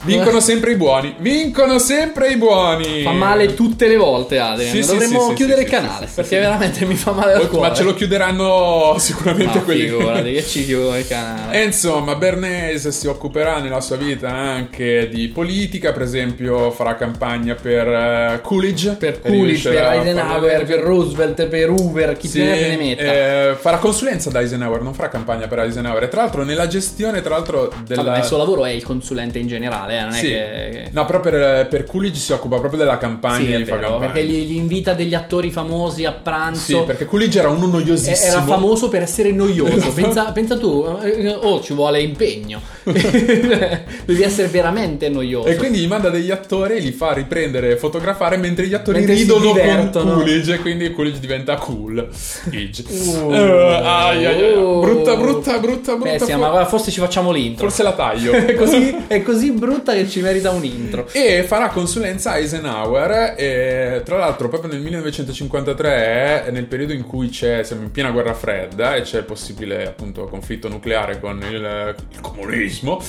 Vincono 0.03 0.39
sempre 0.39 0.71
i 0.71 0.75
buoni. 0.75 1.15
Vincono 1.19 1.79
sempre 1.79 2.29
i 2.29 2.37
buoni. 2.37 3.01
Fa 3.03 3.11
male 3.11 3.53
tutte 3.53 3.87
le 3.87 3.97
volte, 3.97 4.37
Adrian. 4.39 4.71
Sì, 4.71 4.85
Dovremmo 4.85 5.29
sì, 5.29 5.33
chiudere 5.35 5.61
il 5.61 5.69
canale 5.69 6.07
perché 6.13 6.39
veramente 6.39 6.85
mi 6.85 6.95
fa 6.95 7.11
male 7.11 7.33
al 7.33 7.49
cuore. 7.49 7.69
Ma 7.69 7.75
ce 7.75 7.83
lo 7.83 7.93
chiuderanno 7.93 8.95
sicuramente 8.99 9.57
Ma 9.57 9.63
quelli 9.63 9.81
figurati 9.87 10.31
che 10.33 10.43
ci 10.45 10.65
chiudono 10.65 10.97
il 10.97 11.07
canale. 11.07 11.59
E 11.59 11.63
insomma, 11.63 12.15
Bernays 12.15 12.87
si 12.89 13.07
occuperà 13.07 13.59
nella 13.59 13.81
sua 13.81 13.95
vita 13.97 14.29
anche 14.29 15.09
di 15.09 15.27
politica, 15.27 15.91
per 15.91 16.03
esempio 16.03 16.71
farà 16.71 16.95
campagna 16.95 17.55
per 17.55 17.87
eh, 17.87 18.39
Coolidge. 18.41 18.95
per 18.99 19.19
Coolidge, 19.21 19.69
per 19.69 19.83
Eisenhower, 19.83 20.65
per 20.65 20.79
Roosevelt, 20.79 21.47
per 21.47 21.69
Hoover, 21.69 22.15
chi 22.17 22.27
Sì, 22.27 22.39
più 22.39 22.45
ne 22.47 22.51
ha 22.51 22.55
più 22.55 22.67
ne 22.67 22.77
metta. 22.77 23.01
eh, 23.01 23.55
farà 23.59 23.77
consulenza 23.77 24.29
da 24.29 24.39
Eisenhower, 24.41 24.81
non 24.81 24.93
farà 24.93 25.09
campagna 25.09 25.47
per 25.47 25.59
Eisenhower. 25.59 26.03
E 26.03 26.07
tra 26.07 26.21
l'altro 26.21 26.43
nella 26.43 26.67
gestione, 26.67 27.21
tra 27.21 27.35
l'altro, 27.35 27.71
della... 27.85 28.03
Vabbè, 28.03 28.19
il 28.19 28.23
suo 28.23 28.37
lavoro 28.37 28.65
è 28.65 28.71
il 28.71 28.83
consulente 28.83 29.39
in 29.39 29.47
generale, 29.47 29.86
eh, 29.89 30.01
non 30.01 30.13
è 30.13 30.17
Sì. 30.17 30.27
che... 30.27 30.89
No, 30.91 31.05
però 31.05 31.19
per, 31.19 31.67
per 31.67 31.83
Coolidge 31.85 32.19
si 32.19 32.31
occupa 32.33 32.57
proprio 32.59 32.79
della 32.79 32.97
campagna, 32.97 33.45
Sì, 33.45 33.51
è 33.53 33.63
vero, 33.63 33.97
perché 33.97 34.23
gli, 34.23 34.45
gli 34.45 34.55
invita 34.55 34.93
degli 34.93 35.13
attori 35.13 35.51
famosi 35.51 36.05
a 36.05 36.11
pranzo. 36.11 36.79
Sì, 36.79 36.83
perché 36.85 37.05
Coolidge 37.05 37.39
era 37.39 37.49
uno 37.49 37.67
noiosissimo. 37.67 38.31
Era 38.31 38.43
famoso 38.43 38.89
per 38.89 39.01
essere 39.01 39.31
noioso. 39.31 39.91
pensa, 39.93 40.31
pensa 40.31 40.57
tu, 40.57 40.85
eh, 41.01 41.29
oh, 41.29 41.61
ci 41.61 41.73
vuole 41.73 42.01
impegno. 42.01 42.61
Devi 42.83 44.23
essere 44.23 44.47
veramente 44.47 45.09
noioso. 45.09 45.47
E 45.47 45.55
quindi 45.55 45.79
gli 45.79 45.87
manda 45.87 46.09
degli 46.09 46.31
attori 46.31 46.77
e 46.77 46.79
li 46.79 46.91
fa 46.91 47.13
riprendere 47.13 47.71
e 47.71 47.77
fotografare 47.77 48.37
mentre 48.37 48.67
gli 48.67 48.73
attori 48.73 48.99
Mentre 48.99 49.15
ridono 49.15 49.51
con. 49.51 49.89
Coolidge 49.91 50.55
e 50.55 50.59
quindi 50.59 50.91
Coolidge 50.91 51.19
diventa 51.19 51.55
cool. 51.55 52.07
Uh. 52.47 53.33
Eh, 53.33 53.81
ai, 53.83 54.25
ai. 54.25 54.53
Uh. 54.53 54.79
Brutta, 54.79 55.15
brutta, 55.15 55.59
brutta, 55.59 55.95
brutta. 55.95 56.11
Pessima, 56.17 56.47
for- 56.47 56.55
ma 56.55 56.65
forse 56.65 56.91
ci 56.91 56.99
facciamo 56.99 57.31
l'intro. 57.31 57.67
Forse 57.67 57.83
la 57.83 57.93
taglio. 57.93 58.31
è, 58.31 58.55
così, 58.55 58.95
è 59.07 59.21
così 59.21 59.51
brutta 59.51 59.75
che 59.83 60.07
ci 60.07 60.21
merita 60.21 60.51
un 60.51 60.63
intro. 60.63 61.07
E 61.11 61.43
farà 61.43 61.69
consulenza 61.69 62.31
a 62.31 62.37
Eisenhower 62.37 63.35
e 63.37 64.01
tra 64.03 64.17
l'altro 64.17 64.49
proprio 64.49 64.71
nel 64.71 64.81
1953 64.81 66.49
nel 66.51 66.65
periodo 66.65 66.93
in 66.93 67.03
cui 67.03 67.29
c'è, 67.29 67.63
siamo 67.63 67.83
in 67.83 67.91
piena 67.91 68.11
guerra 68.11 68.33
fredda 68.33 68.95
e 68.95 69.01
c'è 69.01 69.19
il 69.19 69.23
possibile 69.25 69.87
appunto 69.87 70.25
conflitto 70.25 70.67
nucleare 70.67 71.19
con 71.19 71.41
il, 71.41 71.95
il 72.11 72.21
comunismo 72.21 73.01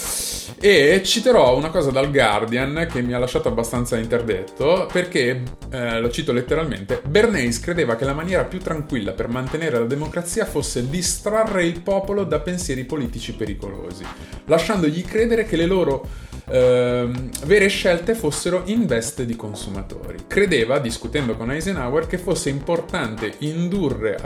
e 0.61 1.03
citerò 1.05 1.57
una 1.57 1.71
cosa 1.71 1.91
dal 1.91 2.11
Guardian 2.11 2.89
che 2.91 3.01
mi 3.03 3.13
ha 3.13 3.19
lasciato 3.19 3.49
abbastanza 3.49 3.97
interdetto 3.97 4.89
perché, 4.91 5.43
eh, 5.71 6.01
lo 6.01 6.11
cito 6.11 6.33
letteralmente, 6.33 7.01
Bernays 7.07 7.61
credeva 7.61 7.97
che 7.97 8.05
la 8.05 8.15
maniera 8.15 8.45
più 8.45 8.59
tranquilla 8.59 9.13
per 9.13 9.29
mantenere 9.29 9.79
la 9.79 9.85
democrazia 9.85 10.45
fosse 10.45 10.89
distrarre 10.89 11.65
il 11.65 11.81
popolo 11.81 12.25
da 12.25 12.41
pensieri 12.41 12.85
politici 12.85 13.35
pericolosi, 13.35 14.05
lasciandogli 14.47 15.05
credere 15.05 15.45
che 15.45 15.57
le 15.57 15.67
loro 15.67 16.27
ehm, 16.59 17.31
vere 17.45 17.69
scelte 17.69 18.15
fossero 18.15 18.63
in 18.67 18.87
veste 18.87 19.25
di 19.25 19.37
consumatori. 19.37 20.25
Credeva, 20.27 20.79
discutendo 20.79 21.37
con 21.37 21.51
Eisenhower, 21.51 22.07
che 22.07 22.19
fosse 22.19 22.51
importante 22.51 23.35
indurre 23.39 24.17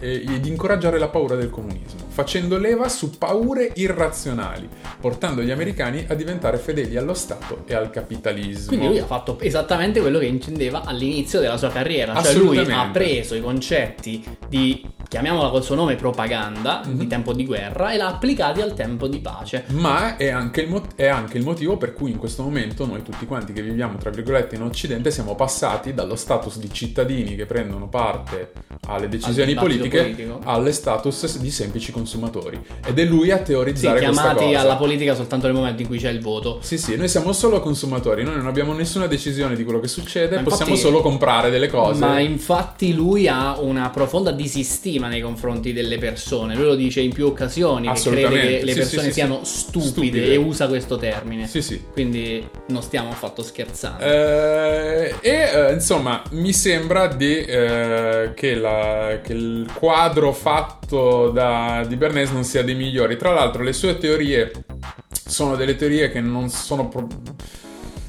eh, 0.00 0.24
ed 0.28 0.46
incoraggiare 0.46 0.98
la 0.98 1.08
paura 1.08 1.34
del 1.34 1.50
comunismo, 1.50 2.07
facendo 2.22 2.58
leva 2.58 2.88
su 2.88 3.16
paure 3.16 3.70
irrazionali, 3.76 4.68
portando 5.00 5.40
gli 5.40 5.52
americani 5.52 6.04
a 6.08 6.14
diventare 6.14 6.56
fedeli 6.58 6.96
allo 6.96 7.14
Stato 7.14 7.62
e 7.64 7.74
al 7.76 7.90
capitalismo. 7.90 8.66
Quindi 8.66 8.88
lui 8.88 8.98
ha 8.98 9.06
fatto 9.06 9.38
esattamente 9.38 10.00
quello 10.00 10.18
che 10.18 10.24
intendeva 10.26 10.82
all'inizio 10.82 11.38
della 11.38 11.56
sua 11.56 11.70
carriera. 11.70 12.20
Cioè 12.20 12.34
lui 12.34 12.58
ha 12.58 12.88
preso 12.92 13.36
i 13.36 13.40
concetti 13.40 14.24
di 14.48 14.84
chiamiamola 15.08 15.48
col 15.50 15.62
suo 15.62 15.76
nome, 15.76 15.94
propaganda 15.94 16.82
Mhm. 16.84 16.98
di 16.98 17.06
tempo 17.06 17.32
di 17.32 17.46
guerra 17.46 17.92
e 17.92 17.96
l'ha 17.96 18.08
applicati 18.08 18.60
al 18.62 18.74
tempo 18.74 19.06
di 19.06 19.20
pace. 19.20 19.64
Ma 19.68 20.16
è 20.16 20.28
anche, 20.28 20.62
il 20.62 20.68
mot- 20.68 20.96
è 20.96 21.06
anche 21.06 21.38
il 21.38 21.44
motivo 21.44 21.76
per 21.76 21.92
cui 21.94 22.10
in 22.10 22.18
questo 22.18 22.42
momento 22.42 22.84
noi 22.84 23.02
tutti 23.04 23.26
quanti 23.26 23.52
che 23.52 23.62
viviamo, 23.62 23.96
tra 23.96 24.10
virgolette, 24.10 24.56
in 24.56 24.62
Occidente 24.62 25.12
siamo 25.12 25.36
passati 25.36 25.94
dallo 25.94 26.16
status 26.16 26.58
di 26.58 26.68
cittadini 26.72 27.36
che 27.36 27.46
prendono 27.46 27.88
parte 27.88 28.50
alle 28.88 29.08
decisioni 29.08 29.48
dibattito 29.54 29.74
politiche 29.78 30.00
politico. 30.02 30.40
alle 30.44 30.72
status 30.72 31.38
di 31.38 31.50
semplici 31.52 31.92
consumatori. 31.92 32.06
Ed 32.86 32.98
è 32.98 33.04
lui 33.04 33.30
a 33.30 33.38
Sì, 33.38 33.42
teorizzare 33.44 34.00
questa 34.02 34.22
chiamati 34.34 34.54
alla 34.54 34.76
politica 34.76 35.14
soltanto 35.14 35.46
nel 35.46 35.54
momento 35.54 35.82
in 35.82 35.88
cui 35.88 35.98
c'è 35.98 36.10
il 36.10 36.20
voto. 36.20 36.58
Sì, 36.62 36.78
sì, 36.78 36.96
noi 36.96 37.08
siamo 37.08 37.32
solo 37.32 37.60
consumatori, 37.60 38.22
noi 38.24 38.36
non 38.36 38.46
abbiamo 38.46 38.72
nessuna 38.72 39.06
decisione 39.06 39.54
di 39.56 39.64
quello 39.64 39.80
che 39.80 39.88
succede, 39.88 40.34
Ma 40.36 40.40
infatti- 40.42 40.50
possiamo 40.58 40.76
solo 40.76 41.00
comprare 41.00 41.50
delle 41.50 41.68
cose. 41.68 42.00
Ma 42.00 42.20
infatti 42.20 42.94
lui 42.94 43.28
ha 43.28 43.58
una 43.60 43.90
profonda 43.90 44.30
disistima 44.30 45.08
nei 45.08 45.20
confronti 45.20 45.72
delle 45.72 45.98
persone. 45.98 46.54
Lui 46.54 46.64
lo 46.64 46.74
dice 46.74 47.00
in 47.00 47.12
più 47.12 47.26
occasioni 47.26 47.90
che 47.92 48.00
crede 48.10 48.28
che 48.58 48.64
le 48.64 48.72
sì, 48.72 48.78
persone 48.78 49.02
sì, 49.02 49.08
sì, 49.08 49.12
siano 49.12 49.40
sì. 49.44 49.58
stupide, 49.58 49.88
Stupide. 49.90 50.32
e 50.32 50.36
usa 50.36 50.66
questo 50.68 50.96
termine. 50.96 51.46
Sì, 51.46 51.62
sì. 51.62 51.82
Quindi 51.92 52.46
non 52.68 52.82
stiamo 52.82 53.10
affatto 53.10 53.42
scherzando. 53.42 54.02
Eh, 54.04 55.14
e 55.20 55.30
eh, 55.54 55.72
insomma, 55.72 56.22
mi 56.30 56.52
sembra 56.52 57.06
di, 57.08 57.36
eh, 57.38 58.32
che, 58.34 58.54
la- 58.54 59.20
che 59.22 59.32
il 59.32 59.66
quadro 59.74 60.32
fatto 60.32 61.30
da, 61.30 61.84
di 61.86 61.96
Bernays 61.98 62.30
non 62.30 62.44
sia 62.44 62.62
dei 62.62 62.74
migliori. 62.74 63.16
Tra 63.18 63.32
l'altro, 63.32 63.62
le 63.62 63.74
sue 63.74 63.98
teorie 63.98 64.50
sono 65.26 65.56
delle 65.56 65.76
teorie 65.76 66.10
che 66.10 66.20
non 66.20 66.48
sono. 66.48 66.88
pro- 66.88 67.06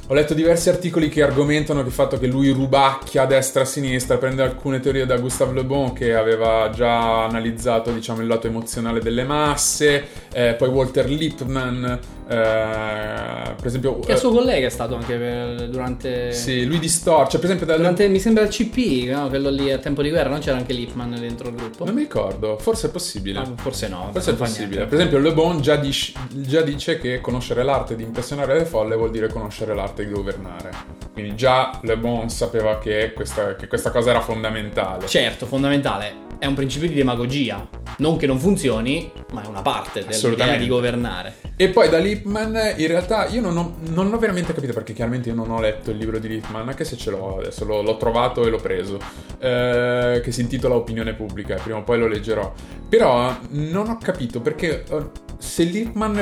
Ho 0.08 0.14
letto 0.14 0.34
diversi 0.34 0.70
articoli 0.70 1.10
che 1.10 1.22
argomentano 1.22 1.82
che 1.82 1.88
il 1.88 1.94
fatto 1.94 2.18
che 2.18 2.26
lui 2.26 2.50
rubacchia 2.52 3.24
a 3.24 3.26
destra 3.26 3.62
e 3.62 3.64
a 3.64 3.68
sinistra, 3.68 4.18
prende 4.18 4.42
alcune 4.42 4.80
teorie 4.80 5.06
da 5.06 5.18
Gustave 5.18 5.54
Le 5.54 5.66
Bon 5.66 5.94
che 5.94 6.16
aveva 6.16 6.72
già 6.74 7.26
analizzato 7.26 7.92
diciamo, 7.92 8.22
il 8.22 8.28
lato 8.28 8.48
emozionale 8.48 9.02
delle 9.02 9.24
masse, 9.24 10.08
eh, 10.32 10.54
poi 10.54 10.70
Walter 10.70 11.08
Lippmann, 11.08 11.94
eh, 12.30 13.56
per 13.56 13.66
esempio... 13.66 14.00
Che 14.00 14.14
è 14.14 14.16
suo 14.16 14.30
collega 14.30 14.68
è 14.68 14.70
stato 14.70 14.96
anche 14.96 15.16
per- 15.16 15.68
durante. 15.70 16.32
Sì, 16.32 16.64
lui 16.66 16.78
distorce, 16.78 17.40
per 17.40 17.50
esempio, 17.50 17.66
Durante, 17.76 18.08
mi 18.08 18.20
sembra 18.20 18.44
il 18.44 18.50
CP, 18.50 19.10
no? 19.10 19.28
quello 19.30 19.50
lì 19.50 19.72
a 19.72 19.80
tempo 19.80 20.02
di 20.04 20.10
guerra, 20.10 20.30
non 20.30 20.40
c'era 20.40 20.58
anche 20.58 20.74
Lippmann 20.74 21.16
dentro 21.16 21.50
il 21.50 21.56
gruppo? 21.56 21.86
non 21.86 21.94
mi 21.96 22.02
ricordo, 22.02 22.58
forse 22.58 22.88
è 22.88 22.92
possibile. 22.92 23.40
Ah, 23.40 23.52
forse 23.56 23.88
no. 23.88 24.10
Forse 24.12 24.32
è 24.32 24.36
possibile. 24.36 24.86
Per 24.86 24.94
esempio, 24.94 25.18
Le 25.18 25.34
Bon 25.34 25.60
già, 25.60 25.76
dis- 25.76 26.14
già 26.30 26.62
dice 26.62 27.00
che 27.00 27.20
conoscere 27.20 27.64
l'arte 27.64 27.96
di 27.96 28.04
impressionare 28.04 28.58
le 28.58 28.66
folle 28.66 28.96
vuol 28.96 29.10
dire 29.10 29.28
conoscere 29.30 29.74
l'arte 29.74 30.06
di 30.06 30.12
governare. 30.12 30.70
Quindi 31.12 31.36
già 31.36 31.80
Le 31.82 31.98
Bon 31.98 32.30
sapeva 32.30 32.78
che 32.78 33.12
questa, 33.16 33.56
che 33.56 33.68
questa 33.68 33.90
cosa 33.90 34.12
era 34.12 34.22
fondamentale. 34.22 35.08
Certo, 35.08 35.46
fondamentale. 35.48 36.29
È 36.40 36.46
un 36.46 36.54
principio 36.54 36.88
di 36.88 36.96
demagogia. 36.96 37.68
Non 37.98 38.16
che 38.16 38.26
non 38.26 38.40
funzioni, 38.40 39.12
ma 39.34 39.44
è 39.44 39.48
una 39.48 39.62
parte 39.62 40.06
dell'idea 40.06 40.56
di 40.56 40.68
governare. 40.68 41.36
E 41.58 41.68
poi 41.68 41.90
da 41.90 41.98
Lippmann, 41.98 42.56
in 42.78 42.88
realtà 42.88 43.28
io 43.28 43.42
non 43.42 43.58
ho, 43.58 43.76
non 43.90 44.14
ho 44.14 44.18
veramente 44.18 44.54
capito 44.54 44.72
perché 44.72 44.94
chiaramente 44.94 45.28
io 45.28 45.36
non 45.36 45.52
ho 45.52 45.60
letto 45.60 45.92
il 45.92 45.98
libro 45.98 46.18
di 46.18 46.30
Lippmann, 46.30 46.70
anche 46.70 46.86
se 46.86 46.96
ce 46.96 47.12
l'ho 47.12 47.40
adesso, 47.40 47.66
l'ho, 47.66 47.82
l'ho 47.82 47.98
trovato 47.98 48.46
e 48.46 48.50
l'ho 48.50 48.58
preso, 48.58 48.98
eh, 49.38 50.22
che 50.24 50.32
si 50.32 50.40
intitola 50.40 50.76
Opinione 50.76 51.14
Pubblica, 51.14 51.56
prima 51.56 51.80
o 51.80 51.84
poi 51.84 52.00
lo 52.00 52.08
leggerò. 52.08 52.54
Però 52.88 53.36
non 53.50 53.90
ho 53.90 53.98
capito 53.98 54.40
perché 54.40 54.86
eh, 54.90 55.04
se 55.38 55.64
Lippmann 55.66 56.20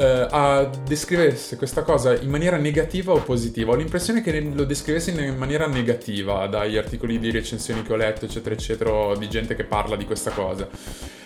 eh, 0.00 0.26
a- 0.30 0.70
descrivesse 0.86 1.56
questa 1.56 1.82
cosa 1.82 2.18
in 2.18 2.30
maniera 2.30 2.56
negativa 2.56 3.12
o 3.12 3.20
positiva, 3.20 3.72
ho 3.72 3.74
l'impressione 3.74 4.22
che 4.22 4.40
lo 4.40 4.64
descrivesse 4.64 5.10
in 5.10 5.36
maniera 5.36 5.66
negativa 5.66 6.46
dagli 6.46 6.78
articoli 6.78 7.18
di 7.18 7.30
recensioni 7.30 7.82
che 7.82 7.92
ho 7.92 7.96
letto, 7.96 8.24
eccetera, 8.24 8.54
eccetera, 8.54 9.14
di 9.14 9.28
gente 9.28 9.54
che 9.54 9.64
parla 9.64 9.96
di 9.96 10.06
questa 10.06 10.30
cosa. 10.30 10.66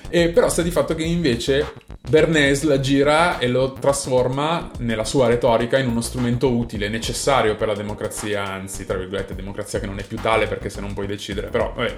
E 0.08 0.28
però 0.30 0.48
sta 0.48 0.62
di 0.62 0.72
fatto 0.72 0.96
che 0.96 1.04
invece 1.04 1.72
Bernays 2.08 2.64
la 2.64 2.80
gira 2.80 3.38
e 3.38 3.46
lo 3.46 3.74
trasforma 3.74 4.70
nella 4.78 5.04
sua 5.04 5.28
retorica 5.28 5.78
in 5.78 5.86
uno 5.86 6.00
strumento 6.00 6.50
utile, 6.50 6.88
necessario 6.88 7.54
per 7.54 7.68
la 7.68 7.74
democrazia, 7.74 8.44
anzi, 8.44 8.84
tra 8.84 8.98
virgolette, 8.98 9.36
democrazia 9.36 9.78
che 9.78 9.86
non 9.86 10.00
è 10.00 10.02
più 10.04 10.18
tale 10.18 10.48
perché 10.48 10.68
se 10.68 10.80
non 10.80 10.94
puoi 10.94 11.06
decidere, 11.06 11.46
però 11.46 11.72
vabbè. 11.76 11.94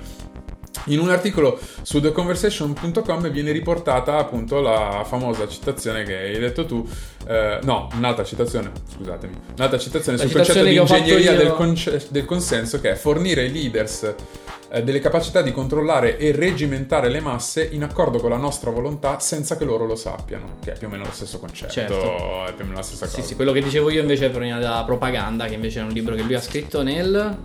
In 0.87 1.01
un 1.01 1.11
articolo 1.11 1.59
su 1.83 2.01
theconversation.com 2.01 3.31
viene 3.31 3.53
riportata 3.53 4.19
appunto 4.19 4.61
la 4.61 5.05
famosa 5.07 5.49
citazione 5.49 6.05
che 6.05 6.17
hai 6.17 6.39
detto 6.39 6.65
tu, 6.67 6.87
eh, 7.27 7.59
no, 7.63 7.89
un'altra 7.95 8.25
citazione, 8.25 8.71
scusatemi, 8.95 9.35
un'altra 9.57 9.79
citazione 9.79 10.19
La 10.19 10.25
sul 10.25 10.33
concetto 10.33 10.65
di 10.65 10.77
ingegneria 10.77 11.33
io- 11.33 11.37
del, 11.39 11.53
conce- 11.53 12.07
del 12.11 12.25
consenso 12.25 12.81
che 12.81 12.93
è 12.93 12.95
fornire 12.95 13.43
ai 13.43 13.53
leaders 13.53 14.15
eh, 14.71 14.83
delle 14.83 14.99
capacità 15.01 15.43
di 15.43 15.53
controllare 15.53 16.19
e 16.19 16.33
regimentare 16.33 17.09
le 17.09 17.21
masse 17.21 17.69
in 17.71 17.83
accordo 17.83 18.19
con 18.19 18.31
la 18.31 18.37
nostra 18.37 18.71
volontà 18.71 19.19
senza 19.21 19.57
che 19.57 19.65
loro 19.65 19.87
lo 19.87 19.95
sappiano, 19.97 20.57
che 20.63 20.73
è 20.73 20.79
più 20.79 20.89
o 20.89 20.91
meno 20.91 21.05
lo 21.05 21.13
stesso 21.13 21.39
concetto, 21.39 21.73
Certo. 21.73 22.47
è 22.47 22.53
più 22.53 22.65
o 22.65 22.67
meno 22.67 22.75
la 22.79 22.83
stessa 22.83 23.07
Sì, 23.07 23.17
cosa. 23.17 23.27
sì, 23.29 23.35
quello 23.37 23.53
che 23.53 23.63
dicevo 23.63 23.91
io 23.91 24.01
invece 24.01 24.29
proviene 24.31 24.61
da 24.61 24.83
Propaganda, 24.85 25.47
che 25.47 25.55
invece 25.55 25.81
è 25.81 25.83
un 25.83 25.91
libro 25.91 26.15
che 26.15 26.23
lui 26.23 26.35
ha 26.35 26.41
scritto 26.41 26.83
nel, 26.83 27.37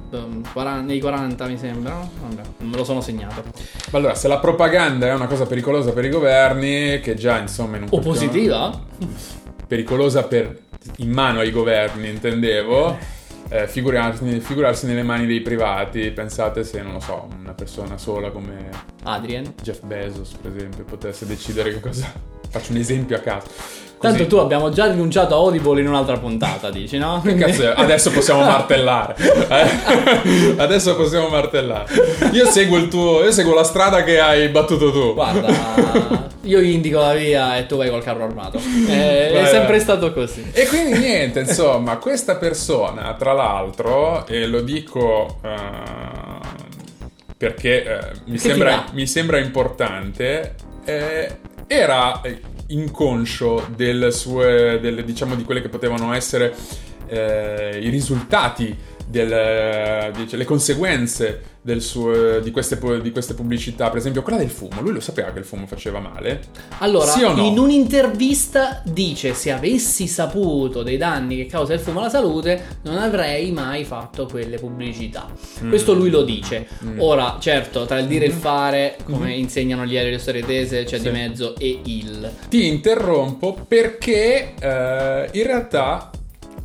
40 0.54 0.82
nei 0.82 1.00
40 1.00 1.46
mi 1.48 1.58
sembra? 1.58 1.96
Vabbè, 2.22 2.42
me 2.60 2.76
lo 2.76 2.84
sono 2.84 3.02
segnato. 3.02 3.44
Ma 3.92 3.98
Allora, 3.98 4.16
se 4.16 4.28
la 4.28 4.40
propaganda 4.40 5.08
è 5.08 5.14
una 5.14 5.28
cosa 5.28 5.46
pericolosa 5.46 5.92
per 5.94 6.06
i 6.06 6.10
governi, 6.10 7.00
che 7.02 7.14
già 7.16 7.38
insomma 7.38 7.78
in 7.78 7.84
un 7.84 7.90
O 7.92 8.00
positiva? 8.00 8.72
pericolosa 9.68 10.24
per 10.24 10.58
in 10.98 11.12
mano 11.12 11.40
ai 11.40 11.52
governi, 11.52 12.10
intendevo. 12.10 12.98
eh, 13.50 13.68
figurarsi, 13.68 14.40
figurarsi 14.40 14.86
nelle 14.86 15.04
mani 15.04 15.26
dei 15.26 15.42
privati. 15.42 16.12
Pensate 16.12 16.64
se, 16.64 16.82
non 16.82 16.94
lo 16.94 17.00
so, 17.00 17.28
una 17.40 17.54
persona 17.54 17.98
sola 17.98 18.32
come 18.32 18.70
Adrien. 19.04 19.54
Jeff 19.62 19.82
Bezos, 19.84 20.34
per 20.42 20.56
esempio, 20.56 20.84
potesse 20.84 21.26
decidere 21.26 21.74
che 21.74 21.80
cosa. 21.80 22.12
Faccio 22.50 22.72
un 22.72 22.78
esempio 22.78 23.16
a 23.16 23.20
caso. 23.20 23.90
Così- 24.02 24.18
Tanto 24.18 24.28
tu 24.28 24.38
abbiamo 24.42 24.70
già 24.72 24.88
rinunciato 24.88 25.36
a 25.36 25.38
Audible 25.38 25.80
in 25.80 25.88
un'altra 25.88 26.18
puntata, 26.18 26.72
dici, 26.72 26.98
no? 26.98 27.22
Che 27.24 27.36
cazzo 27.36 27.70
è? 27.70 27.74
Adesso 27.78 28.10
possiamo 28.10 28.42
martellare. 28.44 29.16
Eh? 29.48 30.56
Adesso 30.58 30.96
possiamo 30.96 31.28
martellare. 31.28 31.86
Io 32.32 32.46
seguo 32.50 32.78
il 32.78 32.88
tuo. 32.88 33.24
Io 33.24 33.32
seguo 33.32 33.54
la 33.54 33.64
strada 33.64 34.04
che 34.04 34.20
hai 34.20 34.48
battuto 34.50 34.92
tu. 34.92 35.14
Guarda, 35.14 36.30
io 36.42 36.60
indico 36.62 37.00
la 37.00 37.14
via 37.14 37.58
e 37.58 37.68
tu 37.68 37.78
vai 37.78 37.90
col 37.92 38.02
carro 38.02 38.24
armato. 38.24 38.58
Eh, 38.90 39.30
è 39.30 39.34
Vai, 39.34 39.46
sempre 39.52 39.80
stato 39.80 40.12
così. 40.14 40.50
E 40.52 40.66
quindi 40.66 40.98
niente, 40.98 41.42
insomma, 41.42 41.98
questa 41.98 42.38
persona, 42.38 43.14
tra 43.20 43.34
l'altro, 43.34 44.26
e 44.26 44.48
lo 44.48 44.62
dico 44.62 45.38
eh, 45.44 46.40
perché 47.38 47.84
eh, 47.84 48.00
mi, 48.26 48.38
sembra, 48.40 48.86
mi 48.94 49.06
sembra 49.06 49.38
importante, 49.38 50.56
eh, 50.86 51.38
era 51.68 52.20
inconscio 52.74 53.68
del 53.76 54.12
sue, 54.12 54.80
del- 54.82 55.04
diciamo, 55.04 55.36
di 55.36 55.44
quelle 55.44 55.62
che 55.62 55.70
potevano 55.70 56.14
essere 56.14 56.56
eh, 57.08 57.80
i 57.82 57.90
risultati, 57.90 58.76
del, 59.12 60.12
dice, 60.16 60.38
le 60.38 60.46
conseguenze 60.46 61.42
del 61.62 61.82
suo- 61.82 62.40
di, 62.40 62.50
queste, 62.50 62.80
di 63.02 63.12
queste 63.12 63.34
pubblicità. 63.36 63.90
Per 63.90 63.98
esempio, 64.00 64.24
quella 64.24 64.38
del 64.40 64.50
fumo. 64.50 64.82
Lui 64.82 64.94
lo 64.94 65.00
sapeva 65.00 65.32
che 65.32 65.40
il 65.40 65.46
fumo 65.46 65.68
faceva 65.68 66.00
male. 66.00 66.40
Allora, 66.80 67.12
Sì 67.12 67.22
no? 67.22 67.36
in 67.46 67.60
un'intervista 67.60 68.82
dice: 68.86 69.34
Se 69.34 69.52
avessi 69.52 70.08
saputo 70.08 70.82
dei 70.82 70.98
danni 70.98 71.36
che 71.36 71.46
causa 71.46 71.74
il 71.74 71.80
fumo 71.80 72.00
alla 72.00 72.10
salute, 72.10 72.80
non 72.84 72.98
avrei 72.98 73.52
mai 73.52 73.84
fatto 73.84 74.26
quelle 74.26 74.58
pubblicità. 74.58 75.28
Questo 75.68 75.94
lui 75.94 76.10
lo 76.10 76.24
dice. 76.24 76.68
Mm. 76.84 77.00
Ora, 77.00 77.38
certo, 77.40 77.86
tra 77.86 78.00
il 78.00 78.08
dire 78.08 78.26
e 78.26 78.30
il 78.30 78.34
fare, 78.34 78.98
come 79.04 79.34
insegnano 79.34 79.86
gli 79.86 79.98
aerei 79.98 80.12
le 80.12 80.20
storie 80.20 80.44
tese, 80.46 80.84
c'è 80.86 80.98
Sì. 80.98 81.04
di 81.04 81.10
mezzo 81.10 81.56
e 81.58 81.80
il. 81.84 82.32
Ti 82.50 82.66
interrompo 82.68 83.58
perché 83.68 84.54
eh, 84.60 85.30
in 85.34 85.44
realtà 85.44 86.10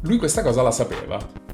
lui 0.02 0.16
questa 0.16 0.42
cosa 0.42 0.62
la 0.62 0.70
sapeva. 0.70 1.44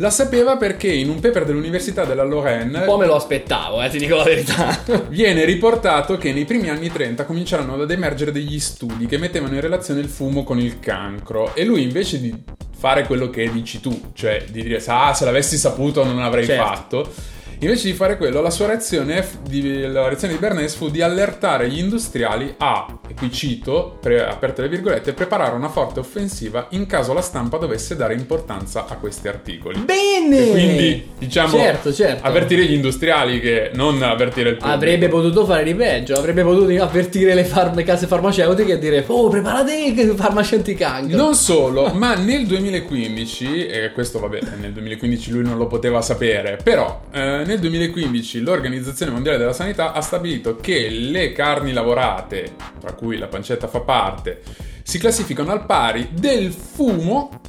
La 0.00 0.08
sapeva 0.08 0.56
perché 0.56 0.90
in 0.90 1.10
un 1.10 1.20
paper 1.20 1.44
dell'Università 1.44 2.06
della 2.06 2.22
Un 2.22 2.30
po' 2.30 2.34
Lorraine 2.36 2.96
me 2.96 3.06
lo 3.06 3.16
aspettavo, 3.16 3.82
eh, 3.82 3.90
ti 3.90 3.98
dico 3.98 4.16
la 4.16 4.22
verità. 4.22 4.82
viene 5.08 5.44
riportato 5.44 6.16
che 6.16 6.32
nei 6.32 6.46
primi 6.46 6.70
anni 6.70 6.90
30 6.90 7.26
cominciarono 7.26 7.74
ad 7.74 7.90
emergere 7.90 8.32
degli 8.32 8.58
studi 8.58 9.04
che 9.04 9.18
mettevano 9.18 9.52
in 9.52 9.60
relazione 9.60 10.00
il 10.00 10.08
fumo 10.08 10.42
con 10.42 10.58
il 10.58 10.80
cancro 10.80 11.54
e 11.54 11.66
lui 11.66 11.82
invece 11.82 12.18
di 12.18 12.34
fare 12.74 13.04
quello 13.04 13.28
che 13.28 13.52
dici 13.52 13.78
tu, 13.82 14.12
cioè 14.14 14.42
di 14.48 14.62
dire 14.62 14.82
ah 14.86 15.12
se 15.12 15.26
l'avessi 15.26 15.58
saputo 15.58 16.02
non 16.02 16.16
l'avrei 16.16 16.46
Certo. 16.46 16.64
fatto, 16.64 17.12
invece 17.60 17.88
di 17.88 17.94
fare 17.94 18.16
quello 18.16 18.40
la 18.40 18.50
sua 18.50 18.66
reazione, 18.66 19.26
di, 19.46 19.82
la 19.86 20.08
reazione 20.08 20.34
di 20.34 20.40
Bernays 20.40 20.74
fu 20.74 20.88
di 20.88 21.02
allertare 21.02 21.68
gli 21.68 21.78
industriali 21.78 22.54
a, 22.58 22.98
e 23.08 23.14
qui 23.14 23.30
cito, 23.30 23.98
pre- 24.00 24.26
aperte 24.26 24.62
le 24.62 24.68
virgolette, 24.68 25.12
preparare 25.12 25.54
una 25.54 25.68
forte 25.68 26.00
offensiva 26.00 26.68
in 26.70 26.86
caso 26.86 27.12
la 27.12 27.20
stampa 27.20 27.58
dovesse 27.58 27.96
dare 27.96 28.14
importanza 28.14 28.86
a 28.88 28.96
questi 28.96 29.28
articoli. 29.28 29.78
Bene! 29.80 30.48
E 30.48 30.50
quindi, 30.50 31.08
diciamo, 31.18 31.56
certo, 31.56 31.92
certo. 31.92 32.26
avvertire 32.26 32.64
gli 32.64 32.72
industriali 32.72 33.40
che 33.40 33.70
non 33.74 34.02
avvertire 34.02 34.50
il 34.50 34.56
pubblico. 34.56 34.76
Avrebbe 34.76 35.08
potuto 35.08 35.44
fare 35.44 35.64
di 35.64 35.74
peggio, 35.74 36.14
avrebbe 36.14 36.42
potuto 36.42 36.82
avvertire 36.82 37.34
le 37.34 37.44
farm- 37.44 37.82
case 37.84 38.06
farmaceutiche 38.06 38.72
e 38.72 38.78
dire 38.78 39.04
Oh, 39.06 39.28
preparate 39.28 39.92
che 39.92 40.06
farmaci 40.14 40.54
anticancro. 40.54 41.16
Non 41.16 41.34
solo, 41.34 41.88
ma 41.92 42.14
nel 42.14 42.46
2015, 42.46 43.66
e 43.66 43.92
questo 43.92 44.18
vabbè, 44.18 44.40
nel 44.60 44.72
2015 44.72 45.30
lui 45.30 45.42
non 45.42 45.58
lo 45.58 45.66
poteva 45.66 46.00
sapere, 46.00 46.58
però 46.62 47.02
eh, 47.12 47.44
nel 47.50 47.58
nel 47.58 47.58
2015 47.60 48.40
l'Organizzazione 48.40 49.10
Mondiale 49.10 49.38
della 49.38 49.52
Sanità 49.52 49.92
ha 49.92 50.00
stabilito 50.00 50.54
che 50.56 50.88
le 50.88 51.32
carni 51.32 51.72
lavorate, 51.72 52.52
tra 52.78 52.92
cui 52.92 53.18
la 53.18 53.26
pancetta 53.26 53.66
fa 53.66 53.80
parte, 53.80 54.40
si 54.84 54.98
classificano 54.98 55.50
al 55.50 55.66
pari 55.66 56.10
del 56.12 56.52
fumo 56.52 57.40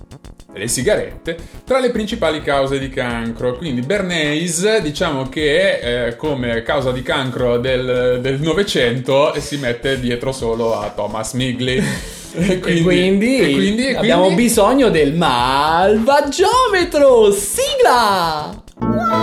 le 0.54 0.68
sigarette 0.68 1.38
tra 1.64 1.80
le 1.80 1.92
principali 1.92 2.42
cause 2.42 2.80
di 2.80 2.90
cancro. 2.90 3.56
Quindi 3.56 3.82
Bernays 3.82 4.80
diciamo 4.80 5.30
che 5.30 5.80
è 5.80 6.08
eh, 6.08 6.16
come 6.16 6.64
causa 6.64 6.92
di 6.92 7.04
cancro 7.04 7.60
del 7.60 8.40
Novecento 8.42 9.34
e 9.34 9.40
si 9.40 9.58
mette 9.58 10.00
dietro 10.00 10.32
solo 10.32 10.80
a 10.80 10.90
Thomas 10.90 11.34
Migley. 11.34 11.80
E 12.34 12.54
e 12.54 12.60
quindi, 12.60 13.42
e 13.42 13.52
quindi- 13.52 13.88
e 13.88 13.96
abbiamo 13.98 14.28
quindi- 14.28 14.44
bisogno 14.44 14.90
del 14.90 15.14
malvagiometro. 15.16 17.30
Sigla! 17.30 19.21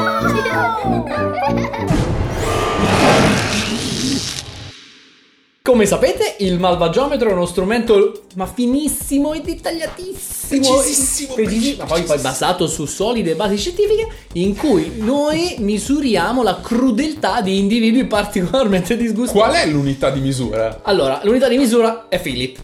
Come 5.63 5.85
sapete, 5.85 6.37
il 6.39 6.59
malvagiometro 6.59 7.29
è 7.29 7.33
uno 7.33 7.45
strumento 7.45 8.23
ma 8.37 8.47
finissimo 8.47 9.35
e 9.35 9.41
dettagliatissimo. 9.43 10.61
Precisissimo, 10.77 11.35
Precisi- 11.35 11.77
ma 11.77 11.85
poi, 11.85 12.05
poi 12.05 12.19
basato 12.21 12.67
su 12.67 12.87
solide 12.87 13.35
basi 13.35 13.59
scientifiche 13.59 14.09
in 14.33 14.57
cui 14.57 14.95
noi 14.97 15.57
misuriamo 15.59 16.43
la 16.43 16.61
crudeltà 16.63 17.43
di 17.43 17.59
individui 17.59 18.07
particolarmente 18.07 18.97
disgustosi. 18.97 19.39
Qual 19.39 19.53
è 19.53 19.67
l'unità 19.67 20.09
di 20.09 20.21
misura? 20.21 20.81
Allora, 20.85 21.21
l'unità 21.23 21.49
di 21.49 21.59
misura 21.59 22.07
è 22.09 22.19
Philip. 22.19 22.59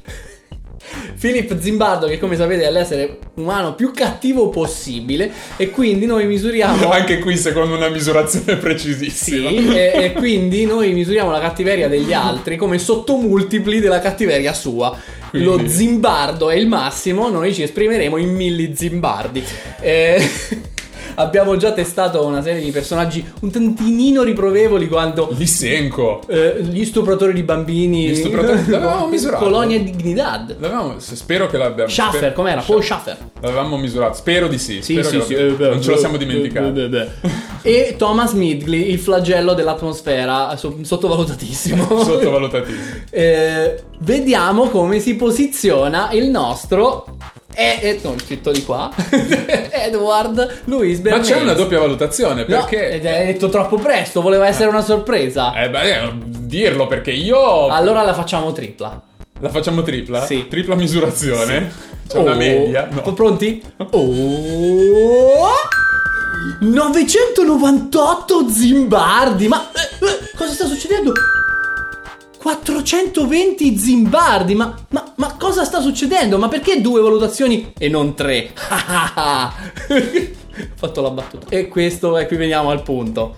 Philip 1.18 1.59
Zimbardo, 1.59 2.07
che 2.07 2.18
come 2.18 2.37
sapete 2.37 2.64
è 2.64 2.70
l'essere 2.70 3.18
umano 3.35 3.74
più 3.74 3.93
cattivo 3.93 4.49
possibile, 4.49 5.30
e 5.57 5.70
quindi 5.70 6.07
noi 6.07 6.26
misuriamo. 6.26 6.91
Anche 6.93 7.18
qui 7.18 7.37
secondo 7.37 7.74
una 7.76 7.89
misurazione 7.89 8.57
precisissima. 8.57 9.49
Sì, 9.49 9.68
e, 9.74 9.93
e 9.95 10.12
quindi 10.12 10.64
noi 10.66 10.93
misuriamo 10.93 11.30
la 11.30 11.41
cattiveria 11.41 11.89
degli 11.89 12.12
altri 12.12 12.57
come 12.57 12.78
sottomultipli 12.78 13.80
della 13.80 14.01
cattiveria 14.01 14.53
sua. 14.53 14.97
Quindi- 15.30 15.49
Lo 15.49 15.68
zimbardo 15.68 16.51
è 16.51 16.55
il 16.55 16.68
massimo, 16.68 17.28
noi 17.28 17.53
ci 17.53 17.62
esprimeremo 17.62 18.16
in 18.16 18.35
milli 18.35 18.72
zimbardi. 18.74 19.43
Eh, 19.80 20.30
abbiamo 21.15 21.57
già 21.57 21.73
testato 21.73 22.25
una 22.25 22.43
serie 22.43 22.62
di 22.62 22.71
personaggi 22.71 23.25
un 23.41 23.51
tantinino 23.51 24.23
riprovevoli 24.23 24.89
quando 24.89 25.31
Lysenko. 25.37 26.23
eh, 26.29 26.57
gli 26.62 26.85
stupratori 26.85 27.33
di 27.33 27.43
bambini. 27.43 28.09
Gli 28.09 28.15
stupratori- 28.17 28.67
l'avevamo 28.69 29.07
misurato. 29.09 29.45
Colonia 29.45 29.79
Dignidad. 29.81 30.57
L'avevamo, 30.59 30.95
spero 30.99 31.47
che 31.47 31.57
l'abbiamo. 31.57 31.89
Schaffer, 31.91 32.19
spero- 32.19 32.35
com'era? 32.35 32.61
Paul 32.61 32.83
Schaffer. 32.83 33.17
L'avevamo 33.41 33.77
misurato. 33.77 34.15
Spero 34.15 34.49
di 34.49 34.59
sì. 34.59 34.83
Sì, 34.83 35.03
spero 35.03 35.09
sì, 35.09 35.21
sì. 35.27 35.35
lo- 35.35 35.41
eh, 35.41 35.69
non 35.71 35.83
ce 35.83 35.91
lo 35.91 35.97
siamo 35.97 36.17
beh. 36.17 37.09
E 37.67 37.95
Thomas 37.97 38.33
Midgley, 38.33 38.91
il 38.91 38.99
flagello 38.99 39.55
dell'atmosfera, 39.55 40.55
so- 40.57 40.79
sottovalutatissimo. 40.83 41.87
Sottovalutatissimo. 42.05 42.95
Eh, 43.11 43.83
vediamo 44.01 44.69
come 44.69 44.99
si 45.01 45.15
posiziona 45.17 46.11
il 46.12 46.29
nostro. 46.29 47.17
E, 47.55 47.78
e 47.80 48.00
non 48.02 48.18
scritto 48.18 48.50
di 48.50 48.64
qua. 48.64 48.90
Edward 49.70 50.62
Luis 50.64 50.96
Ma 50.98 51.02
Bernays. 51.11 51.28
c'è 51.28 51.40
una 51.40 51.52
doppia 51.52 51.78
valutazione 51.78 52.44
No, 52.48 52.57
perché. 52.59 52.90
ed 52.90 53.07
hai 53.07 53.26
detto 53.26 53.48
troppo 53.48 53.76
presto, 53.76 54.20
voleva 54.20 54.46
essere 54.46 54.68
una 54.68 54.82
sorpresa. 54.82 55.52
Eh, 55.55 55.70
beh, 55.70 56.02
eh, 56.02 56.12
dirlo 56.24 56.86
perché 56.86 57.11
io. 57.12 57.68
Allora 57.68 58.02
la 58.02 58.12
facciamo 58.14 58.52
tripla. 58.52 59.00
La 59.40 59.48
facciamo 59.50 59.82
tripla? 59.82 60.24
Sì. 60.24 60.46
Tripla 60.48 60.74
misurazione? 60.74 61.72
C'è 62.09 62.18
una 62.18 62.32
Oh. 62.32 62.36
media? 62.36 62.88
No. 62.90 63.12
Pronti? 63.12 63.62
Oh! 63.90 65.48
998 66.61 68.48
zimbardi! 68.50 69.48
Ma 69.48 69.70
eh, 69.72 70.05
eh, 70.07 70.36
cosa 70.36 70.52
sta 70.52 70.66
succedendo? 70.66 71.12
420 72.45 73.78
zimbardi! 73.78 74.55
Ma, 74.55 74.76
ma, 74.90 75.14
ma 75.16 75.34
cosa 75.38 75.64
sta 75.64 75.80
succedendo? 75.80 76.36
Ma 76.36 76.49
perché 76.49 76.82
due 76.82 77.01
valutazioni 77.01 77.72
e 77.78 77.88
non 77.88 78.14
tre? 78.14 78.51
Ho 78.53 79.51
fatto 80.76 81.01
la 81.01 81.09
battuta. 81.09 81.47
E 81.49 81.68
questo, 81.68 82.18
e 82.18 82.26
qui 82.26 82.36
veniamo 82.36 82.68
al 82.68 82.82
punto. 82.82 83.36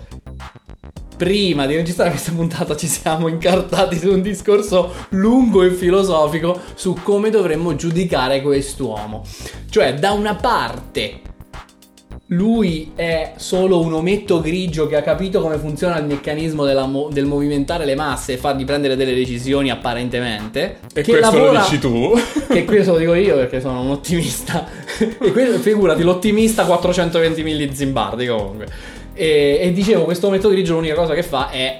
Prima 1.15 1.65
di 1.65 1.75
registrare 1.75 2.09
questa 2.09 2.33
puntata 2.33 2.75
ci 2.75 2.87
siamo 2.87 3.29
incartati 3.29 3.97
su 3.97 4.11
un 4.11 4.21
discorso 4.21 4.93
lungo 5.11 5.63
e 5.63 5.71
filosofico 5.71 6.59
su 6.75 6.97
come 7.01 7.29
dovremmo 7.29 7.75
giudicare 7.75 8.41
quest'uomo. 8.41 9.23
Cioè, 9.69 9.93
da 9.93 10.11
una 10.11 10.35
parte 10.35 11.21
lui 12.31 12.91
è 12.95 13.33
solo 13.37 13.79
un 13.79 13.93
ometto 13.93 14.41
grigio 14.41 14.87
che 14.87 14.97
ha 14.97 15.01
capito 15.01 15.39
come 15.39 15.57
funziona 15.57 15.97
il 15.97 16.05
meccanismo 16.05 16.65
mo- 16.85 17.09
del 17.09 17.25
movimentare 17.25 17.85
le 17.85 17.95
masse 17.95 18.33
e 18.33 18.37
fargli 18.37 18.65
prendere 18.65 18.97
delle 18.97 19.13
decisioni 19.13 19.69
apparentemente. 19.69 20.79
E 20.93 21.03
questo 21.03 21.19
lavora- 21.19 21.51
lo 21.53 21.59
dici 21.59 21.79
tu? 21.79 22.13
che 22.51 22.65
questo 22.65 22.93
lo 22.93 22.97
dico 22.97 23.13
io 23.13 23.35
perché 23.35 23.61
sono 23.61 23.81
un 23.81 23.91
ottimista. 23.91 24.67
e 24.99 25.31
questo, 25.31 25.59
figurati, 25.59 26.03
l'ottimista 26.03 26.65
420 26.65 27.43
milli 27.43 27.73
zimbardi 27.73 28.27
comunque. 28.27 28.67
E, 29.13 29.59
e 29.61 29.71
dicevo, 29.71 30.03
questo 30.03 30.27
ometto 30.27 30.49
grigio 30.49 30.73
l'unica 30.73 30.95
cosa 30.95 31.13
che 31.13 31.23
fa 31.23 31.49
è 31.49 31.77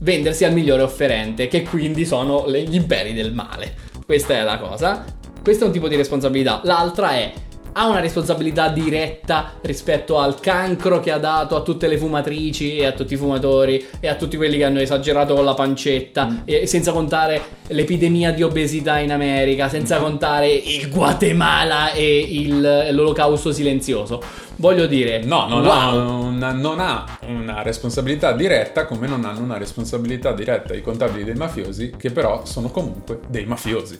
vendersi 0.00 0.44
al 0.44 0.52
migliore 0.52 0.82
offerente, 0.82 1.46
che 1.46 1.62
quindi 1.62 2.04
sono 2.04 2.44
le- 2.46 2.62
gli 2.64 2.74
imperi 2.74 3.12
del 3.12 3.32
male. 3.32 3.74
Questa 4.04 4.34
è 4.34 4.42
la 4.42 4.58
cosa. 4.58 5.04
Questo 5.44 5.62
è 5.62 5.66
un 5.68 5.72
tipo 5.72 5.86
di 5.86 5.94
responsabilità. 5.94 6.60
L'altra 6.64 7.12
è 7.12 7.32
ha 7.76 7.86
una 7.88 8.00
responsabilità 8.00 8.68
diretta 8.68 9.52
rispetto 9.62 10.18
al 10.18 10.38
cancro 10.40 11.00
che 11.00 11.10
ha 11.10 11.18
dato 11.18 11.56
a 11.56 11.62
tutte 11.62 11.88
le 11.88 11.98
fumatrici 11.98 12.76
e 12.76 12.86
a 12.86 12.92
tutti 12.92 13.14
i 13.14 13.16
fumatori 13.16 13.84
e 14.00 14.08
a 14.08 14.14
tutti 14.14 14.36
quelli 14.36 14.56
che 14.56 14.64
hanno 14.64 14.80
esagerato 14.80 15.34
con 15.34 15.44
la 15.44 15.54
pancetta 15.54 16.42
e 16.44 16.66
senza 16.66 16.92
contare 16.92 17.42
l'epidemia 17.68 18.32
di 18.32 18.42
obesità 18.42 18.98
in 18.98 19.10
America, 19.12 19.68
senza 19.68 19.98
contare 19.98 20.48
il 20.52 20.88
Guatemala 20.90 21.92
e 21.92 22.18
il- 22.20 22.88
l'olocausto 22.92 23.52
silenzioso. 23.52 24.22
Voglio 24.56 24.86
dire, 24.86 25.24
No, 25.24 25.48
non, 25.48 25.66
ha 25.66 25.92
wow. 25.92 26.26
una, 26.26 26.52
non 26.52 26.78
ha 26.78 27.04
una 27.26 27.62
responsabilità 27.62 28.32
diretta 28.32 28.84
come 28.86 29.08
non 29.08 29.24
hanno 29.24 29.40
una 29.40 29.58
responsabilità 29.58 30.32
diretta 30.32 30.74
i 30.74 30.80
contabili 30.80 31.24
dei 31.24 31.34
mafiosi 31.34 31.92
che 31.98 32.10
però 32.12 32.44
sono 32.44 32.70
comunque 32.70 33.18
dei 33.26 33.46
mafiosi. 33.46 33.98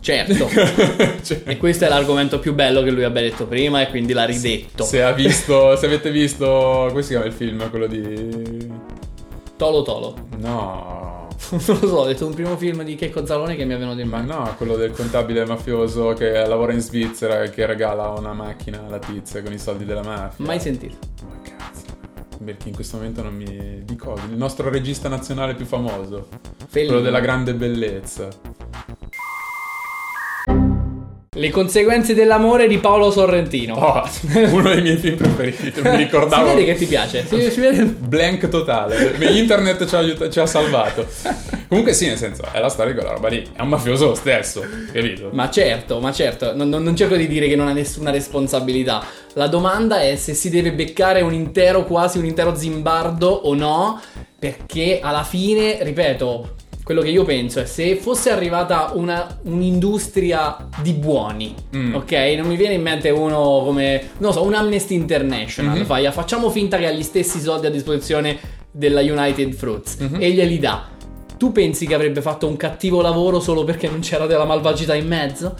Certo. 0.00 0.48
Cioè, 1.24 1.42
E 1.46 1.56
questo 1.56 1.86
è 1.86 1.88
l'argomento 1.88 2.38
più 2.38 2.52
bello 2.52 2.82
che 2.82 2.90
lui 2.90 3.04
abbia 3.04 3.22
detto 3.22 3.46
prima 3.46 3.80
e 3.80 3.88
quindi 3.88 4.12
l'ha 4.12 4.24
ridetto. 4.24 4.84
se, 4.84 5.02
ha 5.02 5.12
visto, 5.12 5.74
se 5.76 5.86
avete 5.86 6.10
visto, 6.10 6.86
come 6.90 7.00
si 7.02 7.08
chiama 7.10 7.24
il 7.24 7.32
film? 7.32 7.70
Quello 7.70 7.86
di... 7.86 8.70
Tolo 9.56 9.82
Tolo. 9.82 10.14
No, 10.38 11.28
non 11.50 11.78
lo 11.80 11.86
so, 11.88 11.96
ho 11.96 12.04
detto 12.06 12.26
un 12.26 12.34
primo 12.34 12.56
film 12.58 12.82
di 12.82 12.96
Checco 12.96 13.24
Zalone 13.24 13.56
che 13.56 13.64
mi 13.64 13.72
è 13.74 13.78
venuto 13.78 14.00
in 14.00 14.08
ma 14.08 14.18
mente. 14.18 14.34
no, 14.34 14.54
quello 14.58 14.76
del 14.76 14.90
contabile 14.90 15.46
mafioso 15.46 16.12
che 16.12 16.30
lavora 16.46 16.72
in 16.72 16.80
Svizzera 16.80 17.42
e 17.42 17.48
che 17.50 17.64
regala 17.64 18.08
una 18.10 18.32
macchina 18.34 18.84
alla 18.86 18.98
tizia 18.98 19.42
con 19.42 19.52
i 19.52 19.58
soldi 19.58 19.84
della 19.86 20.02
mafia. 20.02 20.44
Mai 20.44 20.60
sentito. 20.60 20.96
Ma 21.22 21.38
cazzo. 21.42 21.82
Perché 22.44 22.68
in 22.68 22.74
questo 22.74 22.96
momento 22.98 23.22
non 23.22 23.34
mi... 23.34 23.84
Cosa? 23.96 24.24
Il 24.28 24.36
nostro 24.36 24.68
regista 24.68 25.08
nazionale 25.08 25.54
più 25.54 25.64
famoso. 25.64 26.28
Fellini. 26.68 26.88
Quello 26.90 27.02
della 27.02 27.20
grande 27.20 27.54
bellezza. 27.54 28.28
Le 31.36 31.50
conseguenze 31.50 32.14
dell'amore 32.14 32.68
di 32.68 32.78
Paolo 32.78 33.10
Sorrentino. 33.10 33.74
Oh, 33.74 34.08
uno 34.50 34.72
dei 34.72 34.82
miei 34.82 34.96
film 34.98 35.16
preferiti, 35.16 35.80
non 35.82 35.92
mi 35.96 35.98
ricordavo. 36.04 36.48
Si 36.50 36.54
vede 36.54 36.64
che 36.72 36.74
ti 36.78 36.86
piace. 36.86 37.26
Si, 37.26 37.50
si 37.50 37.60
vede. 37.60 37.84
Blank 37.84 38.48
totale. 38.48 39.16
Internet 39.18 39.84
ci 39.84 39.94
ha, 39.96 39.98
aiut- 39.98 40.28
ci 40.28 40.38
ha 40.38 40.46
salvato. 40.46 41.04
Comunque 41.66 41.92
sì, 41.92 42.06
nel 42.06 42.18
senso, 42.18 42.44
è 42.52 42.60
la 42.60 42.68
storia 42.68 42.92
di 42.92 42.98
quella 42.98 43.14
roba 43.14 43.28
lì. 43.28 43.44
È 43.52 43.60
un 43.62 43.68
mafioso 43.68 44.06
lo 44.10 44.14
stesso, 44.14 44.64
capito? 44.92 45.30
Ma 45.32 45.50
certo, 45.50 45.98
ma 45.98 46.12
certo, 46.12 46.54
non, 46.54 46.68
non- 46.68 46.84
non 46.84 46.94
cerco 46.94 47.16
di 47.16 47.26
dire 47.26 47.48
che 47.48 47.56
non 47.56 47.66
ha 47.66 47.72
nessuna 47.72 48.12
responsabilità. 48.12 49.04
La 49.32 49.48
domanda 49.48 50.00
è 50.02 50.14
se 50.14 50.34
si 50.34 50.50
deve 50.50 50.72
beccare 50.72 51.20
un 51.20 51.32
intero, 51.32 51.84
quasi 51.84 52.18
un 52.18 52.26
intero 52.26 52.54
zimbardo 52.54 53.28
o 53.28 53.54
no, 53.54 54.00
perché 54.38 55.00
alla 55.02 55.24
fine, 55.24 55.78
ripeto, 55.82 56.54
quello 56.84 57.00
che 57.00 57.08
io 57.08 57.24
penso 57.24 57.60
è 57.60 57.64
se 57.64 57.96
fosse 57.96 58.30
arrivata 58.30 58.92
una- 58.94 59.38
un'industria 59.44 60.68
di 60.82 60.92
buoni, 60.92 61.54
Mm. 61.74 61.94
ok? 61.94 62.12
Non 62.36 62.46
mi 62.46 62.56
viene 62.56 62.74
in 62.74 62.82
mente 62.82 63.08
uno 63.10 63.62
come, 63.64 64.10
non 64.18 64.32
so, 64.32 64.42
un 64.44 64.52
Amnesty 64.54 64.94
International, 64.94 65.78
Mhm. 65.78 65.84
fai, 65.86 66.06
facciamo 66.12 66.50
finta 66.50 66.76
che 66.76 66.86
ha 66.86 66.92
gli 66.92 67.02
stessi 67.02 67.40
soldi 67.40 67.66
a 67.66 67.70
disposizione 67.70 68.38
della 68.70 69.00
United 69.00 69.52
Fruits 69.54 69.96
Mhm. 69.98 70.16
e 70.20 70.30
glieli 70.30 70.58
dà. 70.58 70.86
Tu 71.38 71.52
pensi 71.52 71.86
che 71.86 71.94
avrebbe 71.94 72.20
fatto 72.22 72.46
un 72.46 72.56
cattivo 72.56 73.00
lavoro 73.00 73.40
solo 73.40 73.64
perché 73.64 73.88
non 73.88 74.00
c'era 74.00 74.26
della 74.26 74.44
malvagità 74.44 74.94
in 74.94 75.06
mezzo? 75.06 75.54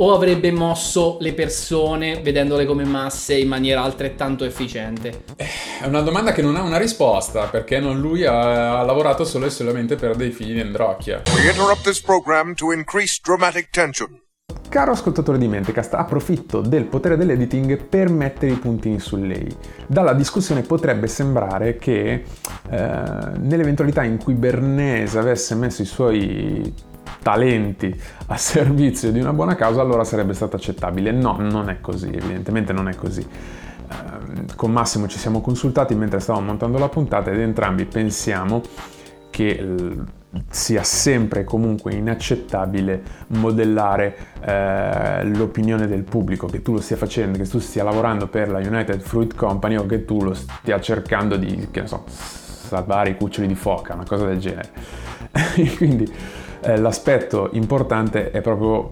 O 0.00 0.14
avrebbe 0.14 0.52
mosso 0.52 1.16
le 1.18 1.34
persone 1.34 2.20
vedendole 2.20 2.66
come 2.66 2.84
masse 2.84 3.36
in 3.36 3.48
maniera 3.48 3.82
altrettanto 3.82 4.44
efficiente? 4.44 5.24
È 5.34 5.86
una 5.86 6.02
domanda 6.02 6.30
che 6.30 6.40
non 6.40 6.54
ha 6.54 6.62
una 6.62 6.76
risposta, 6.76 7.46
perché 7.46 7.80
non 7.80 7.98
lui 7.98 8.24
ha, 8.24 8.78
ha 8.78 8.84
lavorato 8.84 9.24
solo 9.24 9.46
e 9.46 9.50
solamente 9.50 9.96
per 9.96 10.14
dei 10.14 10.30
figli 10.30 10.52
di 10.52 10.60
Androcchia. 10.60 11.22
We 11.34 11.50
interrupt 11.50 11.82
this 11.82 12.00
program 12.00 12.54
to 12.54 12.72
increase 12.72 13.18
dramatic 13.20 13.70
tension. 13.70 14.22
Caro 14.68 14.92
ascoltatore 14.92 15.36
di 15.36 15.48
Mentecast, 15.48 15.94
approfitto 15.94 16.60
del 16.60 16.84
potere 16.84 17.16
dell'editing 17.16 17.76
per 17.82 18.08
mettere 18.08 18.52
i 18.52 18.56
puntini 18.56 19.00
su 19.00 19.16
lei. 19.16 19.48
Dalla 19.88 20.12
discussione 20.12 20.62
potrebbe 20.62 21.08
sembrare 21.08 21.76
che 21.76 22.12
eh, 22.12 22.22
nell'eventualità 22.70 24.04
in 24.04 24.18
cui 24.18 24.34
Bernese 24.34 25.18
avesse 25.18 25.56
messo 25.56 25.82
i 25.82 25.86
suoi 25.86 26.72
talenti 27.28 27.94
a 28.28 28.36
servizio 28.38 29.12
di 29.12 29.20
una 29.20 29.34
buona 29.34 29.54
causa, 29.54 29.82
allora 29.82 30.02
sarebbe 30.02 30.32
stato 30.32 30.56
accettabile. 30.56 31.12
No, 31.12 31.36
non 31.38 31.68
è 31.68 31.78
così, 31.82 32.06
evidentemente 32.06 32.72
non 32.72 32.88
è 32.88 32.94
così. 32.94 33.20
Eh, 33.20 34.54
con 34.56 34.72
Massimo 34.72 35.06
ci 35.08 35.18
siamo 35.18 35.42
consultati 35.42 35.94
mentre 35.94 36.20
stavamo 36.20 36.46
montando 36.46 36.78
la 36.78 36.88
puntata 36.88 37.30
ed 37.30 37.40
entrambi 37.40 37.84
pensiamo 37.84 38.62
che 39.28 40.06
sia 40.48 40.82
sempre 40.82 41.40
e 41.40 41.44
comunque 41.44 41.92
inaccettabile 41.92 43.02
modellare 43.28 44.16
eh, 44.40 45.24
l'opinione 45.24 45.86
del 45.86 46.04
pubblico, 46.04 46.46
che 46.46 46.62
tu 46.62 46.72
lo 46.72 46.80
stia 46.80 46.96
facendo, 46.96 47.36
che 47.36 47.46
tu 47.46 47.58
stia 47.58 47.84
lavorando 47.84 48.26
per 48.26 48.48
la 48.48 48.58
United 48.58 49.00
Fruit 49.00 49.34
Company 49.34 49.76
o 49.76 49.84
che 49.84 50.06
tu 50.06 50.22
lo 50.22 50.32
stia 50.32 50.80
cercando 50.80 51.36
di, 51.36 51.68
che 51.70 51.82
ne 51.82 51.86
so, 51.86 52.04
salvare 52.06 53.10
i 53.10 53.16
cuccioli 53.16 53.46
di 53.46 53.54
foca, 53.54 53.94
una 53.94 54.06
cosa 54.06 54.24
del 54.24 54.38
genere. 54.38 54.70
Quindi 55.76 56.10
eh, 56.60 56.76
l'aspetto 56.76 57.50
importante 57.52 58.30
è 58.30 58.40
proprio 58.40 58.88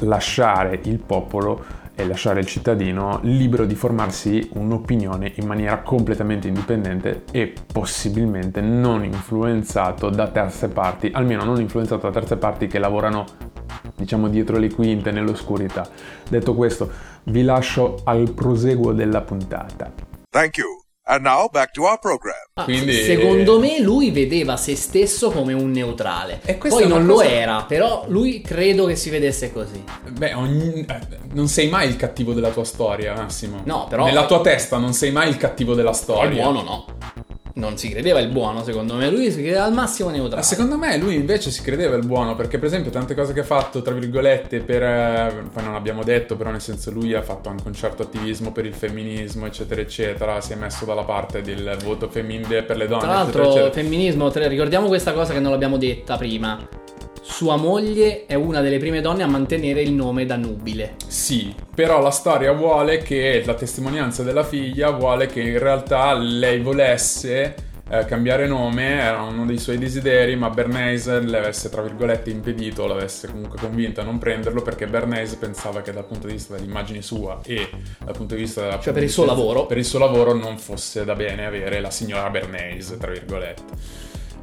lasciare 0.00 0.80
il 0.84 0.98
popolo 0.98 1.82
e 1.96 2.04
lasciare 2.06 2.40
il 2.40 2.46
cittadino 2.46 3.20
libero 3.22 3.64
di 3.64 3.74
formarsi 3.74 4.50
un'opinione 4.54 5.32
in 5.36 5.46
maniera 5.46 5.78
completamente 5.82 6.48
indipendente 6.48 7.22
e 7.30 7.52
possibilmente 7.72 8.60
non 8.60 9.04
influenzato 9.04 10.10
da 10.10 10.28
terze 10.28 10.68
parti, 10.68 11.10
almeno 11.12 11.44
non 11.44 11.60
influenzato 11.60 12.08
da 12.08 12.12
terze 12.12 12.36
parti 12.36 12.66
che 12.66 12.78
lavorano 12.78 13.24
diciamo 13.96 14.28
dietro 14.28 14.58
le 14.58 14.72
quinte 14.72 15.12
nell'oscurità. 15.12 15.86
Detto 16.28 16.54
questo, 16.54 16.90
vi 17.24 17.42
lascio 17.42 18.00
al 18.04 18.32
proseguo 18.32 18.92
della 18.92 19.20
puntata. 19.20 19.92
Thank 20.30 20.56
you. 20.56 20.83
And 21.06 21.22
now 21.22 21.48
back 21.50 21.72
to 21.72 21.82
our 21.82 21.98
program. 21.98 22.34
Ah, 22.54 22.64
Quindi- 22.64 23.02
Secondo 23.02 23.58
me 23.58 23.78
lui 23.78 24.10
vedeva 24.10 24.56
se 24.56 24.74
stesso 24.74 25.30
come 25.30 25.52
un 25.52 25.70
neutrale. 25.70 26.40
E 26.46 26.54
Poi 26.54 26.84
è 26.84 26.86
non 26.86 27.04
lo 27.04 27.16
cosa- 27.16 27.28
era, 27.30 27.62
però 27.64 28.04
lui 28.08 28.40
credo 28.40 28.86
che 28.86 28.96
si 28.96 29.10
vedesse 29.10 29.52
così. 29.52 29.84
Beh, 30.10 30.32
ogni- 30.32 30.86
eh, 30.88 30.98
non 31.32 31.46
sei 31.48 31.68
mai 31.68 31.88
il 31.88 31.96
cattivo 31.96 32.32
della 32.32 32.48
tua 32.50 32.64
storia, 32.64 33.12
Massimo. 33.14 33.60
No, 33.64 33.86
però- 33.86 34.06
Nella 34.06 34.24
tua 34.24 34.40
testa 34.40 34.78
non 34.78 34.94
sei 34.94 35.12
mai 35.12 35.28
il 35.28 35.36
cattivo 35.36 35.74
della 35.74 35.90
È 35.90 35.94
storia. 35.94 36.42
buono 36.42 36.62
no. 36.62 36.86
Non 37.56 37.76
si 37.76 37.88
credeva 37.88 38.18
il 38.18 38.28
buono, 38.30 38.64
secondo 38.64 38.94
me. 38.94 39.08
Lui 39.10 39.30
si 39.30 39.40
credeva 39.40 39.64
al 39.64 39.72
massimo 39.72 40.10
neutrale. 40.10 40.36
Ma 40.36 40.42
secondo 40.42 40.76
me 40.76 40.96
lui 40.96 41.14
invece 41.14 41.52
si 41.52 41.62
credeva 41.62 41.94
il 41.94 42.04
buono, 42.04 42.34
perché 42.34 42.58
per 42.58 42.66
esempio 42.66 42.90
tante 42.90 43.14
cose 43.14 43.32
che 43.32 43.40
ha 43.40 43.44
fatto, 43.44 43.80
tra 43.80 43.94
virgolette, 43.94 44.58
per... 44.60 44.82
eh, 44.82 45.44
poi 45.52 45.62
non 45.62 45.76
abbiamo 45.76 46.02
detto, 46.02 46.36
però 46.36 46.50
nel 46.50 46.60
senso 46.60 46.90
lui 46.90 47.14
ha 47.14 47.22
fatto 47.22 47.48
anche 47.48 47.62
un 47.66 47.74
certo 47.74 48.02
attivismo 48.02 48.50
per 48.50 48.66
il 48.66 48.74
femminismo, 48.74 49.46
eccetera, 49.46 49.80
eccetera, 49.80 50.40
si 50.40 50.52
è 50.52 50.56
messo 50.56 50.84
dalla 50.84 51.04
parte 51.04 51.42
del 51.42 51.76
voto 51.84 52.08
femminile 52.08 52.64
per 52.64 52.76
le 52.76 52.88
donne, 52.88 53.02
Tra 53.02 53.12
l'altro, 53.12 53.42
eccetera, 53.42 53.66
eccetera. 53.66 53.82
femminismo, 53.82 54.32
ricordiamo 54.32 54.88
questa 54.88 55.12
cosa 55.12 55.32
che 55.32 55.38
non 55.38 55.52
l'abbiamo 55.52 55.76
detta 55.78 56.16
prima. 56.16 56.58
Sua 57.26 57.56
moglie 57.56 58.26
è 58.26 58.34
una 58.34 58.60
delle 58.60 58.78
prime 58.78 59.00
donne 59.00 59.22
a 59.22 59.26
mantenere 59.26 59.80
il 59.80 59.92
nome 59.92 60.26
da 60.26 60.36
nubile. 60.36 60.96
Sì, 61.06 61.54
però 61.74 62.02
la 62.02 62.10
storia 62.10 62.52
vuole 62.52 62.98
che 62.98 63.42
la 63.46 63.54
testimonianza 63.54 64.22
della 64.22 64.44
figlia 64.44 64.90
vuole 64.90 65.26
che 65.26 65.40
in 65.40 65.58
realtà 65.58 66.12
lei 66.12 66.60
volesse 66.60 67.54
eh, 67.88 68.04
cambiare 68.04 68.46
nome, 68.46 69.00
era 69.00 69.22
uno 69.22 69.46
dei 69.46 69.58
suoi 69.58 69.78
desideri, 69.78 70.36
ma 70.36 70.50
Bernays 70.50 71.06
le 71.22 71.38
avesse 71.38 71.70
tra 71.70 71.80
virgolette 71.80 72.28
impedito, 72.28 72.86
l'avesse 72.86 73.28
comunque 73.28 73.58
convinta 73.58 74.02
a 74.02 74.04
non 74.04 74.18
prenderlo 74.18 74.60
perché 74.60 74.86
Bernays 74.86 75.34
pensava 75.36 75.80
che 75.80 75.92
dal 75.92 76.04
punto 76.04 76.26
di 76.26 76.34
vista 76.34 76.54
dell'immagine 76.54 77.00
sua 77.00 77.40
e 77.42 77.70
dal 78.04 78.14
punto 78.14 78.34
di 78.34 78.42
vista 78.42 78.60
della 78.60 78.78
Cioè, 78.78 78.92
per 78.92 79.02
il 79.02 79.10
suo 79.10 79.24
lavoro. 79.24 79.64
per 79.64 79.78
il 79.78 79.84
suo 79.86 79.98
lavoro 79.98 80.34
non 80.34 80.58
fosse 80.58 81.06
da 81.06 81.14
bene 81.14 81.46
avere 81.46 81.80
la 81.80 81.90
signora 81.90 82.28
Bernays, 82.28 82.96
tra 83.00 83.10
virgolette. 83.10 83.62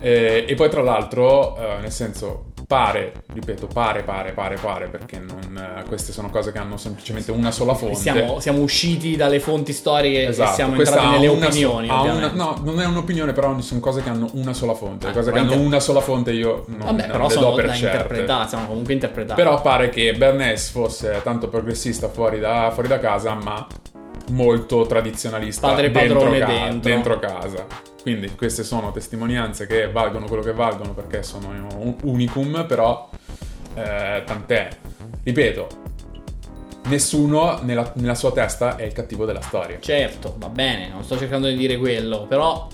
Eh, 0.03 0.45
e 0.47 0.55
poi 0.55 0.67
tra 0.67 0.81
l'altro, 0.81 1.55
eh, 1.57 1.79
nel 1.79 1.91
senso, 1.91 2.50
pare, 2.71 3.11
ripeto, 3.33 3.67
pare, 3.67 4.01
pare, 4.01 4.31
pare, 4.31 4.55
pare, 4.55 4.87
perché 4.87 5.19
non, 5.19 5.57
eh, 5.77 5.83
queste 5.89 6.13
sono 6.13 6.29
cose 6.29 6.53
che 6.53 6.57
hanno 6.57 6.77
semplicemente 6.77 7.29
una 7.33 7.51
sola 7.51 7.73
fonte. 7.73 7.95
Siamo, 7.97 8.39
siamo 8.39 8.59
usciti 8.61 9.17
dalle 9.17 9.41
fonti 9.41 9.73
storiche 9.73 10.27
Esatto, 10.27 10.51
e 10.51 10.53
siamo 10.53 10.75
questa 10.75 10.95
entrati 10.95 11.15
nelle 11.19 11.27
una 11.33 11.47
opinioni. 11.47 11.89
una- 11.89 12.31
no, 12.31 12.61
non 12.63 12.79
è 12.79 12.85
un'opinione, 12.85 13.33
però 13.33 13.59
sono 13.59 13.81
cose 13.81 14.01
che 14.01 14.07
hanno 14.07 14.29
una 14.35 14.53
sola 14.53 14.73
fonte. 14.73 15.07
Le 15.07 15.11
Ah, 15.11 15.15
cose 15.15 15.31
che 15.33 15.39
hanno 15.39 15.51
inter- 15.51 15.65
una 15.67 15.79
sola 15.81 15.99
fonte 15.99 16.31
io 16.31 16.63
non, 16.67 16.77
Vabbè, 16.77 17.01
non 17.01 17.11
però 17.11 17.27
le 17.27 17.33
sono 17.33 17.49
do 17.49 17.55
per 17.55 17.65
da 17.65 17.73
certe. 17.73 17.97
interpretare, 17.97 18.47
siamo 18.47 18.67
comunque 18.67 18.93
interpretati. 18.93 19.41
Però 19.41 19.61
pare 19.61 19.89
che 19.89 20.13
Bernays 20.13 20.69
fosse 20.69 21.19
tanto 21.23 21.49
progressista 21.49 22.07
fuori 22.07 22.39
da, 22.39 22.71
fuori 22.73 22.87
da 22.87 22.99
casa, 22.99 23.33
ma 23.33 23.67
molto 24.29 24.85
tradizionalista 24.85 25.67
Padre 25.67 25.91
dentro, 25.91 26.19
ca- 26.31 26.45
dentro. 26.45 26.89
dentro 26.89 27.19
casa. 27.19 27.65
Quindi 28.01 28.31
queste 28.35 28.63
sono 28.63 28.91
testimonianze 28.91 29.67
che 29.67 29.89
valgono 29.91 30.25
quello 30.25 30.41
che 30.41 30.53
valgono 30.53 30.93
perché 30.93 31.21
sono 31.23 31.49
un 31.49 31.95
unicum, 32.03 32.65
però 32.67 33.09
eh, 33.75 34.23
tant'è. 34.25 34.69
Ripeto, 35.23 35.67
nessuno 36.85 37.59
nella, 37.61 37.91
nella 37.95 38.15
sua 38.15 38.31
testa 38.31 38.75
è 38.75 38.83
il 38.83 38.93
cattivo 38.93 39.25
della 39.25 39.41
storia. 39.41 39.77
Certo, 39.79 40.35
va 40.37 40.49
bene, 40.49 40.89
non 40.89 41.03
sto 41.03 41.17
cercando 41.17 41.47
di 41.47 41.55
dire 41.55 41.77
quello, 41.77 42.25
però 42.27 42.67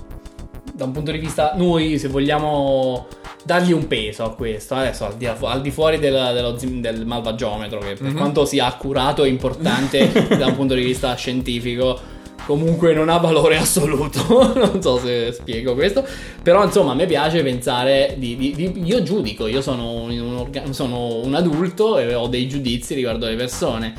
da 0.73 0.85
un 0.85 0.91
punto 0.91 1.11
di 1.11 1.17
vista 1.17 1.53
noi 1.55 1.97
se 1.97 2.07
vogliamo 2.07 3.07
dargli 3.47 3.71
un 3.71 3.87
peso 3.87 4.25
a 4.25 4.35
questo, 4.35 4.75
adesso 4.75 5.05
al 5.05 5.15
di, 5.15 5.25
al 5.25 5.61
di 5.61 5.71
fuori 5.71 5.97
del, 5.99 6.31
dello 6.33 6.51
del 6.61 7.05
malvagiometro, 7.05 7.79
che 7.79 7.93
per 7.93 8.11
Mhm. 8.11 8.15
quanto 8.17 8.45
sia 8.45 8.65
accurato 8.67 9.23
e 9.23 9.29
importante 9.29 10.11
da 10.37 10.47
un 10.47 10.55
punto 10.55 10.73
di 10.73 10.83
vista 10.83 11.15
scientifico, 11.15 11.97
comunque 12.45 12.93
non 12.93 13.09
ha 13.09 13.17
valore 13.17 13.57
assoluto, 13.57 14.53
non 14.55 14.81
so 14.81 14.99
se 14.99 15.31
spiego 15.31 15.73
questo, 15.73 16.05
però 16.43 16.63
insomma 16.63 16.91
a 16.91 16.95
me 16.95 17.05
piace 17.05 17.41
pensare, 17.41 18.15
di, 18.17 18.35
di- 18.35 18.53
di- 18.53 18.83
io 18.83 19.01
giudico, 19.01 19.47
io 19.47 19.61
sono 19.61 19.91
un, 19.93 20.11
un 20.11 20.73
sono 20.73 21.15
un 21.23 21.33
adulto 21.33 21.97
e 21.99 22.13
ho 22.13 22.27
dei 22.27 22.47
giudizi 22.49 22.93
riguardo 22.93 23.27
le 23.27 23.35
persone. 23.35 23.93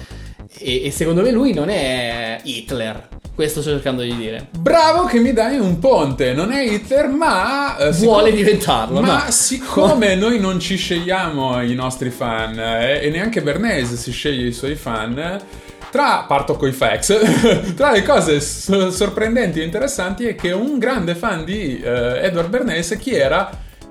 E, 0.61 0.85
e 0.87 0.91
secondo 0.91 1.23
me 1.23 1.31
lui 1.31 1.53
non 1.55 1.69
è 1.71 2.39
Hitler. 2.43 3.09
Questo 3.39 3.61
sto 3.61 3.71
cercando 3.71 4.03
di 4.03 4.17
dire. 4.17 4.49
Bravo 4.59 5.05
che 5.05 5.21
mi 5.21 5.33
dai 5.33 5.61
un 5.61 5.79
ponte, 5.79 6.33
non 6.33 6.51
è 6.51 6.61
Hitler, 6.61 7.07
ma... 7.07 7.77
eh, 7.77 7.93
Vuole 7.93 8.31
siccome- 8.31 8.33
diventarlo, 8.33 9.01
Ma 9.01 9.23
no? 9.27 9.31
siccome 9.31 10.17
noi 10.19 10.41
non 10.41 10.59
ci 10.59 10.75
scegliamo 10.75 11.63
i 11.63 11.73
nostri 11.73 12.11
fan 12.11 12.59
eh, 12.59 12.99
e 13.01 13.11
neanche 13.11 13.41
Bernays 13.41 13.95
si 13.95 14.11
sceglie 14.11 14.49
i 14.49 14.53
suoi 14.53 14.75
fan, 14.75 15.41
tra, 15.89 16.25
parto 16.27 16.57
coi 16.57 16.73
facts, 16.73 17.17
tra 17.77 17.93
le 17.93 18.03
cose 18.03 18.41
so- 18.41 18.91
sorprendenti 18.91 19.61
e 19.61 19.63
interessanti 19.63 20.27
è 20.27 20.35
che 20.35 20.51
un 20.51 20.77
grande 20.81 21.15
fan 21.15 21.45
di 21.45 21.79
eh, 21.81 22.25
Edward 22.25 22.49
Bernays 22.49 22.97
chi 22.99 23.15
era? 23.15 23.49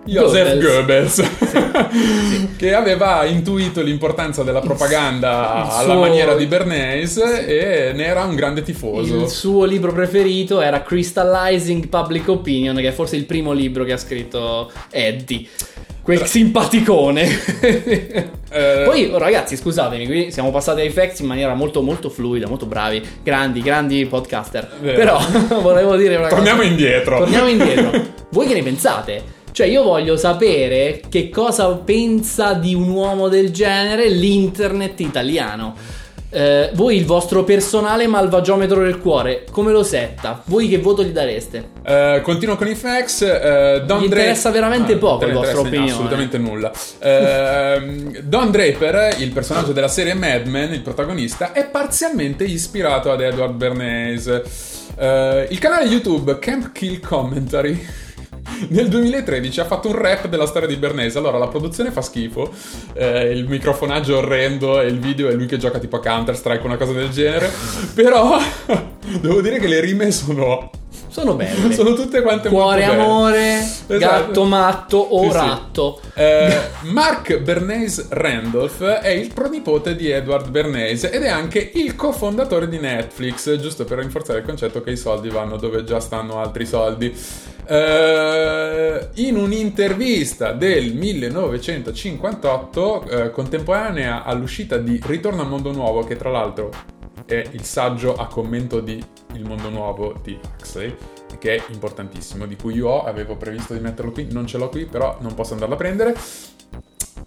Joseph 0.08 0.60
Goebbels, 0.60 1.24
che 2.58 2.74
aveva 2.74 3.26
intuito 3.26 3.82
l'importanza 3.82 4.43
della 4.43 4.62
propaganda 4.62 5.28
il 5.66 5.72
alla 5.80 5.93
suo- 5.93 5.99
maniera 5.99 6.36
di 6.36 6.45
Bernays 6.45 7.18
e 7.18 7.91
ne 7.93 8.05
era 8.05 8.24
un 8.24 8.36
grande 8.36 8.62
tifoso. 8.64 9.16
Il 9.24 9.30
suo 9.30 9.66
libro 9.66 9.91
preferito 9.93 10.62
era 10.62 10.82
Crystallizing 10.82 11.88
Public 11.88 12.28
Opinion, 12.30 12.76
che 12.78 12.88
è 12.88 12.91
forse 12.91 13.16
il 13.16 13.26
primo 13.26 13.51
libro 13.51 13.84
che 13.84 13.93
ha 13.93 13.97
scritto 13.97 14.72
Eddie. 14.89 15.45
Quel 16.01 16.26
simpaticone. 16.26 17.28
Eh, 18.49 18.84
Poi, 18.86 19.10
oh, 19.12 19.18
ragazzi, 19.18 19.58
scusatemi, 19.58 20.05
qui 20.05 20.32
siamo 20.32 20.51
passati 20.51 20.80
ai 20.80 20.89
facts 20.89 21.20
in 21.20 21.26
maniera 21.26 21.53
molto, 21.53 21.82
molto 21.82 22.10
fluida, 22.10 22.47
molto 22.47 22.66
bravi, 22.66 23.03
grandi, 23.22 23.62
grandi 23.62 24.05
podcaster. 24.05 24.70
Vero. 24.80 24.95
Però 24.95 25.20
volevo 25.62 25.97
dire 25.97 26.16
una 26.16 26.30
Torniamo 26.30 26.60
cosa. 26.60 26.70
indietro. 26.70 27.18
Torniamo 27.18 27.47
indietro. 27.49 28.01
Voi 28.30 28.47
che 28.47 28.53
ne 28.53 28.64
pensate? 28.64 29.22
Cioè, 29.58 29.66
io 29.66 29.82
voglio 29.82 30.18
sapere 30.18 31.01
che 31.10 31.30
cosa 31.32 31.68
pensa 31.70 32.53
di 32.53 32.76
un 32.76 32.89
uomo 32.89 33.28
del 33.28 33.49
genere 33.49 34.08
l'internet 34.08 34.99
italiano. 34.99 35.74
Eh, 36.30 36.70
voi 36.76 36.95
il 36.95 37.05
vostro 37.05 37.43
personale 37.43 38.05
malvagiometro 38.05 38.84
del 38.84 38.99
cuore, 38.99 39.45
come 39.49 39.72
lo 39.72 39.82
setta? 39.82 40.43
Voi 40.45 40.68
che 40.70 40.78
voto 40.78 41.03
gli 41.03 41.10
dareste? 41.10 41.70
Eh, 41.84 42.20
continuo 42.24 42.55
con 42.55 42.68
i 42.68 42.76
facts. 42.76 43.24
eh, 43.24 43.82
Don 43.84 44.01
Mi 44.01 44.10
Dra- 44.10 44.20
interessa 44.20 44.51
veramente 44.51 44.93
Ah, 44.93 44.97
poco 44.97 45.26
vostro 45.26 45.38
interessa 45.38 45.60
opinione. 45.62 45.89
Assolutamente 45.91 46.38
nulla. 46.38 46.72
Ehm, 46.99 48.20
Don 48.30 48.51
Draper, 48.51 49.16
il 49.22 49.32
personaggio 49.32 49.72
della 49.72 49.88
serie 49.88 50.14
Mad 50.14 50.45
Men, 50.45 50.72
il 50.72 50.82
protagonista, 50.82 51.51
è 51.51 51.66
parzialmente 51.66 52.43
ispirato 52.43 53.12
ad 53.12 53.22
Edward 53.22 53.55
Bernays. 53.55 54.28
Eh, 54.99 55.47
il 55.49 55.58
canale 55.58 55.86
YouTube 55.86 56.38
Camp 56.38 56.72
Kill 56.74 56.99
Commentary. 56.99 58.05
Nel 58.70 58.88
2013 58.88 59.60
ha 59.60 59.66
fatto 59.66 59.88
un 59.89 59.97
rap 59.97 60.28
della 60.28 60.45
storia 60.45 60.68
di 60.68 60.76
Bernays. 60.76 61.16
Allora, 61.16 61.38
la 61.38 61.47
produzione 61.47 61.91
fa 61.91 62.01
schifo, 62.01 62.51
eh, 62.93 63.32
il 63.32 63.47
microfonaggio 63.47 64.16
è 64.16 64.18
orrendo 64.18 64.82
e 64.82 64.88
il 64.88 64.99
video 64.99 65.30
è 65.30 65.34
lui 65.34 65.45
che 65.45 65.58
gioca 65.58 65.80
tipo 65.80 65.97
a 65.97 65.99
Counter-Strike, 65.99 66.66
una 66.66 66.78
cosa 66.78 66.93
del 66.93 67.10
genere. 67.10 67.51
Però 67.93 68.38
devo 69.22 69.41
dire 69.41 69.60
che 69.60 69.68
le 69.68 69.80
rime 69.80 70.12
sono 70.12 70.70
Sono 71.10 71.34
belle. 71.36 71.72
Sono 71.78 71.93
tutte 71.93 72.22
quante 72.22 72.49
Cuore, 72.49 72.84
amore, 72.84 73.58
Esatto. 73.60 73.97
gatto 73.97 74.43
matto 74.43 74.97
o 74.97 75.24
Sì, 75.24 75.30
sì. 75.30 75.34
ratto. 75.36 76.01
Eh, 76.14 76.58
Mark 76.84 77.38
Bernays 77.39 78.08
Randolph 78.10 78.84
è 78.84 79.10
il 79.10 79.32
pronipote 79.34 79.95
di 79.95 80.10
Edward 80.12 80.49
Bernays 80.49 81.05
ed 81.05 81.24
è 81.24 81.30
anche 81.30 81.72
il 81.76 81.95
cofondatore 81.95 82.68
di 82.68 82.78
Netflix, 82.80 83.55
giusto 83.58 83.84
per 83.86 83.97
rinforzare 83.99 84.39
il 84.39 84.45
concetto 84.45 84.82
che 84.82 84.91
i 84.91 84.97
soldi 84.97 85.30
vanno 85.30 85.58
dove 85.58 85.84
già 85.84 85.99
stanno 85.99 86.39
altri 86.39 86.66
soldi. 86.68 87.16
Eh, 87.70 89.08
in 89.16 89.36
un'intervista 89.38 90.51
del 90.51 90.93
1958, 90.93 93.03
eh, 93.10 93.32
contemporanea 93.32 94.24
all'uscita 94.24 94.78
di 94.78 95.01
Ritorno 95.03 95.41
al 95.41 95.47
Mondo 95.47 95.72
Nuovo, 95.72 96.03
che 96.03 96.16
tra 96.16 96.30
l'altro 96.30 96.70
è 97.28 97.46
il 97.52 97.64
saggio 97.64 98.16
a 98.16 98.28
commento 98.28 98.80
di 98.80 99.04
Il 99.34 99.46
Mondo 99.46 99.70
Nuovo 99.70 100.16
di 100.24 100.40
Huxley, 100.42 100.96
che 101.38 101.58
è 101.58 101.64
importantissimo, 101.72 102.46
di 102.46 102.56
cui 102.56 102.76
io 102.76 103.04
avevo 103.04 103.36
previsto 103.36 103.74
di 103.74 103.82
metterlo 103.82 104.12
qui, 104.12 104.28
non 104.32 104.48
ce 104.48 104.58
l'ho 104.58 104.70
qui, 104.70 104.86
però 104.86 105.18
non 105.20 105.36
posso 105.36 105.54
andarlo 105.54 105.76
a 105.76 105.78
prendere. 105.78 106.16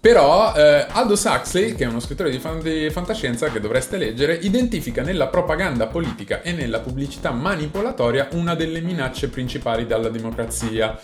Però 0.01 0.55
eh, 0.55 0.87
Aldous 0.89 1.23
Huxley, 1.25 1.75
che 1.75 1.83
è 1.83 1.87
uno 1.87 1.99
scrittore 1.99 2.31
di, 2.31 2.39
fan- 2.39 2.59
di 2.59 2.89
fantascienza 2.89 3.49
che 3.51 3.59
dovreste 3.59 3.97
leggere, 3.97 4.33
identifica 4.33 5.03
nella 5.03 5.27
propaganda 5.27 5.85
politica 5.85 6.41
e 6.41 6.53
nella 6.53 6.79
pubblicità 6.79 7.29
manipolatoria 7.29 8.29
una 8.31 8.55
delle 8.55 8.81
minacce 8.81 9.29
principali 9.29 9.85
dalla 9.85 10.09
democrazia. 10.09 10.99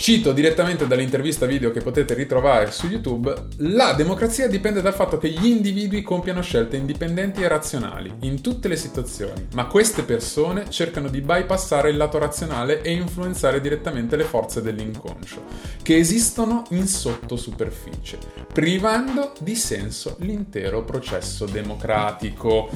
Cito 0.00 0.32
direttamente 0.32 0.86
dall'intervista 0.86 1.44
video 1.44 1.70
che 1.70 1.82
potete 1.82 2.14
ritrovare 2.14 2.70
su 2.70 2.86
YouTube, 2.86 3.34
la 3.58 3.92
democrazia 3.92 4.48
dipende 4.48 4.80
dal 4.80 4.94
fatto 4.94 5.18
che 5.18 5.28
gli 5.28 5.44
individui 5.44 6.00
compiano 6.00 6.40
scelte 6.40 6.78
indipendenti 6.78 7.42
e 7.42 7.48
razionali 7.48 8.10
in 8.20 8.40
tutte 8.40 8.68
le 8.68 8.76
situazioni, 8.76 9.48
ma 9.52 9.66
queste 9.66 10.02
persone 10.02 10.70
cercano 10.70 11.10
di 11.10 11.20
bypassare 11.20 11.90
il 11.90 11.98
lato 11.98 12.16
razionale 12.16 12.80
e 12.80 12.92
influenzare 12.92 13.60
direttamente 13.60 14.16
le 14.16 14.24
forze 14.24 14.62
dell'inconscio, 14.62 15.44
che 15.82 15.98
esistono 15.98 16.62
in 16.70 16.86
sottosuperficie, 16.86 18.16
privando 18.54 19.34
di 19.40 19.54
senso 19.54 20.16
l'intero 20.20 20.82
processo 20.82 21.44
democratico. 21.44 22.70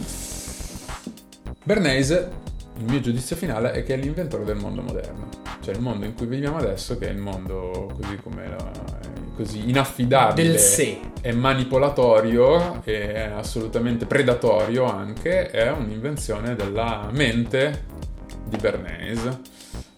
Bernays, 1.64 2.28
il 2.78 2.84
mio 2.84 3.00
giudizio 3.00 3.36
finale 3.36 3.72
è 3.72 3.82
che 3.84 3.94
è 3.94 3.96
l'inventore 3.96 4.44
del 4.44 4.56
mondo 4.56 4.82
moderno, 4.82 5.28
cioè 5.62 5.74
il 5.74 5.80
mondo 5.80 6.04
in 6.06 6.14
cui 6.14 6.26
viviamo 6.26 6.56
adesso, 6.56 6.98
che 6.98 7.08
è 7.08 7.10
il 7.10 7.18
mondo 7.18 7.90
così 8.00 8.16
come 8.22 8.48
la- 8.48 8.70
così 9.36 9.68
inaffidabile 9.68 10.48
Del 10.50 10.58
sé. 10.58 10.98
è 11.20 11.32
manipolatorio 11.32 12.82
e 12.84 13.12
è 13.12 13.30
assolutamente 13.36 14.06
predatorio 14.06 14.84
anche, 14.84 15.50
è 15.50 15.70
un'invenzione 15.70 16.54
della 16.54 17.08
mente 17.12 17.84
di 18.46 18.56
Bernays. 18.56 19.38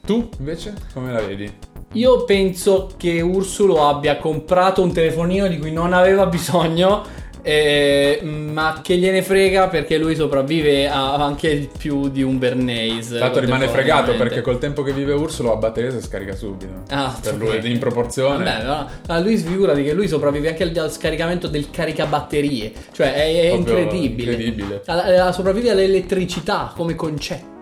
Tu 0.04 0.28
invece 0.38 0.74
come 0.94 1.12
la 1.12 1.20
vedi? 1.20 1.52
Io 1.92 2.24
penso 2.24 2.90
che 2.96 3.20
Ursulo 3.20 3.86
abbia 3.88 4.18
comprato 4.18 4.82
un 4.82 4.92
telefonino 4.92 5.46
di 5.48 5.58
cui 5.58 5.72
non 5.72 5.92
aveva 5.92 6.26
bisogno, 6.26 7.02
eh, 7.46 8.18
ma 8.22 8.80
che 8.82 8.96
gliene 8.96 9.22
frega 9.22 9.68
perché 9.68 9.98
lui 9.98 10.16
sopravvive 10.16 10.88
a 10.88 11.14
anche 11.14 11.68
più 11.78 12.08
di 12.08 12.22
un 12.22 12.38
Bernays. 12.38 13.16
Tanto 13.16 13.38
rimane 13.38 13.68
fregato 13.68 14.16
perché 14.16 14.40
col 14.40 14.58
tempo 14.58 14.82
che 14.82 14.92
vive 14.92 15.12
Ursulo 15.12 15.52
a 15.52 15.56
batteria 15.56 15.92
si 15.92 16.02
scarica 16.02 16.34
subito. 16.34 16.82
Ah, 16.88 17.16
per 17.22 17.34
ok. 17.34 17.38
lui 17.38 17.70
in 17.70 17.78
proporzione. 17.78 18.42
Vabbè, 18.42 18.64
no, 18.64 18.88
ma 19.06 19.20
lui 19.20 19.36
figurati 19.36 19.84
che 19.84 19.92
lui 19.92 20.08
sopravvive 20.08 20.48
anche 20.48 20.64
al, 20.64 20.76
al 20.76 20.90
scaricamento 20.90 21.46
del 21.46 21.70
caricabatterie. 21.70 22.72
Cioè, 22.90 23.14
è, 23.14 23.42
è 23.42 23.52
incredibile. 23.52 24.32
incredibile. 24.32 24.82
Alla- 24.86 25.30
sopravvive 25.30 25.70
all'elettricità 25.70 26.72
come 26.74 26.96
concetto. 26.96 27.55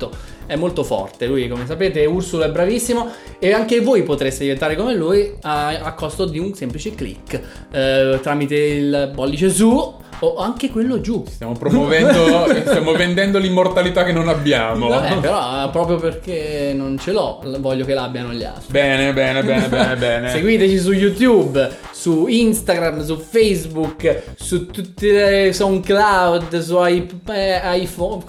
È 0.47 0.57
molto 0.57 0.83
forte. 0.85 1.27
Lui, 1.27 1.49
come 1.49 1.67
sapete, 1.67 2.05
Ursulo 2.05 2.45
è 2.45 2.51
bravissimo. 2.51 3.09
E 3.39 3.53
anche 3.53 3.81
voi 3.81 4.03
potreste 4.03 4.43
diventare 4.43 4.77
come 4.77 4.95
lui 4.95 5.33
a, 5.43 5.69
a 5.69 5.95
costo 5.95 6.25
di 6.25 6.39
un 6.39 6.55
semplice 6.55 6.95
click. 6.95 7.41
eh, 7.71 8.19
tramite 8.23 8.55
il 8.57 9.13
pollice 9.15 9.51
su 9.51 10.03
o 10.25 10.37
anche 10.39 10.71
quello 10.71 11.01
giù. 11.01 11.25
Stiamo 11.29 11.53
promuovendo, 11.53 12.47
stiamo 12.67 12.93
vendendo 12.93 13.39
l'immortalità 13.39 14.05
che 14.05 14.13
non 14.13 14.29
abbiamo. 14.29 14.89
Vabbè, 14.89 15.19
però 15.19 15.65
eh, 15.65 15.69
proprio 15.71 15.97
perché 15.97 16.73
non 16.75 16.99
ce 16.99 17.13
l'ho, 17.13 17.41
voglio 17.59 17.85
che 17.85 17.95
l'abbiano 17.95 18.33
gli 18.33 18.45
altri. 18.45 18.71
Bene, 18.71 19.13
bene, 19.13 19.43
bene, 19.43 19.69
bene, 19.69 19.97
bene. 19.97 20.31
Seguiteci 20.31 20.79
su 20.79 20.93
YouTube, 20.93 21.71
su 21.93 22.27
Instagram, 22.27 23.05
su 23.05 23.17
Facebook, 23.17 24.23
su 24.37 24.67
tutte 24.67 25.11
le 25.13 25.53
SoundCloud, 25.53 26.59
su 26.61 26.83
eh, 26.85 27.61
iPhone. 27.77 28.23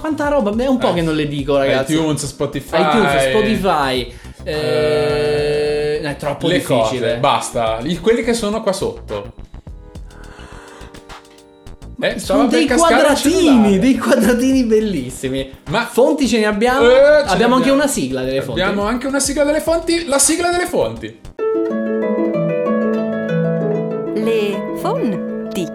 quanta 0.00 0.28
roba? 0.28 0.50
È 0.56 0.66
un 0.66 0.78
po' 0.78 0.90
Eh, 0.90 0.94
che 0.94 1.02
non 1.02 1.14
le 1.14 1.28
dico, 1.28 1.56
ragazzi. 1.56 1.92
iTunes, 1.94 2.26
Spotify. 2.26 2.80
iTunes, 2.80 3.28
Spotify. 3.30 4.12
Eh, 4.44 6.00
è 6.00 6.16
troppo 6.16 6.46
le 6.48 6.54
difficile. 6.54 6.84
cose, 7.00 7.16
basta. 7.18 7.78
Quelli 8.00 8.22
che 8.22 8.34
sono 8.34 8.62
qua 8.62 8.72
sotto. 8.72 9.32
Eh, 12.04 12.18
Sono 12.18 12.48
dei 12.48 12.66
quadratini, 12.66 13.78
dei 13.78 13.96
quadratini 13.96 14.64
bellissimi. 14.64 15.48
Ma- 15.70 15.86
fonti 15.86 16.26
ce 16.26 16.40
ne 16.40 16.46
abbiamo? 16.46 16.80
Eh, 16.90 16.94
ce 16.94 16.96
ne 16.96 17.30
abbiamo 17.30 17.54
anche 17.54 17.68
abbiamo. 17.68 17.74
una 17.74 17.86
sigla 17.86 18.22
delle 18.24 18.42
fonti. 18.42 18.60
Abbiamo 18.60 18.82
anche 18.82 19.06
una 19.06 19.20
sigla 19.20 19.44
delle 19.44 19.60
fonti. 19.60 20.06
La 20.06 20.18
sigla 20.18 20.50
delle 20.50 20.66
fonti. 20.66 21.20
Le 24.14 24.78
fonti. 24.80 25.66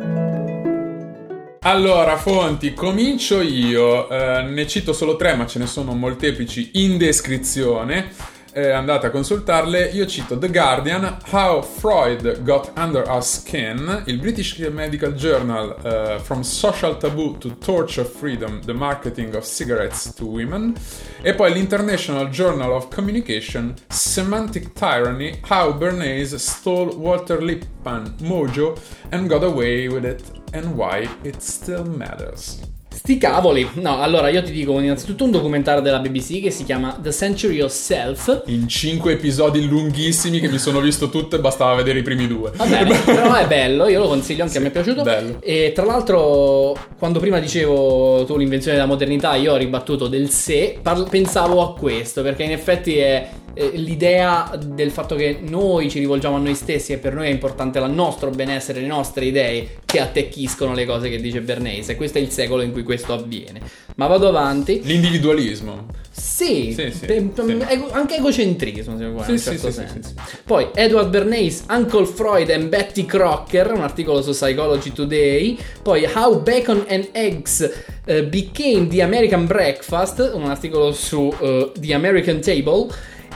Allora, 1.61 2.17
fonti, 2.17 2.73
comincio 2.73 3.39
io. 3.39 4.09
Eh, 4.09 4.41
ne 4.41 4.67
cito 4.67 4.91
solo 4.91 5.15
tre, 5.15 5.33
ma 5.33 5.45
ce 5.45 5.59
ne 5.59 5.65
sono 5.65 5.93
molteplici 5.93 6.71
in 6.73 6.97
descrizione. 6.97 8.11
Eh, 8.53 8.71
andate 8.71 9.07
a 9.07 9.09
consultarle. 9.09 9.89
Io 9.93 10.05
cito 10.07 10.37
The 10.37 10.49
Guardian, 10.49 11.17
How 11.31 11.61
Freud 11.61 12.41
Got 12.41 12.71
Under 12.75 13.07
Our 13.07 13.23
Skin, 13.23 14.03
il 14.05 14.17
British 14.19 14.57
Medical 14.71 15.13
Journal, 15.13 15.75
eh, 15.83 16.19
From 16.19 16.41
Social 16.41 16.97
Taboo 16.97 17.37
to 17.37 17.57
Torture 17.57 18.05
Freedom, 18.05 18.59
The 18.65 18.73
Marketing 18.73 19.35
of 19.35 19.43
Cigarettes 19.43 20.13
to 20.15 20.25
Women, 20.25 20.73
e 21.21 21.33
poi 21.33 21.51
l'International 21.51 22.29
Journal 22.29 22.71
of 22.71 22.87
Communication, 22.93 23.73
Semantic 23.87 24.73
Tyranny, 24.73 25.39
How 25.49 25.73
Bernays 25.73 26.35
Stole 26.35 26.95
Walter 26.95 27.41
Lippmann 27.41 28.15
Mojo 28.21 28.75
and 29.11 29.27
Got 29.27 29.43
Away 29.43 29.87
with 29.87 30.05
It, 30.05 30.23
and 30.53 30.75
Why 30.75 31.07
It 31.23 31.41
Still 31.41 31.85
Matters. 31.85 32.76
Sti 33.07 33.17
cavoli. 33.19 33.65
No, 33.75 34.01
allora 34.01 34.27
io 34.27 34.43
ti 34.43 34.51
dico 34.51 34.77
innanzitutto 34.81 35.23
un 35.23 35.31
documentario 35.31 35.81
della 35.81 35.99
BBC 35.99 36.41
che 36.41 36.51
si 36.51 36.65
chiama 36.65 36.99
The 37.01 37.13
Century 37.13 37.61
of 37.61 37.71
Self. 37.71 38.43
In 38.47 38.67
cinque 38.67 39.13
episodi 39.13 39.65
lunghissimi 39.65 40.41
che 40.41 40.49
mi 40.49 40.57
sono 40.57 40.81
visto 40.81 41.07
tutte, 41.07 41.39
bastava 41.39 41.73
vedere 41.75 41.99
i 41.99 42.01
primi 42.01 42.27
due. 42.27 42.51
Va 42.53 42.65
bene, 42.65 42.99
però 43.05 43.33
è 43.33 43.47
bello, 43.47 43.87
io 43.87 43.99
lo 43.99 44.09
consiglio, 44.09 44.43
anche 44.43 44.57
a 44.57 44.59
me 44.59 44.67
è 44.67 44.71
piaciuto. 44.71 45.03
bello. 45.03 45.37
E 45.39 45.71
tra 45.73 45.85
l'altro, 45.85 46.75
quando 46.99 47.21
prima 47.21 47.39
dicevo 47.39 48.25
tu 48.25 48.35
l'invenzione 48.35 48.75
della 48.75 48.89
modernità, 48.89 49.35
io 49.35 49.53
ho 49.53 49.55
ribattuto 49.55 50.09
del 50.09 50.29
se, 50.29 50.77
parlo- 50.81 51.05
pensavo 51.05 51.61
a 51.61 51.75
questo, 51.75 52.21
perché 52.21 52.43
in 52.43 52.51
effetti 52.51 52.97
è 52.97 53.29
l'idea 53.73 54.51
del 54.55 54.91
fatto 54.91 55.15
che 55.15 55.39
noi 55.41 55.89
ci 55.89 55.99
rivolgiamo 55.99 56.35
a 56.35 56.39
noi 56.39 56.53
stessi 56.53 56.93
e 56.93 56.97
per 56.97 57.13
noi 57.13 57.27
è 57.27 57.31
importante 57.31 57.79
il 57.79 57.89
nostro 57.89 58.29
benessere, 58.29 58.81
le 58.81 58.87
nostre 58.87 59.25
idee 59.25 59.79
che 59.83 59.99
attecchiscono 59.99 60.73
le 60.73 60.85
cose 60.85 61.09
che 61.09 61.17
dice 61.19 61.41
Bernays 61.41 61.89
e 61.89 61.95
questo 61.95 62.17
è 62.17 62.21
il 62.21 62.29
secolo 62.29 62.61
in 62.61 62.71
cui 62.71 62.83
questo 62.83 62.96
avviene. 63.13 63.61
Ma 63.95 64.07
vado 64.07 64.27
avanti. 64.27 64.81
L'individualismo. 64.83 65.85
Sì, 66.11 66.73
Sì, 66.75 66.91
sì, 66.91 67.05
pe- 67.05 67.31
sì. 67.35 67.57
ego- 67.67 67.91
anche 67.91 68.15
egocentrismo, 68.17 68.97
se 68.97 69.05
vuoi, 69.05 69.23
Sì, 69.25 69.31
in 69.31 69.37
certo 69.39 69.71
senso. 69.71 70.13
Poi 70.45 70.67
Edward 70.73 71.09
Bernays, 71.09 71.63
Uncle 71.69 72.05
Freud 72.05 72.49
and 72.49 72.69
Betty 72.69 73.05
Crocker, 73.05 73.71
un 73.73 73.81
articolo 73.81 74.21
su 74.21 74.31
Psychology 74.31 74.91
Today. 74.91 75.57
Poi 75.81 76.05
How 76.13 76.41
Bacon 76.41 76.85
and 76.89 77.09
Eggs 77.11 77.69
eh, 78.05 78.23
Became 78.23 78.87
the 78.87 79.01
American 79.03 79.45
Breakfast, 79.45 80.31
un 80.33 80.45
articolo 80.45 80.91
su 80.91 81.31
eh, 81.39 81.71
The 81.79 81.93
American 81.93 82.39
Table. 82.41 82.87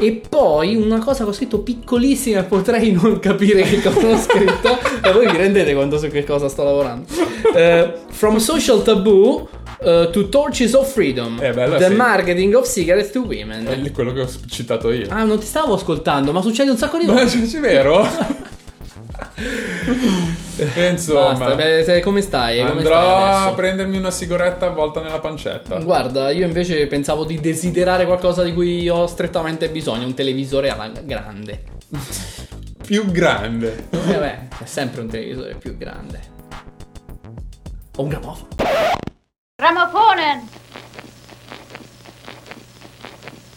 E 0.02 0.20
poi 0.28 0.76
una 0.76 0.98
cosa 0.98 1.24
che 1.24 1.30
ho 1.30 1.34
scritto 1.34 1.60
piccolissima 1.60 2.42
potrei 2.42 2.92
non 2.92 3.20
capire 3.20 3.62
che 3.62 3.84
cosa 3.84 4.08
ho 4.08 4.18
scritto. 4.18 4.80
e 5.08 5.12
voi 5.12 5.30
vi 5.30 5.38
rendete 5.38 5.76
conto 5.76 6.00
su 6.00 6.08
che 6.08 6.24
cosa 6.24 6.50
sto 6.50 6.64
lavorando. 6.64 7.06
Eh, 7.54 7.94
from 8.10 8.38
Social 8.38 8.82
Taboo 8.82 9.48
eh, 9.80 10.10
to 10.12 10.28
Torches 10.28 10.74
of 10.74 10.92
Freedom. 10.92 11.38
Eh, 11.40 11.52
bella, 11.52 11.78
the 11.78 11.90
sì. 11.90 11.94
Marketing 11.94 12.56
of 12.56 12.68
Cigarettes 12.68 13.12
to 13.12 13.22
Women. 13.22 13.68
È 13.68 13.92
quello 13.92 14.12
che 14.12 14.22
ho 14.22 14.30
citato 14.50 14.92
io. 14.92 15.06
Ah, 15.10 15.24
non 15.24 15.38
ti 15.38 15.46
stavo 15.46 15.76
ascoltando, 15.76 16.32
ma 16.32 16.42
succede 16.42 16.72
un 16.72 16.78
sacco 16.78 16.98
di 16.98 17.06
Ma 17.06 17.14
volte. 17.14 17.42
c'è 17.46 17.60
vero? 17.60 18.02
E 20.58 20.90
Insomma, 20.90 21.34
Basta, 21.34 21.56
beh, 21.56 21.84
se- 21.84 22.00
come 22.02 22.22
stai? 22.22 22.60
Come 22.60 22.72
andrò 22.72 23.00
stai 23.00 23.50
a 23.50 23.54
prendermi 23.54 23.98
una 23.98 24.12
sigaretta 24.12 24.68
avvolta 24.68 25.02
nella 25.02 25.20
pancetta. 25.20 25.78
Guarda, 25.80 26.30
io 26.32 26.46
invece 26.46 26.86
pensavo 26.88 27.24
di 27.26 27.40
desiderare 27.40 28.06
qualcosa 28.06 28.44
di 28.44 28.54
cui 28.54 28.88
ho 28.90 29.08
strettamente 29.08 29.70
bisogno, 29.70 30.06
un 30.06 30.14
televisore 30.14 30.70
alla 30.70 30.92
grande. 31.04 31.64
Più 32.86 33.06
grande. 33.12 33.88
Eh 33.90 34.18
beh, 34.18 34.48
è 34.60 34.66
sempre 34.66 35.02
un 35.02 35.08
televisore 35.08 35.56
più 35.56 35.78
grande. 35.78 36.20
O 37.98 38.04
un 38.04 38.10
gramofono. 38.10 38.48
Grammofonen! 39.56 40.61